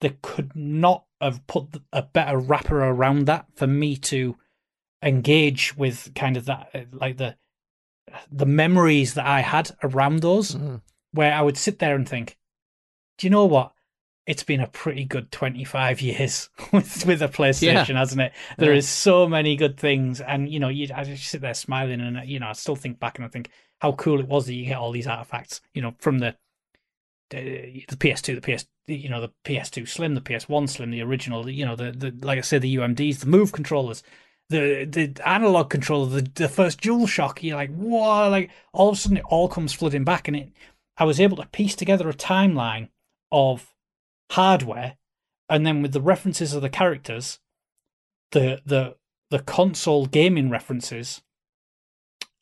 [0.00, 4.36] they could not have put a better wrapper around that for me to
[5.02, 7.36] engage with kind of that uh, like the
[8.30, 10.80] the memories that I had around those Mhm.
[11.12, 12.38] where I would sit there and think
[13.18, 13.72] do you know what
[14.26, 18.78] it's been a pretty good 25 years with with a PlayStation hasn't it There Yeah.
[18.78, 22.28] is so many good things and you know you I just sit there smiling and
[22.28, 23.50] you know I still think back and I think
[23.80, 26.36] how cool it was that you get all these artifacts you know from the
[27.30, 31.50] the, the PS2, the PS, you know, the PS2 Slim, the PS1 Slim, the original,
[31.50, 34.04] you know, the, the like I said, the UMDs, the Move controllers,
[34.48, 37.42] the the analog controller, the the first DualShock.
[37.42, 38.28] You're like, whoa!
[38.30, 40.52] Like all of a sudden, it all comes flooding back, and it.
[40.98, 42.88] I was able to piece together a timeline
[43.30, 43.74] of
[44.30, 44.96] hardware,
[45.48, 47.40] and then with the references of the characters,
[48.32, 48.96] the the
[49.30, 51.22] the console gaming references,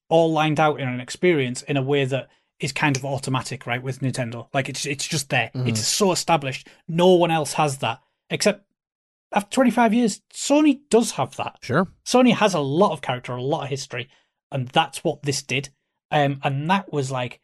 [0.09, 2.29] all lined out in an experience in a way that
[2.61, 3.83] is kind of automatic, right?
[3.83, 5.51] With Nintendo, like it's it's just there.
[5.55, 5.69] Mhm.
[5.69, 6.69] It's so established.
[6.87, 8.01] No one else has that
[8.31, 8.65] except
[9.35, 10.21] after 25 years.
[10.33, 11.59] Sony does have that.
[11.63, 11.89] Sure.
[12.07, 14.09] Sony has a lot of character, a lot of history,
[14.53, 15.71] and that's what this did.
[16.11, 17.41] Um, and that was like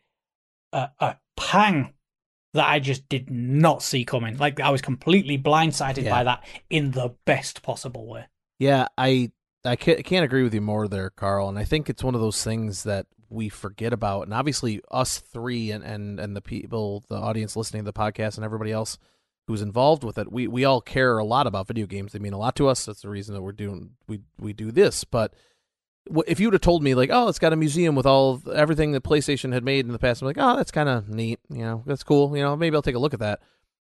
[0.72, 1.94] a, a pang
[2.54, 4.36] that I just did not see coming.
[4.36, 6.10] Like I was completely blindsided Yeah.
[6.10, 8.26] by that in the best possible way.
[8.58, 9.32] Yeah, I
[9.64, 11.48] I can't, can't agree with you more there, Karl.
[11.48, 14.22] And I think it's one of those things that we forget about.
[14.22, 18.36] And obviously, us three and and and the people, the audience listening to the podcast,
[18.36, 18.98] and everybody else
[19.51, 22.12] who's involved with it, we we all care a lot about video games.
[22.12, 22.86] They mean a lot to us.
[22.86, 25.02] That's the reason that we're doing we we do this.
[25.02, 25.35] But
[26.27, 28.93] if you would have told me like, oh, it's got a museum with all everything
[28.93, 31.40] that PlayStation had made in the past, I'm like, oh, that's kind of neat.
[31.48, 32.36] You know, that's cool.
[32.36, 33.40] You know, maybe I'll take a look at that.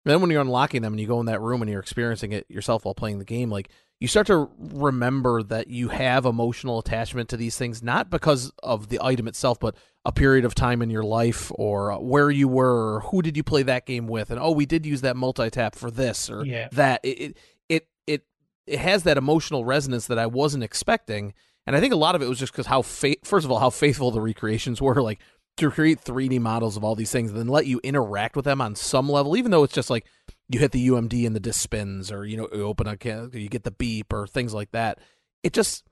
[0.05, 2.31] And then when you're unlocking them and you go in that room and you're experiencing
[2.33, 3.69] it yourself while playing the game, like
[3.99, 8.89] you start to remember that you have emotional attachment to these things, not because of
[8.89, 9.75] the item itself, but
[10.05, 13.37] a period of time in your life or uh, where you were, or who did
[13.37, 16.29] you play that game with, and oh, we did use that multi tap for this
[16.29, 16.67] or Yeah.
[16.73, 16.99] that.
[17.03, 17.37] It, it
[17.69, 18.25] it it
[18.67, 21.33] it has that emotional resonance that I wasn't expecting,
[21.65, 23.59] and I think a lot of it was just because how fa- first of all
[23.59, 25.21] how faithful the recreations were, like
[25.57, 28.61] to create 3D models of all these things, and then let you interact with them
[28.61, 30.05] on some level, even though it's just like
[30.49, 33.29] you hit the UMD and the disc spins, or you know you open a can,
[33.33, 34.99] you get the beep or things like that.
[35.43, 35.83] It just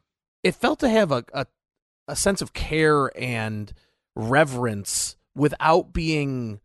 [0.44, 1.46] it felt to have a a,
[2.08, 3.72] a sense of care and
[4.16, 6.60] reverence without being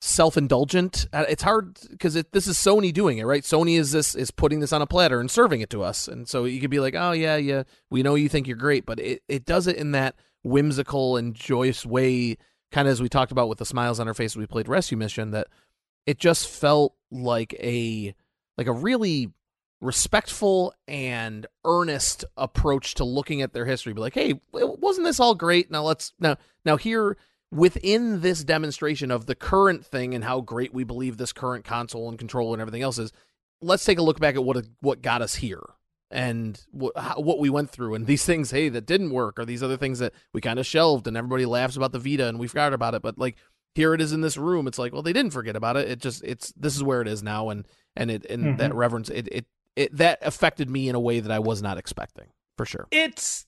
[0.00, 1.06] self-indulgent.
[1.12, 3.42] Uh, it's hard because it, this is sony doing it right?
[3.42, 6.08] Sony is this is putting this on a platter and serving it to us.
[6.08, 8.86] And so you could be like oh yeah yeah we know you think you're great
[8.86, 12.36] but it, it does it in that whimsical and joyous way
[12.72, 14.96] kind of as we talked about with the smiles on our face we played rescue
[14.96, 15.48] mission that
[16.06, 18.14] it just felt like a
[18.56, 19.32] like a really
[19.80, 23.92] respectful and earnest approach to looking at their history.
[23.92, 25.70] Be like hey wasn't this all great?
[25.70, 27.16] Now let's now now here
[27.50, 32.08] within this demonstration of the current thing and how great we believe this current console
[32.08, 33.12] and controller and everything else is
[33.60, 35.64] let's take a look back at what what got us here
[36.10, 39.44] and what how, what we went through and these things hey that didn't work or
[39.44, 42.38] these other things that we kind of shelved and everybody laughs about the Vita and
[42.38, 43.02] we forgot about it.
[43.02, 43.36] But like
[43.74, 44.66] here it is in this room.
[44.66, 45.88] It's like well they didn't forget about it.
[45.88, 47.48] It just it's this is where it is now.
[47.50, 47.66] And
[47.96, 48.58] and it and Mhm.
[48.58, 49.46] that reverence it, it
[49.76, 52.26] it that affected me in a way that I was not expecting
[52.56, 52.88] for sure.
[52.90, 53.46] It's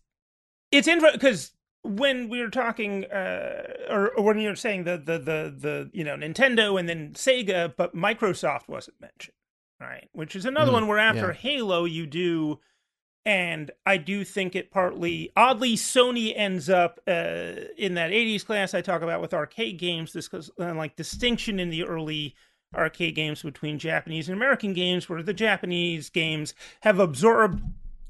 [0.70, 1.52] it's interesting because
[1.82, 5.90] when we were talking uh or, or when you were saying the, the the the
[5.92, 9.34] you know nintendo and then sega but microsoft wasn't mentioned
[9.82, 11.32] right which is another Mm, one where after yeah.
[11.32, 12.58] halo you do
[13.24, 18.74] and i do think it partly oddly sony ends up uh in that 80s class
[18.74, 22.34] i talk about with arcade games this uh, like distinction in the early
[22.74, 27.62] arcade games between japanese and american games where the japanese games have absorbed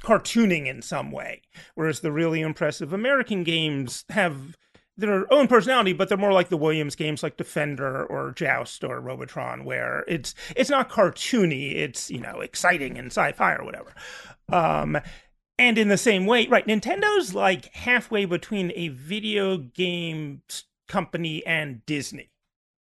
[0.02, 1.42] cartooning in some way,
[1.76, 4.56] whereas the really impressive American games have
[4.96, 9.00] their own personality, but they're more like the Williams games, like Defender or Joust or
[9.00, 13.94] Robotron, where it's it's not cartoony, it's you know exciting and sci-fi or whatever.
[14.52, 14.98] Um,
[15.58, 16.66] and in the same way, right?
[16.66, 20.42] Nintendo's like halfway between a video game
[20.88, 22.28] company and Disney.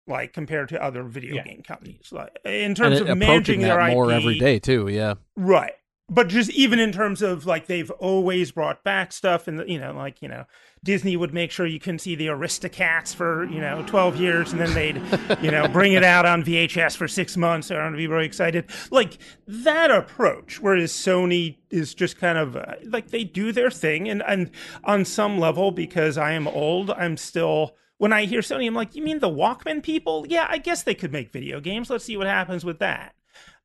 [0.06, 1.42] Like compared to other video Yeah.
[1.44, 5.14] game companies, like in terms of managing that their more IP, every day too yeah
[5.36, 5.72] Right.
[6.08, 9.92] But just even in terms of like they've always brought back stuff and you know
[9.92, 10.46] like you know
[10.84, 14.60] Disney would make sure you couldn't see the Aristocats for you know 12 years and
[14.60, 18.06] then they'd you know bring it out on VHS for 6 months and I'd be
[18.06, 18.64] very excited.
[18.90, 24.08] Like that approach whereas Sony is just kind of uh, like they do their thing
[24.08, 24.50] and and
[24.84, 28.94] on some level because I am old I'm still when I hear Sony I'm like
[28.94, 30.26] you mean the Walkman people?
[30.28, 31.90] Yeah I guess they could make video games.
[31.90, 33.14] Let's see what happens with that.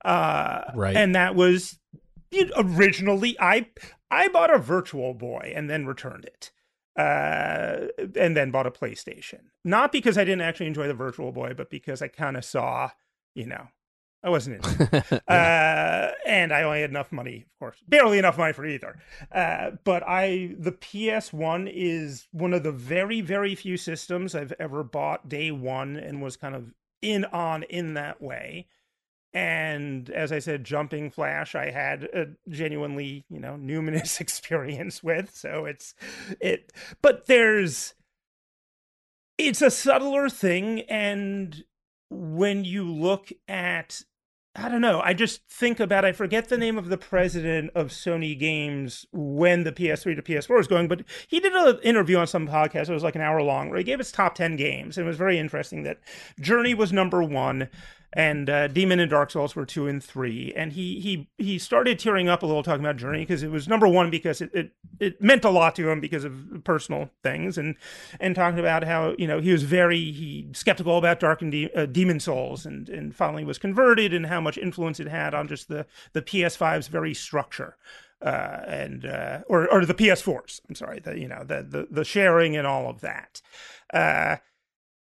[0.03, 0.95] Uh Right.
[0.95, 1.77] and that was
[2.57, 3.67] originally i
[4.09, 6.51] i bought a virtual boy and then returned it
[6.97, 11.53] uh and then bought a playstation not because i didn't actually enjoy the virtual boy
[11.55, 12.89] but because i kind of saw
[13.33, 13.67] you know
[14.23, 18.53] i wasn't in uh, and I only had enough money, of course, barely enough money
[18.53, 18.97] for either.
[19.31, 24.83] Uh, but I, the PS1 is one of the very, very few systems I've ever
[24.83, 28.67] bought day one and was kind of in on in that way.
[29.33, 35.35] And as I said, Jumping Flash, I had a genuinely, you know, numinous experience with.
[35.35, 35.95] So it's
[36.39, 37.95] it, but there's,
[39.37, 40.81] it's a subtler thing.
[40.81, 41.63] And
[42.09, 44.03] when you look at
[44.55, 45.01] I don't know.
[45.03, 49.63] I just think about I forget the name of the president of Sony Games when
[49.63, 52.87] the PS3 to PS4 was going, but he did an interview on some podcast.
[52.87, 54.95] It was like an hour long where he gave its top 10 games.
[54.95, 56.01] And it was very interesting that
[56.39, 57.67] Journey was number one
[58.15, 60.53] and uh, Demon and Dark Souls were two and three.
[60.55, 63.67] And he he he started tearing up a little talking about Journey because it was
[63.67, 67.57] number one because it, it it meant a lot to him because of personal things
[67.57, 67.75] and
[68.19, 71.73] and talking about how you know he was very he skeptical about Dark and De-
[71.73, 75.47] uh, Demon Souls and and finally was converted and how much influence it had on
[75.47, 77.75] just the the PS5's very structure.
[78.21, 80.61] Uh, and uh, or or the PS4s.
[80.69, 83.41] I'm sorry, the you know the the, the sharing and all of that.
[83.93, 84.37] Uh,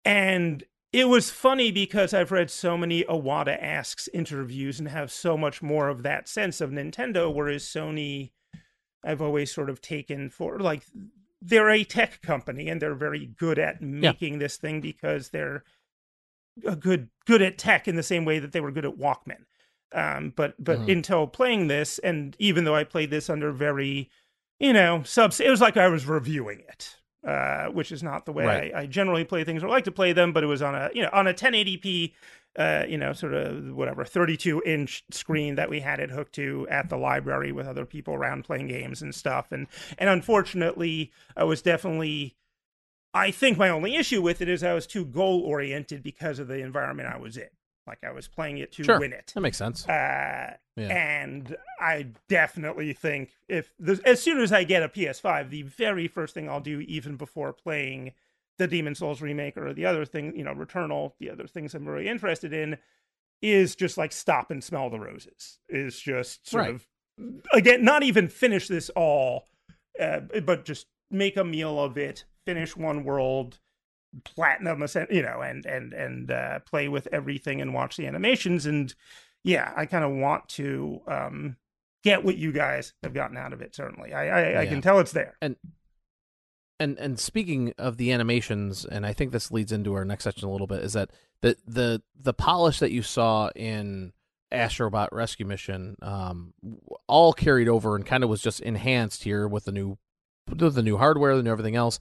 [0.03, 0.63] and
[0.93, 5.61] it was funny because I've read so many Iwata Asks interviews and have so much
[5.61, 8.31] more of that sense of Nintendo, whereas Sony,
[9.03, 10.83] I've always sort of taken for like
[11.41, 15.63] they're a tech company and they're very good at making this thing because they're
[16.65, 19.45] a good good at tech in the same way that they were good at Walkman.
[19.91, 20.91] Um, but but Mhm.
[20.93, 24.09] until playing this, and even though I played this under very
[24.59, 25.41] you know, subs.
[25.41, 26.95] It was like I was reviewing it,
[27.25, 28.75] uh, which is not the way Right.
[28.75, 30.33] I, I generally play things or like to play them.
[30.33, 32.13] But it was on a you know on a 1080p,
[32.57, 36.67] uh, you know, sort of whatever 32 inch screen that we had it hooked to
[36.69, 39.51] at the library with other people around playing games and stuff.
[39.51, 39.67] And
[39.97, 42.35] and unfortunately, I was definitely.
[43.15, 46.47] I think my only issue with it is I was too goal oriented because of
[46.47, 47.49] the environment I was in.
[47.87, 48.99] Like I was playing it to Sure.
[48.99, 49.31] win it.
[49.35, 49.87] That makes sense.
[49.87, 50.87] Uh, Yeah.
[50.87, 53.71] And I definitely think if
[54.05, 57.53] as soon as I get a PS5, the very first thing I'll do, even before
[57.53, 58.13] playing
[58.57, 61.87] the Demon Souls remake or the other thing, you know, Returnal, the other things I'm
[61.87, 62.77] really interested in,
[63.41, 65.59] is just like stop and smell the roses.
[65.69, 66.73] Is just sort Right.
[66.75, 66.87] of
[67.53, 69.45] again, not even finish this all,
[69.99, 73.59] uh, but just make a meal of it, finish one world,
[74.23, 78.65] platinum, you know, and and and uh, play with everything and watch the animations.
[78.65, 78.93] And
[79.43, 81.57] yeah, I kind of want to um,
[82.03, 83.75] get what you guys have gotten out of it.
[83.75, 85.35] Certainly, I I, I can tell it's there.
[85.41, 85.55] and
[86.79, 90.47] and and speaking of the animations, and I think this leads into our next section
[90.47, 91.11] a little bit, is that
[91.41, 94.13] the the the polish that you saw in
[94.51, 96.53] Astrobot Rescue Mission, um,
[97.07, 99.97] all carried over and kind of was just enhanced here with the new
[100.47, 101.99] with the new hardware, the new everything else.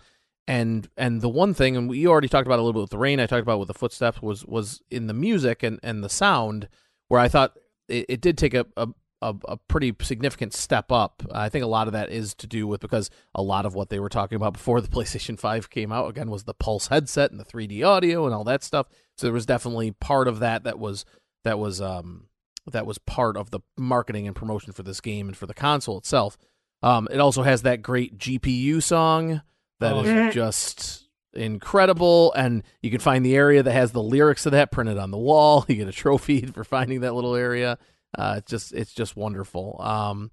[0.48, 2.98] And and the one thing, and we already talked about a little bit with the
[2.98, 3.20] rain.
[3.20, 6.68] I talked about with the footsteps was was in the music and and the sound,
[7.08, 7.56] where I thought
[7.88, 8.88] it, it did take a, a
[9.22, 11.22] a, pretty significant step up.
[11.32, 13.88] I think a lot of that is to do with because a lot of what
[13.88, 17.30] they were talking about before the PlayStation 5 came out again was the Pulse headset
[17.30, 18.88] and the 3D audio and all that stuff.
[19.16, 21.04] So there was definitely part of that that was
[21.44, 22.26] that was um
[22.70, 25.98] that was part of the marketing and promotion for this game and for the console
[25.98, 26.38] itself.
[26.82, 29.42] Um, it also has that great GPU song
[29.82, 30.30] that is Oh.
[30.30, 31.04] just
[31.34, 35.10] incredible, and you can find the area that has the lyrics of that printed on
[35.10, 35.64] the wall.
[35.68, 37.78] You get a trophy for finding that little area.
[38.16, 39.80] Uh, it's just it's just wonderful.
[39.80, 40.30] Um,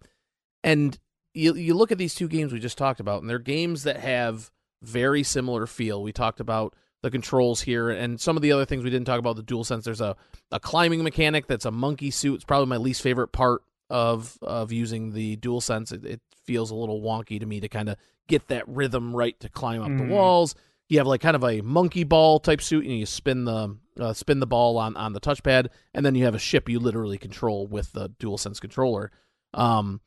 [0.64, 0.98] and
[1.34, 3.98] you you look at these two games we just talked about, and they're games that
[3.98, 4.52] have
[4.82, 6.02] very similar feel.
[6.04, 9.20] We talked about the controls here, and some of the other things we didn't talk
[9.20, 9.36] about.
[9.38, 9.84] The DualSense.
[9.84, 10.18] There's a
[10.52, 12.36] a climbing mechanic that's a monkey suit.
[12.36, 15.94] It's probably my least favorite part of of using the DualSense.
[15.94, 17.96] It, it feels a little wonky to me to kind of
[18.30, 19.98] get that rhythm right to climb up Mm.
[19.98, 20.56] the walls.
[20.88, 24.14] You have like kind of a monkey ball type suit, and you spin the uh,
[24.14, 27.18] spin the ball on on the touchpad, and then you have a ship you literally
[27.18, 29.12] control with the DualSense controller.
[29.54, 30.00] Um,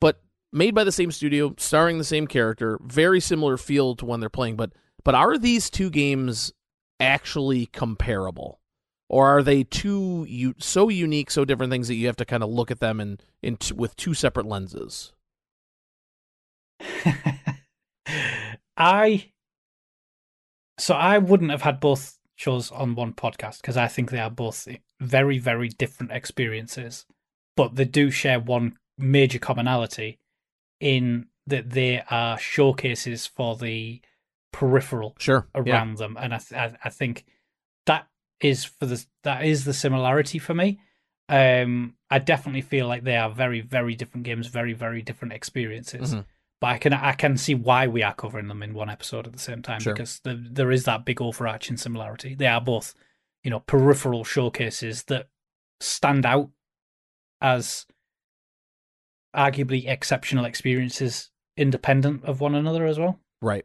[0.00, 0.20] but
[0.52, 4.28] made by the same studio, starring the same character, very similar feel to when they're
[4.28, 4.56] playing.
[4.56, 4.72] But
[5.02, 6.52] but are these two games
[7.00, 8.60] actually comparable,
[9.08, 12.44] or are they two you so unique, so different things that you have to kind
[12.44, 15.12] of look at them in in t- with two separate lenses?
[18.76, 19.32] I
[20.78, 24.30] so I wouldn't have had both shows on one podcast because I think they are
[24.30, 24.68] both
[25.00, 27.04] very, very different experiences,
[27.56, 30.20] but they do share one major commonality
[30.80, 34.00] in that they are showcases for the
[34.52, 37.24] peripheral Sure, around them, and I, th- I think
[37.86, 38.06] that
[38.40, 40.80] is for the that is the similarity for me.
[41.28, 46.14] Um, I definitely feel like they are very very different games, very very different experiences.
[46.14, 46.24] Mhm.
[46.60, 49.32] But I can I can see why we are covering them in one episode at
[49.32, 49.92] the same time Sure.
[49.94, 52.34] because there there is that big overarching similarity.
[52.34, 52.94] They are both,
[53.44, 55.28] you know, peripheral showcases that
[55.80, 56.50] stand out
[57.40, 57.86] as
[59.36, 63.20] arguably exceptional experiences independent of one another as well.
[63.42, 63.64] Right.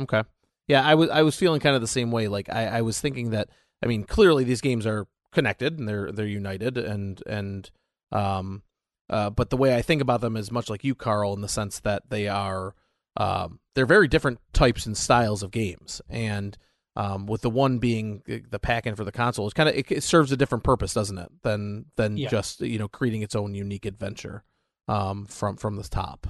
[0.00, 0.22] Okay.
[0.66, 2.28] Yeah, I was I was feeling kind of the same way.
[2.28, 3.48] Like I, I was thinking that
[3.82, 7.70] I mean clearly these games are connected and they're they're united and and
[8.12, 8.62] um
[9.10, 11.48] uh but the way I think about them is much like you, Karl, in the
[11.48, 12.74] sense that they are
[13.16, 16.56] um they're very different types and styles of games and
[16.96, 20.02] um, with the one being the pack-in for the console, it's kind of it, it
[20.02, 21.30] serves a different purpose, doesn't it?
[21.42, 22.28] Than than Yeah.
[22.28, 24.42] just you know creating its own unique adventure
[24.88, 26.26] um, from from the top.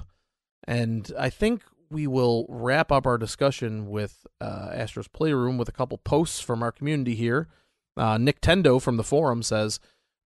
[0.67, 5.71] And I think we will wrap up our discussion with uh, Astro's Playroom with a
[5.71, 7.47] couple posts from our community here.
[7.97, 9.79] Uh, Nick Tendo from the forum says,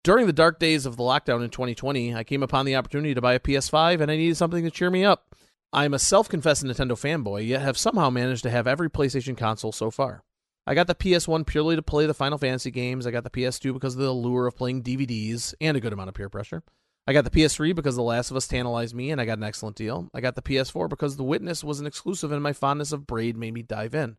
[0.04, 3.22] During the dark days of the lockdown in 2020, I came upon the opportunity to
[3.22, 5.34] buy a PS5 and I needed something to cheer me up.
[5.72, 9.72] I'm a self confessed Nintendo fanboy, yet have somehow managed to have every PlayStation console
[9.72, 10.26] so far.
[10.68, 13.08] I got the PS1 purely to play the Final Fantasy games.
[13.08, 16.10] I got the PS2 because of the allure of playing DVDs and a good amount
[16.10, 16.64] of peer pressure.
[17.08, 19.44] I got the PS3 because The Last of Us tantalized me and I got an
[19.46, 20.10] excellent deal.
[20.14, 23.38] I got the PS4 because The Witness was an exclusive and my fondness of Braid
[23.38, 24.18] made me dive in.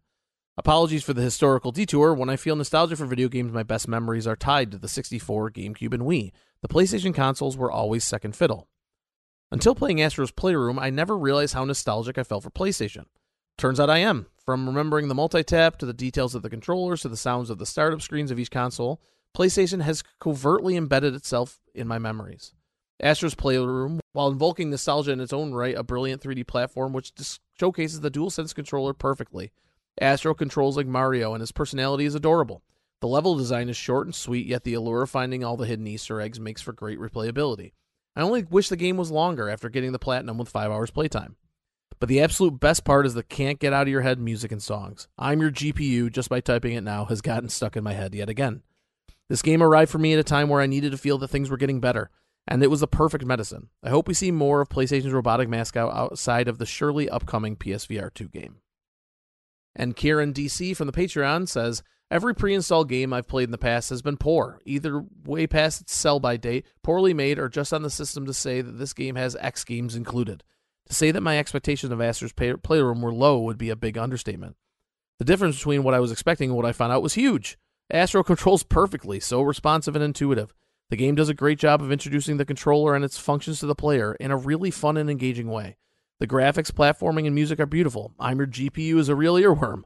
[0.56, 2.14] Apologies for the historical detour.
[2.14, 5.50] When I feel nostalgia for video games, my best memories are tied to the 64,
[5.50, 6.30] GameCube, and Wii.
[6.62, 8.68] The PlayStation consoles were always second fiddle.
[9.50, 13.06] Until playing Astro's Playroom, I never realized how nostalgic I felt for PlayStation.
[13.58, 14.26] Turns out I am.
[14.44, 17.66] From remembering the multi-tap to the details of the controllers to the sounds of the
[17.66, 19.00] startup screens of each console,
[19.36, 22.52] PlayStation has covertly embedded itself in my memories.
[23.00, 27.40] Astro's Playroom while invoking nostalgia in its own right, a brilliant 3D platform which dis-
[27.58, 29.50] showcases the DualSense controller perfectly.
[30.00, 32.62] Astro controls like Mario, and his personality is adorable.
[33.00, 35.86] The level design is short and sweet, yet the allure of finding all the hidden
[35.86, 37.72] Easter eggs makes for great replayability.
[38.16, 41.36] I only wish the game was longer after getting the platinum with 5 hours playtime.
[42.00, 44.62] But the absolute best part is the can't get out of your head music and
[44.62, 45.08] songs.
[45.18, 48.28] I'm your GPU, just by typing it now, has gotten stuck in my head yet
[48.28, 48.62] again.
[49.28, 51.50] This game arrived for me at a time where I needed to feel that things
[51.50, 52.10] were getting better,
[52.46, 53.68] and it was the perfect medicine.
[53.82, 58.12] I hope we see more of PlayStation's robotic mascot outside of the surely upcoming PSVR
[58.12, 58.56] 2 game.
[59.76, 63.58] And Kieran DC from the Patreon says, Every pre installed game I've played in the
[63.58, 67.72] past has been poor, either way past its sell by date, poorly made, or just
[67.72, 70.44] on the system to say that this game has X games included.
[70.86, 73.96] To say that my expectations of Astro's pay- Playroom were low would be a big
[73.96, 74.56] understatement.
[75.18, 77.56] The difference between what I was expecting and what I found out was huge.
[77.90, 80.52] Astro controls perfectly, so responsive and intuitive.
[80.90, 83.74] The game does a great job of introducing the controller and its functions to the
[83.74, 85.78] player in a really fun and engaging way.
[86.24, 88.14] The graphics, platforming, and music are beautiful.
[88.18, 89.82] I'm your GPU is a real earworm.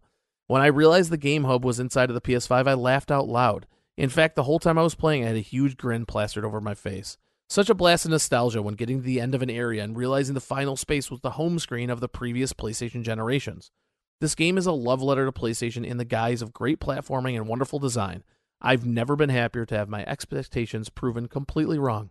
[0.47, 3.67] When I realized the Game Hub was inside of the PS5, I laughed out loud.
[3.97, 6.61] In fact, the whole time I was playing, I had a huge grin plastered over
[6.61, 7.19] my face.
[7.49, 10.35] Such a blast of nostalgia when getting to the end of an area and realizing
[10.35, 13.73] the final space was the home screen of the previous PlayStation generations.
[14.21, 17.49] This game is a love letter to PlayStation in the guise of great platforming and
[17.49, 18.23] wonderful design.
[18.63, 22.11] I've never been happier to have my expectations proven completely wrong.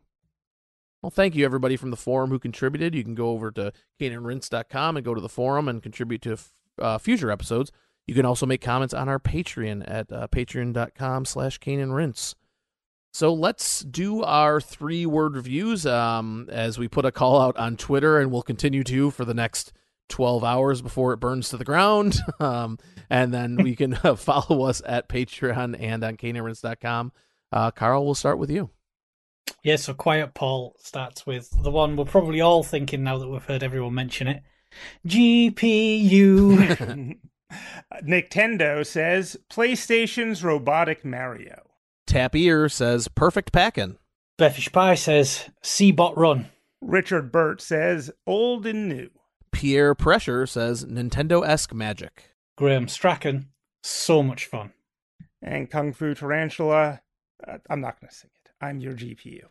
[1.02, 2.95] Well, thank you everybody from the forum who contributed.
[2.95, 6.38] You can go over to CaneandRinse.com and go to the forum and contribute to
[6.80, 7.72] uh, future episodes.
[8.07, 12.36] You can also make comments on our Patreon at uh, patreon.com slash CaneandRinse.
[13.14, 17.76] So let's do our three word reviews um, as we put a call out on
[17.76, 19.74] Twitter, and we'll continue to for the next
[20.10, 22.18] 12 hours before it burns to the ground.
[22.40, 22.78] Um,
[23.10, 27.11] and then we can uh, follow us at Patreon and on CaneandRinse.com.
[27.52, 28.69] Uh, Karl, we'll start with you.
[29.64, 33.44] Yeah, so Quiet Paul starts with the one we're probably all thinking now that we've
[33.44, 34.44] heard everyone mention it
[35.06, 37.18] GPU.
[38.03, 41.64] Nintendo says PlayStation's Robotic Mario.
[42.06, 43.98] Tap Ear says perfect packing.
[44.38, 46.49] Beffish Pie says Seabot Run.
[46.82, 49.10] Richard Burt says old and new.
[49.52, 52.36] Pierre Pressure says Nintendo esque magic.
[52.56, 53.48] Graham Strachan,
[53.84, 54.74] so much fun.
[55.41, 57.02] And Kung Fu Tarantula,
[57.48, 58.36] uh, I'm not going to sing it.
[58.61, 59.41] I'm your GPU.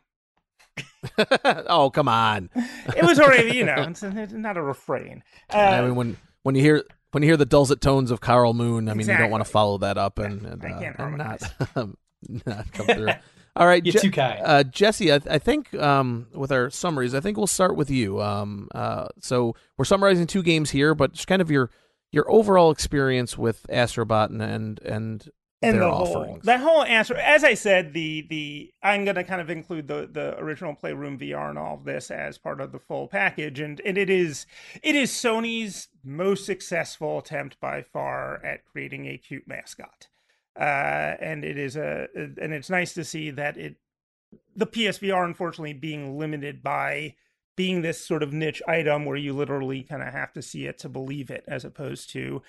[1.68, 2.50] oh, come on.
[2.96, 5.22] It was already, you know, it's, it's not a refrain.
[5.52, 8.52] Uh, I mean, when when you hear when you hear the dulcet tones of Karl
[8.52, 10.80] Moon, I mean, you don't want to follow that up and, Yeah, and, I uh,
[10.80, 11.42] can't and not
[12.46, 13.08] not come through.
[13.54, 14.38] All right, You're Je- too kind.
[14.44, 18.20] uh, Jesse, I, I think um, with our summaries, I think we'll start with you.
[18.20, 21.70] Um, uh, so we're summarizing two games here, but just kind of your
[22.12, 25.30] your overall experience with Astrobot and and, and
[25.62, 26.44] and the whole offerings.
[26.44, 30.08] that whole answer as i said the the i'm going to kind of include the
[30.10, 33.80] the original playroom vr and all of this as part of the full package and
[33.84, 34.46] and it is
[34.82, 40.08] it is sony's most successful attempt by far at creating a cute mascot
[40.58, 43.76] uh and it is a and it's nice to see that it
[44.54, 47.14] the psvr unfortunately being limited by
[47.56, 50.78] being this sort of niche item where you literally kind of have to see it
[50.78, 52.42] to believe it as opposed to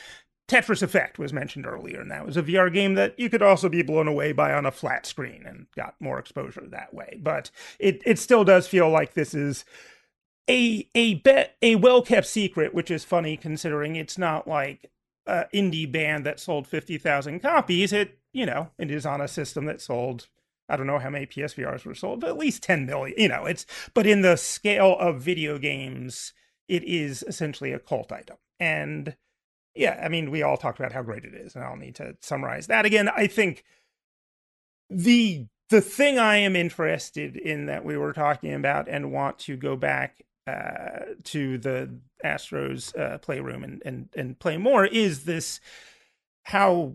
[0.47, 3.67] Tetris Effect was mentioned earlier, and that was a VR game that you could also
[3.67, 7.19] be blown away by on a flat screen and got more exposure that way.
[7.21, 9.65] But it, it still does feel like this is
[10.49, 14.89] a a bet a well kept secret, which is funny considering it's not like
[15.25, 17.91] a indie band that sold fifty thousand copies.
[17.91, 20.27] It you know it is on a system that sold
[20.69, 23.15] I don't know how many PSVRs were sold, but at least 10 million.
[23.17, 26.33] You know, it's but in the scale of video games,
[26.67, 28.37] it is essentially a cult item.
[28.59, 29.15] And
[29.77, 31.95] yeah, I mean, we all talked about how great it is, and I don't need
[31.95, 33.09] to summarize that again.
[33.09, 33.63] I think
[34.89, 39.57] the the thing I am interested in that we were talking about and want to
[39.57, 45.59] go back uh, to the Astros uh, playroom and, and and play more is this
[46.43, 46.93] how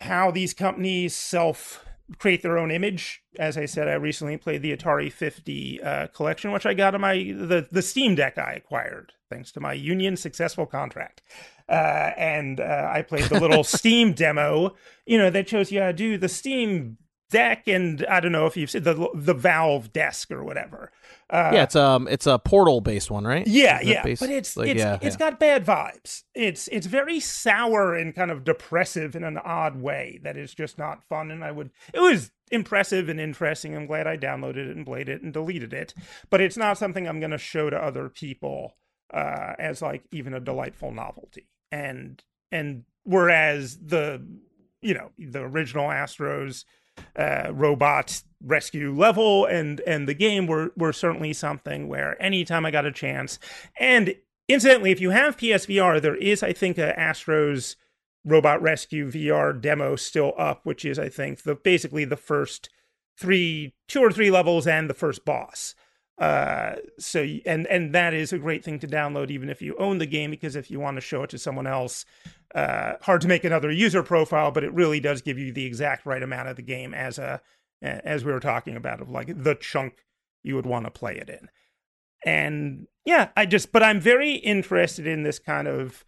[0.00, 1.84] how these companies self
[2.18, 3.22] create their own image.
[3.38, 7.00] As I said, I recently played the Atari 50 uh, collection, which I got on
[7.00, 11.22] my the the Steam Deck I acquired thanks to my union successful contract.
[11.68, 14.74] Uh, and uh, I played the little Steam demo,
[15.06, 16.98] you know, that shows you how to do the Steam
[17.30, 20.92] Deck, and I don't know if you've seen the the Valve desk or whatever.
[21.28, 23.44] Uh, yeah, it's um it's a portal based one, right?
[23.46, 25.30] yeah, Isn't yeah, but it's like, it's yeah, it's yeah.
[25.30, 26.22] got bad vibes.
[26.34, 30.78] It's it's very sour and kind of depressive in an odd way that is just
[30.78, 31.30] not fun.
[31.32, 33.74] And I would it was impressive and interesting.
[33.74, 35.92] I'm glad I downloaded it and played it and deleted it,
[36.30, 38.76] but it's not something I'm going to show to other people
[39.12, 41.48] uh, as like even a delightful novelty.
[41.70, 44.24] And and whereas the
[44.80, 46.64] you know the original Astros
[47.16, 52.70] uh, robot rescue level and and the game were were certainly something where anytime I
[52.70, 53.38] got a chance,
[53.78, 54.14] and
[54.48, 57.76] incidentally, if you have PSVR, there is I think a Astro's
[58.24, 62.70] Robot Rescue VR demo still up, which is I think the basically the first
[63.18, 65.74] three, two or three levels and the first boss.
[66.16, 69.98] Uh, so and and that is a great thing to download even if you own
[69.98, 72.04] the game because if you want to show it to someone else,
[72.54, 76.06] uh, hard to make another user profile, but it really does give you the exact
[76.06, 77.40] right amount of the game as a
[77.82, 80.04] as we were talking about of like the chunk
[80.44, 81.48] you would want to play it in.
[82.24, 86.04] And yeah, I just but I'm very interested in this kind of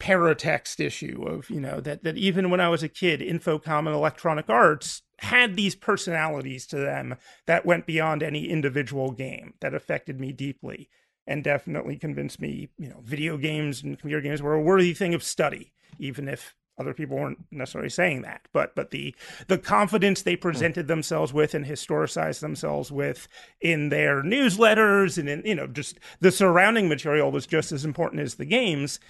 [0.00, 3.94] paratext issue of you know that that even when I was a kid, Infocom and
[3.94, 7.16] Electronic Arts had these personalities to them
[7.46, 10.88] that went beyond any individual game that affected me deeply
[11.26, 15.14] and definitely convinced me you know video games and computer games were a worthy thing
[15.14, 19.14] of study even if other people weren't necessarily saying that but but the
[19.48, 23.28] the confidence they presented themselves with and historicized themselves with
[23.60, 28.20] in their newsletters and in you know just the surrounding material was just as important
[28.22, 29.00] as the games.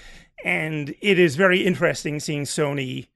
[0.44, 3.08] And it is very interesting seeing Sony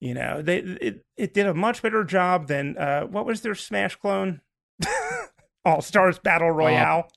[0.00, 3.54] you know they it, it did a much better job than uh what was their
[3.54, 4.40] smash clone?
[5.64, 7.10] All stars battle royale.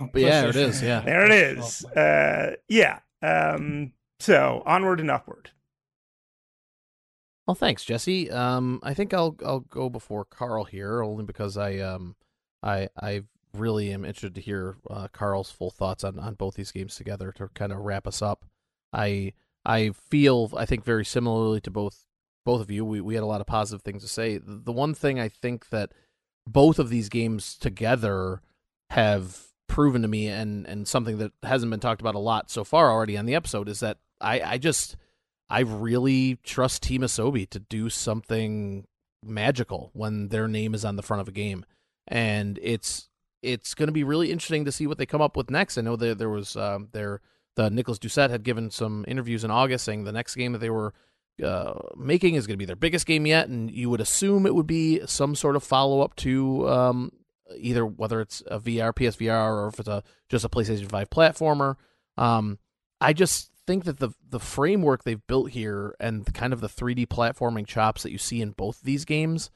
[0.00, 1.00] Oh, yeah there it is yeah.
[1.00, 1.84] There it is.
[1.84, 5.50] uh yeah um so onward and upward
[7.48, 8.30] well, thanks, Jesse.
[8.30, 12.14] Um, I think I'll I'll go before Karl here, only because I um
[12.62, 13.22] I I
[13.54, 17.32] really am interested to hear uh, Karl's full thoughts on, on both these games together
[17.32, 18.44] to kind of wrap us up.
[18.92, 19.32] I
[19.64, 22.04] I feel I think very similarly to both
[22.44, 22.84] both of you.
[22.84, 24.38] We we had a lot of positive things to say.
[24.44, 25.92] The one thing I think that
[26.46, 28.42] both of these games together
[28.90, 32.62] have proven to me and and something that hasn't been talked about a lot so
[32.62, 34.96] far already on the episode is that I I just
[35.50, 38.86] I really trust Team Asobi to do something
[39.24, 41.64] magical when their name is on the front of a game,
[42.06, 43.08] and it's
[43.42, 45.78] it's going to be really interesting to see what they come up with next.
[45.78, 47.20] I know that there was um, there
[47.56, 50.70] the Nicolas Doucet had given some interviews in August saying the next game that they
[50.70, 50.94] were
[51.42, 54.54] uh, making is going to be their biggest game yet, and you would assume it
[54.54, 57.12] would be some sort of follow up to um,
[57.56, 61.76] either whether it's a VR, PSVR, or if it's a just a PlayStation Five platformer.
[62.16, 62.58] Um,
[63.00, 67.06] I just think that the the framework they've built here and kind of the 3D
[67.06, 69.50] platforming chops that you see in both these games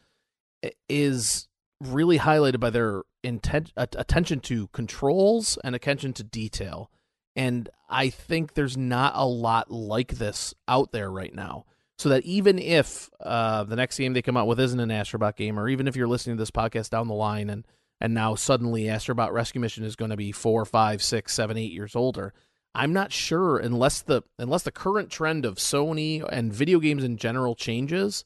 [0.87, 1.49] is
[1.81, 6.91] really highlighted by their intent attention to controls and attention to detail.
[7.35, 11.65] And I think there's not a lot like this out there right now.
[11.97, 15.37] So that even if uh, the next game they come out with isn't an Astrobot
[15.37, 17.67] game, or even if you're listening to this podcast down the line and
[17.99, 21.73] and now suddenly Astrobot Rescue Mission is going to be four, five, six, seven, eight
[21.73, 22.35] years older,
[22.75, 27.17] I'm not sure unless the unless the current trend of Sony and video games in
[27.17, 28.25] general changes.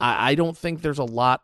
[0.00, 1.42] I, I don't think there's a lot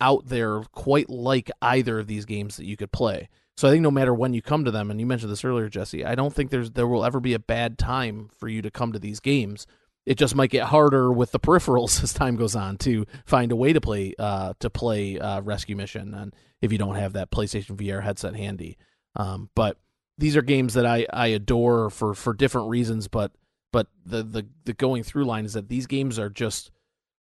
[0.00, 3.28] out there quite like either of these games that you could play.
[3.56, 5.70] So I think no matter when you come to them, and you mentioned this earlier,
[5.70, 8.70] Jesse, I don't think there's there will ever be a bad time for you to
[8.70, 9.66] come to these games.
[10.04, 13.56] It just might get harder with the peripherals as time goes on to find a
[13.56, 17.30] way to play uh, to play uh, Rescue Mission, and if you don't have that
[17.30, 18.76] PlayStation VR headset handy.
[19.18, 19.78] Um, but
[20.18, 23.32] these are games that I, I adore for, for different reasons, but
[23.72, 26.70] but the, the the going through line is that these games are just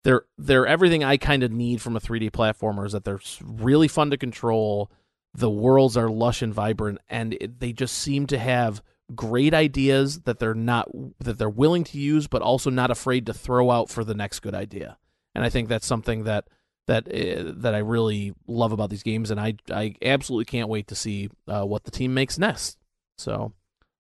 [0.05, 3.89] they're they're everything I kind of need from a 3D platformer is that they're really
[3.89, 4.91] fun to control.
[5.35, 8.83] The worlds are lush and vibrant, and it, they just seem to have
[9.15, 10.89] great ideas that they're not
[11.19, 14.41] that they're willing to use, but also not afraid to throw out for the next
[14.41, 14.99] good idea.
[15.35, 16.49] And I think that's something that
[16.89, 20.89] that uh, that I really love about these games, and I I absolutely can't wait
[20.89, 22.79] to see uh, what the team makes next.
[23.17, 23.53] So,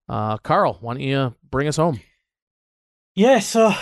[0.08, 2.00] uh, Karl, why don't you bring us home?
[3.14, 3.72] Yeah, so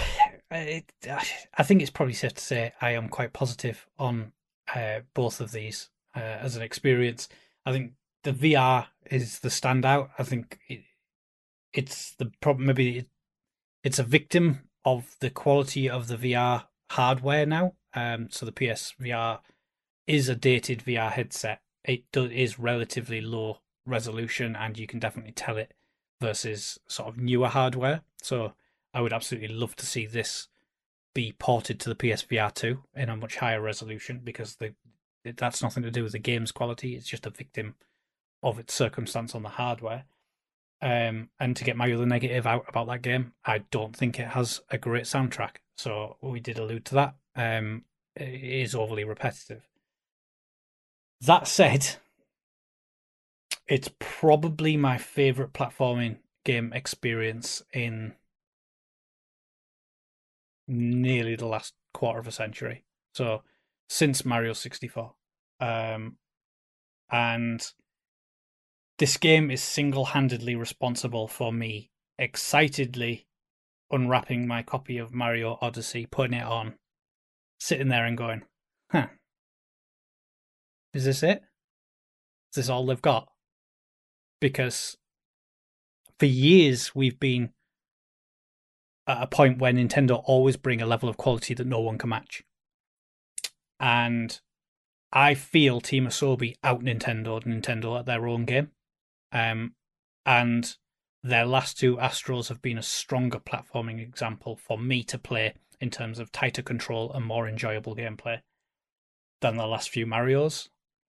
[0.50, 4.32] it, I think it's probably safe to say I am quite positive on
[4.74, 7.28] uh, both of these uh, as an experience.
[7.64, 7.92] I think
[8.24, 10.10] the VR is the standout.
[10.18, 10.80] I think it,
[11.72, 12.66] it's the problem.
[12.66, 13.06] Maybe it,
[13.84, 17.74] it's a victim of the quality of the VR hardware now.
[17.96, 19.40] Um, so the PSVR
[20.06, 21.62] is a dated VR headset.
[21.82, 25.72] It do, is relatively low resolution, and you can definitely tell it
[26.20, 28.02] versus sort of newer hardware.
[28.22, 28.52] So
[28.92, 30.48] I would absolutely love to see this
[31.14, 34.74] be ported to the PSVR 2 in a much higher resolution because the
[35.36, 36.94] that's nothing to do with the game's quality.
[36.94, 37.74] It's just a victim
[38.44, 40.04] of its circumstance on the hardware.
[40.80, 44.28] Um, and to get my other negative out about that game, I don't think it
[44.28, 45.56] has a great soundtrack.
[45.76, 47.84] So we did allude to that um,
[48.16, 49.68] is overly repetitive.
[51.20, 51.96] That said,
[53.66, 58.14] it's probably my favorite platforming game experience in
[60.68, 62.84] nearly the last quarter of a century.
[63.14, 63.42] So
[63.88, 65.14] since Mario 64.
[65.60, 66.16] Um,
[67.10, 67.66] and
[68.98, 73.26] this game is single handedly responsible for me excitedly
[73.90, 76.74] unwrapping my copy of Mario Odyssey, putting it on,
[77.58, 78.42] sitting there and going,
[78.90, 79.08] huh,
[80.92, 81.42] is this it?
[82.52, 83.28] Is this all they've got?
[84.40, 84.96] Because
[86.18, 87.50] for years we've been
[89.06, 92.10] at a point where Nintendo always bring a level of quality that no one can
[92.10, 92.42] match.
[93.78, 94.40] And
[95.12, 98.70] I feel Team Asobi out Nintendo Nintendo at their own game.
[99.32, 99.74] Um,
[100.24, 100.76] and
[101.22, 105.90] their last two Astros have been a stronger platforming example for me to play in
[105.90, 108.40] terms of tighter control and more enjoyable gameplay
[109.40, 110.68] than the last few Marios.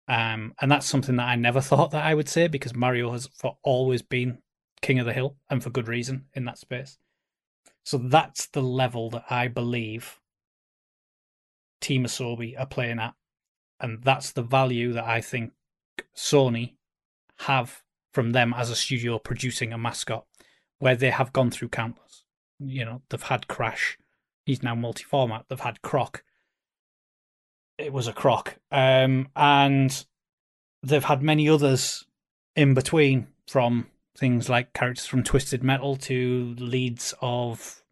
[0.09, 3.29] Um, and that's something that I never thought that I would say because Mario has
[3.35, 4.39] for always been
[4.81, 6.99] king of the hill and for good reason in that space.
[7.85, 10.19] So that's the level that I believe
[11.81, 13.15] Team Asobi are playing at.
[13.81, 15.53] And that's the value that I think
[16.17, 16.75] Sony
[17.41, 17.83] have
[18.13, 20.27] from them as a studio producing a mascot,
[20.79, 22.25] where they have gone through countless.
[22.59, 23.97] You know, they've had Crash,
[24.49, 26.25] he's now multi format, they've had Croc.
[27.77, 28.57] It was a Croc.
[28.73, 30.07] Um, and
[30.83, 32.07] they've had many others
[32.57, 37.85] in between from things like characters from Twisted Metal to leads of,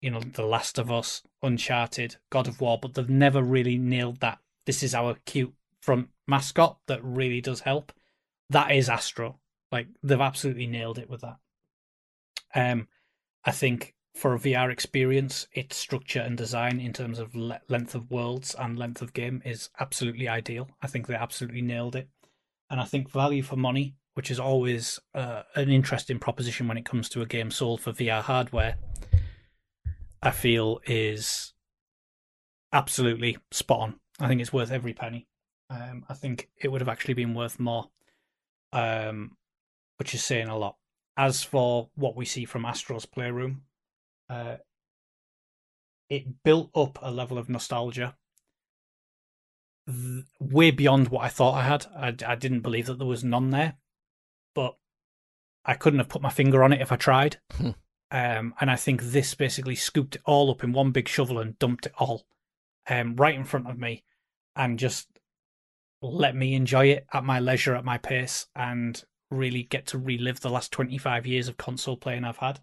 [0.00, 4.20] you know, The Last of Us, Uncharted, God of War, but they've never really nailed
[4.20, 4.38] that.
[4.66, 7.92] This is our cute front mascot that really does help.
[8.50, 9.40] That is Astro.
[9.72, 11.38] Like they've absolutely nailed it with that.
[12.54, 12.86] Um,
[13.44, 17.94] I think for a VR experience, its structure and design in terms of le- length
[17.94, 20.68] of worlds and length of game is absolutely ideal.
[20.80, 22.08] I think they absolutely nailed it,
[22.70, 26.84] and I think value for money which is always uh, an interesting proposition when it
[26.84, 28.76] comes to a game sold for VR hardware,
[30.22, 31.52] I feel is
[32.72, 34.00] absolutely spot on.
[34.20, 35.26] I think it's worth every penny.
[35.68, 37.90] Um, I think it would have actually been worth more,
[38.72, 39.36] um,
[39.96, 40.76] which is saying a lot.
[41.16, 43.62] As for what we see from Astro's Playroom,
[44.28, 44.56] uh,
[46.08, 48.16] it built up a level of nostalgia
[50.40, 51.86] way beyond what I thought I had.
[51.94, 53.74] I, I didn't believe that there was none there
[54.54, 54.76] but
[55.64, 57.38] I couldn't have put my finger on it if I tried.
[57.54, 57.70] Hmm.
[58.10, 61.58] um, and I think this basically scooped it all up in one big shovel and
[61.58, 62.26] dumped it all
[62.88, 64.04] um, right in front of me
[64.56, 65.08] and just
[66.02, 70.40] let me enjoy it at my leisure, at my pace, and really get to relive
[70.40, 72.60] the last 25 years of console playing I've had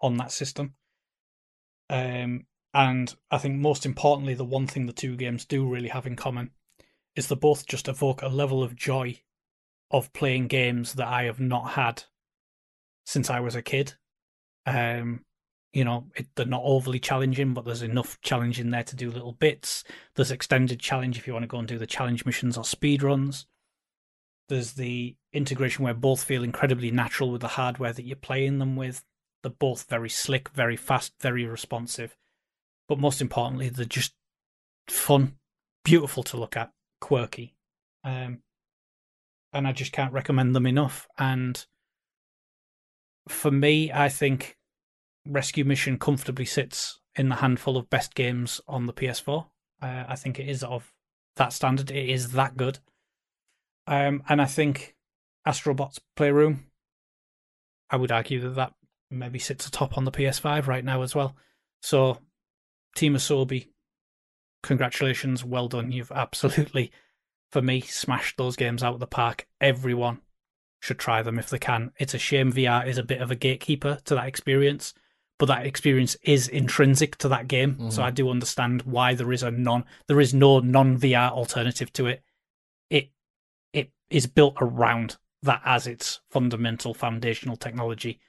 [0.00, 0.74] on that system.
[1.88, 6.06] Um, and I think most importantly, the one thing the two games do really have
[6.06, 6.50] in common
[7.14, 9.20] is they both just evoke a level of joy
[9.90, 12.04] of playing games that I have not had
[13.04, 13.94] since I was a kid.
[14.66, 15.24] Um,
[15.72, 19.10] you know, it, they're not overly challenging, but there's enough challenge in there to do
[19.10, 19.84] little bits.
[20.14, 23.02] There's extended challenge if you want to go and do the challenge missions or speed
[23.02, 23.46] runs.
[24.48, 28.76] There's the integration where both feel incredibly natural with the hardware that you're playing them
[28.76, 29.04] with.
[29.46, 32.16] They're both very slick, very fast, very responsive.
[32.88, 34.12] But most importantly, they're just
[34.88, 35.36] fun,
[35.84, 37.54] beautiful to look at, quirky.
[38.02, 38.40] Um,
[39.52, 41.06] and I just can't recommend them enough.
[41.16, 41.64] And
[43.28, 44.56] for me, I think
[45.24, 49.46] Rescue Mission comfortably sits in the handful of best games on the PS4.
[49.80, 50.92] Uh, I think it is of
[51.36, 51.92] that standard.
[51.92, 52.80] It is that good.
[53.86, 54.96] Um, and I think
[55.46, 56.66] Astrobot's Playroom,
[57.90, 58.72] I would argue that that
[59.10, 61.36] maybe sits atop on the PS5 right now as well.
[61.82, 62.18] So,
[62.94, 63.68] Team Asobi,
[64.62, 65.92] congratulations, well done.
[65.92, 66.90] You've absolutely
[67.50, 69.46] for me, smashed those games out of the park.
[69.60, 70.20] Everyone
[70.80, 71.92] should try them if they can.
[71.98, 74.94] It's a shame VR is a bit of a gatekeeper to that experience,
[75.38, 77.74] but that experience is intrinsic to that game.
[77.74, 77.90] Mm-hmm.
[77.90, 81.92] So I do understand why there is a non there is no non VR alternative
[81.94, 82.22] to it.
[82.90, 83.10] It
[83.72, 88.20] it is built around that as its fundamental foundational technology.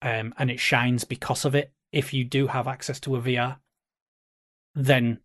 [0.00, 1.72] Um, and it shines because of it.
[1.92, 3.56] If you do have access to a VR,
[4.74, 5.20] then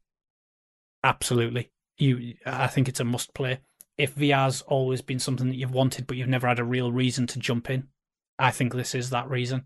[1.03, 3.59] absolutely you I think it's a must play.
[3.97, 7.27] If VR's always been something that you've wanted but you've never had a real reason
[7.27, 7.87] to jump in,
[8.39, 9.65] I think this is that reason.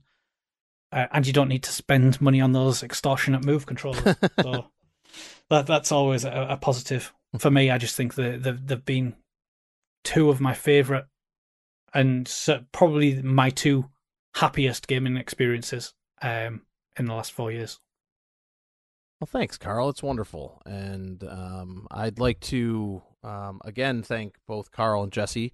[0.92, 4.04] Uh, and you don't need to spend money on those extortionate move controllers.
[4.42, 4.68] so
[5.50, 7.70] that that's always a, a, positive for me.
[7.70, 9.16] I just think that they've, they've been
[10.04, 11.06] two of my favorite
[11.94, 13.90] and so probably my two
[14.36, 16.62] happiest gaming experiences um,
[16.98, 17.80] in the last four years.
[19.20, 19.90] Well, thanks, Karl.
[19.90, 20.62] It's wonderful.
[20.66, 25.52] And um, I'd like to, um, again, thank both Karl and Jesse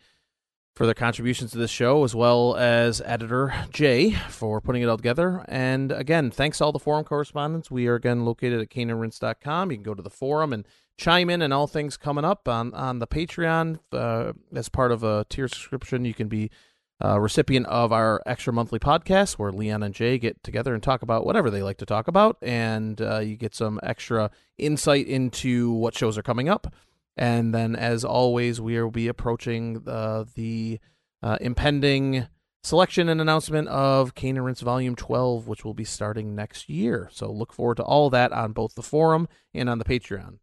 [0.76, 4.98] for their contributions to this show, as well as editor Jay for putting it all
[4.98, 5.46] together.
[5.48, 7.72] And again, thanks to all the forum correspondents.
[7.72, 9.72] We are again located at caneandrinse.com.
[9.72, 10.68] You can go to the forum and
[10.98, 13.80] chime in and all things coming up on, on the Patreon.
[13.92, 16.50] Uh, as part of a tier subscription, you can be
[17.00, 21.02] a recipient of our extra monthly podcast where Leon and Jay get together and talk
[21.02, 22.38] about whatever they like to talk about.
[22.42, 26.74] And uh, you get some extra insight into what shows are coming up.
[27.16, 30.80] And then, as always, we will be approaching uh, the
[31.22, 32.28] uh, impending
[32.64, 37.10] selection and announcement of Cane and Rinse Volume 12, which will be starting next year.
[37.12, 40.40] So look forward to all that on both the forum and on the Patreon.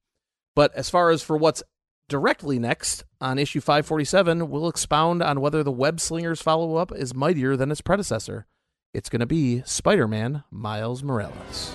[0.55, 1.63] But as far as for what's
[2.11, 7.15] directly next on issue 547, we'll expound on whether the Web Slingers follow up is
[7.15, 8.47] mightier than its predecessor.
[8.93, 11.73] It's going to be Spider Man Miles Morales.